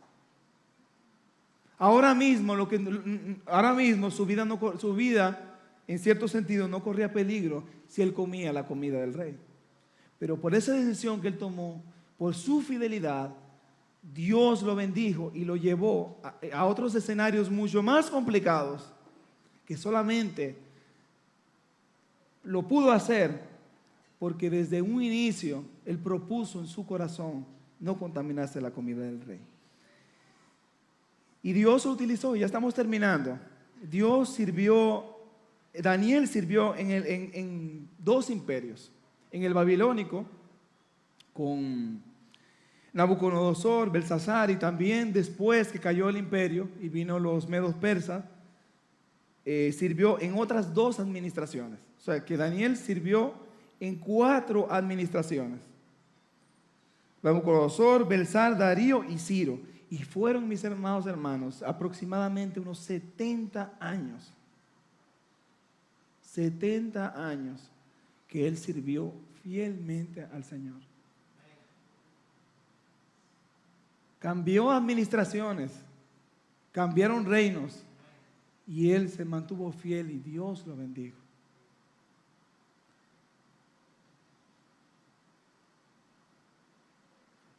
Ahora 1.78 2.16
mismo, 2.16 2.56
lo 2.56 2.70
que, 2.70 3.38
ahora 3.46 3.74
mismo 3.74 4.10
su, 4.10 4.26
vida 4.26 4.46
no, 4.46 4.58
su 4.80 4.94
vida, 4.96 5.60
en 5.86 6.00
cierto 6.00 6.30
sentido, 6.30 6.70
no 6.70 6.82
corría 6.82 7.12
peligro 7.12 7.66
si 7.88 8.02
él 8.02 8.14
comía 8.14 8.54
la 8.54 8.66
comida 8.66 9.02
del 9.02 9.14
rey. 9.14 9.38
Pero 10.24 10.39
por 10.39 10.55
esa 10.55 10.71
decisión 10.71 11.19
que 11.19 11.28
él 11.28 11.38
tomó, 11.38 11.84
por 12.17 12.34
su 12.34 12.61
fidelidad, 12.61 13.36
Dios 14.01 14.61
lo 14.61 14.74
bendijo 14.74 15.34
y 15.36 15.43
lo 15.43 15.57
llevó 15.57 16.17
a, 16.53 16.63
otros 16.63 16.95
escenarios 16.95 17.51
mucho 17.51 17.84
más 17.84 18.09
complicados 18.09 18.93
que 19.65 19.76
solamente 19.76 20.55
lo 22.41 22.65
pudo 22.65 22.93
hacer 22.93 23.38
porque 24.17 24.49
desde 24.49 24.82
un 24.82 25.03
inicio 25.03 25.65
él 25.86 25.97
propuso 25.97 26.61
en 26.61 26.67
su 26.67 26.86
corazón 26.86 27.45
no 27.82 27.99
contaminarse 27.99 28.61
la 28.61 28.71
comida 28.71 29.01
del 29.01 29.19
rey. 29.26 29.41
Y 31.41 31.51
Dios 31.51 31.84
lo 31.84 31.91
utilizó, 31.91 32.34
ya 32.38 32.45
estamos 32.45 32.74
terminando. 32.74 33.38
Dios 33.91 34.30
sirvió, 34.30 35.17
Daniel 35.74 36.30
sirvió 36.30 36.78
en, 36.78 36.91
en 37.34 37.89
dos 37.99 38.30
imperios, 38.30 38.89
en 39.34 39.44
el 39.44 39.54
babilónico 39.54 40.26
con 41.34 42.02
Nabucodonosor, 42.94 43.92
Belsasar 43.92 44.52
y 44.52 44.56
también 44.58 45.12
después 45.12 45.72
que 45.72 45.80
cayó 45.80 46.08
el 46.08 46.18
imperio 46.18 46.70
y 46.80 46.88
vino 46.88 47.20
los 47.20 47.50
medos 47.50 47.74
persas, 47.74 48.24
eh, 49.44 49.74
sirvió 49.78 50.22
en 50.22 50.38
otras 50.38 50.74
dos 50.74 51.00
administraciones. 51.00 51.80
O 51.98 52.02
sea, 52.02 52.24
que 52.24 52.38
Daniel 52.38 52.78
sirvió 52.78 53.34
en 53.80 53.96
cuatro 53.96 54.72
administraciones. 54.72 55.62
Nabucodonosor, 57.24 58.08
Belsar, 58.08 58.56
Darío 58.56 59.04
y 59.04 59.18
Ciro. 59.18 59.60
Y 59.90 60.04
fueron 60.04 60.48
mis 60.48 60.64
hermanos 60.64 61.08
hermanos 61.08 61.64
aproximadamente 61.64 62.60
unos 62.60 62.78
70 62.80 63.74
años. 63.80 64.32
70 66.22 67.30
años 67.30 67.72
que 68.34 68.48
él 68.48 68.58
sirvió 68.58 69.14
fielmente 69.44 70.24
al 70.34 70.44
Señor. 70.44 70.82
Cambió 74.18 74.72
administraciones, 74.72 75.72
cambiaron 76.72 77.28
reinos 77.28 77.84
y 78.66 78.90
él 78.90 79.10
se 79.10 79.24
mantuvo 79.24 79.72
fiel 79.72 80.10
y 80.10 80.18
Dios 80.18 80.66
lo 80.66 80.76
bendijo. 80.76 81.20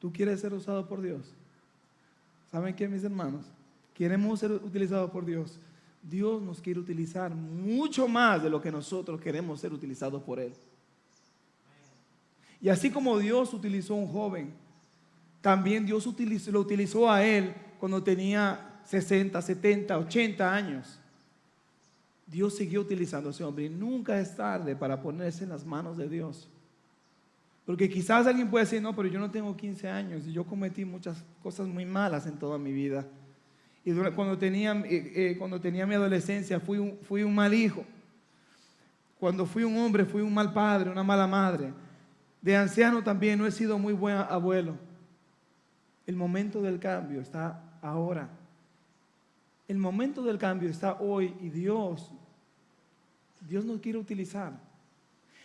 ¿Tú 0.01 0.13
quieres 0.13 0.41
ser 0.41 0.53
usado 0.55 0.89
por 0.89 1.01
Dios? 1.01 1.33
¿Saben 2.51 2.75
qué, 2.75 2.89
mis 2.89 3.05
hermanos? 3.05 3.47
Queremos 3.95 4.41
ser 4.41 4.51
utilizados 4.51 5.13
por 5.13 5.25
Dios. 5.25 5.61
Dios 6.09 6.41
nos 6.43 6.61
quiere 6.61 6.81
utilizar 6.81 7.35
mucho 7.35 8.07
más 8.07 8.43
de 8.43 8.51
lo 8.51 8.61
que 8.61 8.71
nosotros 8.71 9.21
queremos 9.21 9.61
ser 9.61 9.73
utilizados 9.73 10.23
por 10.23 10.39
Él. 10.39 10.53
Y 12.61 12.69
así 12.69 12.91
como 12.91 13.19
Dios 13.19 13.53
utilizó 13.53 13.95
a 13.95 13.99
un 13.99 14.09
joven 14.09 14.65
también 15.45 15.85
Dios 15.85 16.09
lo 16.47 16.61
utilizó 16.61 17.11
a 17.11 17.23
él 17.23 17.55
cuando 17.79 18.03
tenía 18.03 18.81
60, 18.87 19.43
70, 19.43 19.99
80 19.99 20.55
años. 20.55 20.99
Dios 22.27 22.57
siguió 22.57 22.81
utilizando 22.81 23.29
a 23.29 23.31
ese 23.31 23.45
hombre 23.45 23.67
y 23.67 23.69
nunca 23.69 24.19
es 24.19 24.35
tarde 24.35 24.75
para 24.75 25.03
ponerse 25.03 25.45
en 25.45 25.51
las 25.51 25.67
manos 25.67 25.99
de 25.99 26.09
Dios. 26.09 26.49
Porque 27.67 27.91
quizás 27.91 28.27
alguien 28.27 28.49
puede 28.49 28.65
decir, 28.65 28.81
no, 28.81 28.97
pero 28.97 29.07
yo 29.07 29.21
no 29.21 29.31
tengo 29.31 29.55
15 29.55 29.87
años 29.87 30.27
y 30.27 30.33
yo 30.33 30.45
cometí 30.45 30.87
muchas 30.87 31.23
cosas 31.43 31.69
muy 31.69 31.85
malas 31.85 32.27
en 32.27 32.39
toda 32.39 32.57
mi 32.57 32.73
vida. 32.73 33.07
Y 33.85 33.93
cuando 33.93 34.39
tenía, 34.39 34.73
eh, 34.87 35.13
eh, 35.15 35.37
cuando 35.39 35.61
tenía 35.61 35.87
mi 35.87 35.95
adolescencia 35.95 36.59
fui 36.59 37.23
un 37.23 37.35
mal 37.35 37.53
hijo. 37.53 37.85
Cuando 39.19 39.47
fui 39.47 39.65
un 39.65 39.77
hombre 39.77 40.05
fui 40.05 40.23
un 40.23 40.33
mal 40.33 40.53
padre, 40.53 40.91
una 40.91 41.03
mala 41.03 41.27
madre. 41.27 41.73
De 42.41 42.57
anciano 42.57 43.03
también 43.03 43.39
no 43.39 43.47
he 43.47 43.51
sido 43.51 43.79
muy 43.79 43.93
buen 43.93 44.17
abuelo. 44.17 44.77
El 46.07 46.17
momento 46.17 46.61
del 46.61 46.79
cambio 46.79 47.21
está 47.21 47.63
ahora. 47.81 48.29
El 49.67 49.79
momento 49.79 50.23
del 50.23 50.37
cambio 50.37 50.69
está 50.69 51.01
hoy 51.01 51.35
y 51.41 51.49
Dios, 51.49 52.13
Dios 53.49 53.65
nos 53.65 53.81
quiere 53.81 53.99
utilizar. 53.99 54.53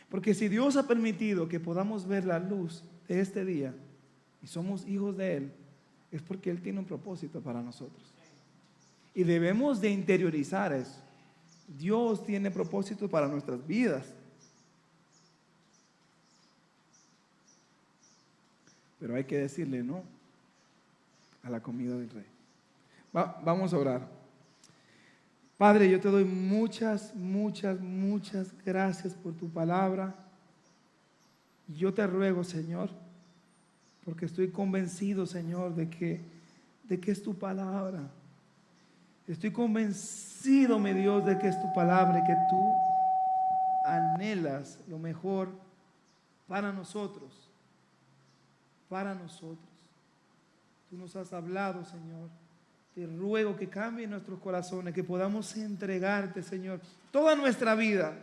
Porque 0.10 0.34
si 0.34 0.50
Dios 0.50 0.76
ha 0.76 0.88
permitido 0.88 1.48
que 1.48 1.60
podamos 1.60 2.06
ver 2.06 2.26
la 2.26 2.40
luz 2.40 2.84
de 3.08 3.22
este 3.22 3.46
día 3.46 3.74
y 4.42 4.48
somos 4.48 4.86
hijos 4.88 5.16
de 5.16 5.38
Él, 5.38 5.54
es 6.12 6.22
porque 6.22 6.50
Él 6.50 6.62
tiene 6.62 6.80
un 6.80 6.86
propósito 6.86 7.40
para 7.40 7.62
nosotros. 7.62 8.09
Y 9.14 9.24
debemos 9.24 9.82
de 9.82 9.90
interiorizar 9.90 10.74
eso. 10.74 11.02
Dios 11.78 12.26
tiene 12.26 12.50
propósito 12.50 13.10
para 13.10 13.28
nuestras 13.28 13.66
vidas. 13.66 14.06
Pero 19.00 19.16
hay 19.16 19.24
que 19.24 19.38
decirle 19.38 19.84
no 19.84 20.04
a 21.44 21.50
la 21.50 21.62
comida 21.62 21.96
del 21.96 22.10
rey. 22.10 22.26
vamos 23.14 23.74
a 23.74 23.78
orar. 23.78 24.20
Padre, 25.58 25.90
yo 25.90 26.00
te 26.00 26.10
doy 26.10 26.24
muchas, 26.24 27.14
muchas, 27.16 27.80
muchas 27.82 28.54
gracias 28.66 29.14
por 29.14 29.34
tu 29.34 29.50
palabra. 29.50 30.16
Yo 31.68 31.94
te 31.94 32.08
ruego, 32.08 32.44
Señor, 32.44 32.90
porque 34.06 34.26
estoy 34.26 34.50
convencido, 34.50 35.26
Señor, 35.26 35.76
de 35.76 35.90
que, 35.90 36.22
de 36.86 37.00
que 37.00 37.12
es 37.12 37.22
tu 37.22 37.38
palabra. 37.38 38.10
Estoy 39.30 39.52
convencido, 39.52 40.80
mi 40.80 40.92
Dios, 40.92 41.24
de 41.24 41.38
que 41.38 41.50
es 41.50 41.62
tu 41.62 41.72
palabra 41.72 42.18
y 42.18 42.24
que 42.24 42.36
tú 42.50 42.74
anhelas 43.86 44.80
lo 44.88 44.98
mejor 44.98 45.50
para 46.48 46.74
nosotros. 46.74 47.32
Para 48.90 49.14
nosotros. 49.14 49.60
Tú 50.90 50.98
nos 50.98 51.16
has 51.16 51.32
hablado, 51.32 51.86
Señor. 51.86 52.28
Te 52.96 53.06
ruego 53.06 53.56
que 53.56 53.70
cambie 53.70 54.08
nuestros 54.08 54.40
corazones, 54.40 54.96
que 54.96 55.04
podamos 55.04 55.56
entregarte, 55.56 56.42
Señor, 56.42 56.82
toda 57.12 57.36
nuestra 57.36 57.76
vida. 57.76 58.18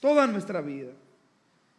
Toda 0.00 0.26
nuestra 0.26 0.60
vida. 0.60 0.90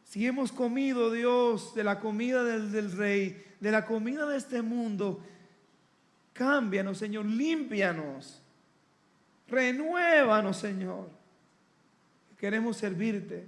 Si 0.06 0.26
hemos 0.26 0.54
comido, 0.54 1.12
Dios, 1.12 1.76
de 1.76 1.84
la 1.84 2.00
comida 2.00 2.46
del, 2.46 2.72
del 2.72 2.94
Rey, 2.94 3.44
de 3.60 3.72
la 3.72 3.86
comida 3.86 4.26
de 4.26 4.38
este 4.38 4.62
mundo, 4.62 5.20
cámbianos, 6.34 6.98
Señor, 6.98 7.26
límpianos, 7.26 8.42
renuévanos, 9.48 10.58
Señor. 10.58 11.10
Queremos 12.38 12.78
servirte. 12.78 13.48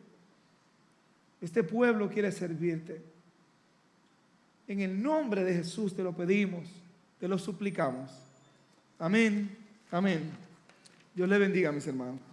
Este 1.42 1.64
pueblo 1.64 2.10
quiere 2.10 2.32
servirte. 2.32 3.02
En 4.68 4.80
el 4.80 5.02
nombre 5.02 5.44
de 5.44 5.54
Jesús 5.56 5.96
te 5.96 6.04
lo 6.04 6.14
pedimos, 6.14 6.70
te 7.20 7.28
lo 7.28 7.38
suplicamos. 7.38 8.12
Amén, 9.00 9.58
amén. 9.92 10.32
Dios 11.14 11.28
le 11.28 11.38
bendiga, 11.38 11.72
mis 11.72 11.86
hermanos. 11.88 12.33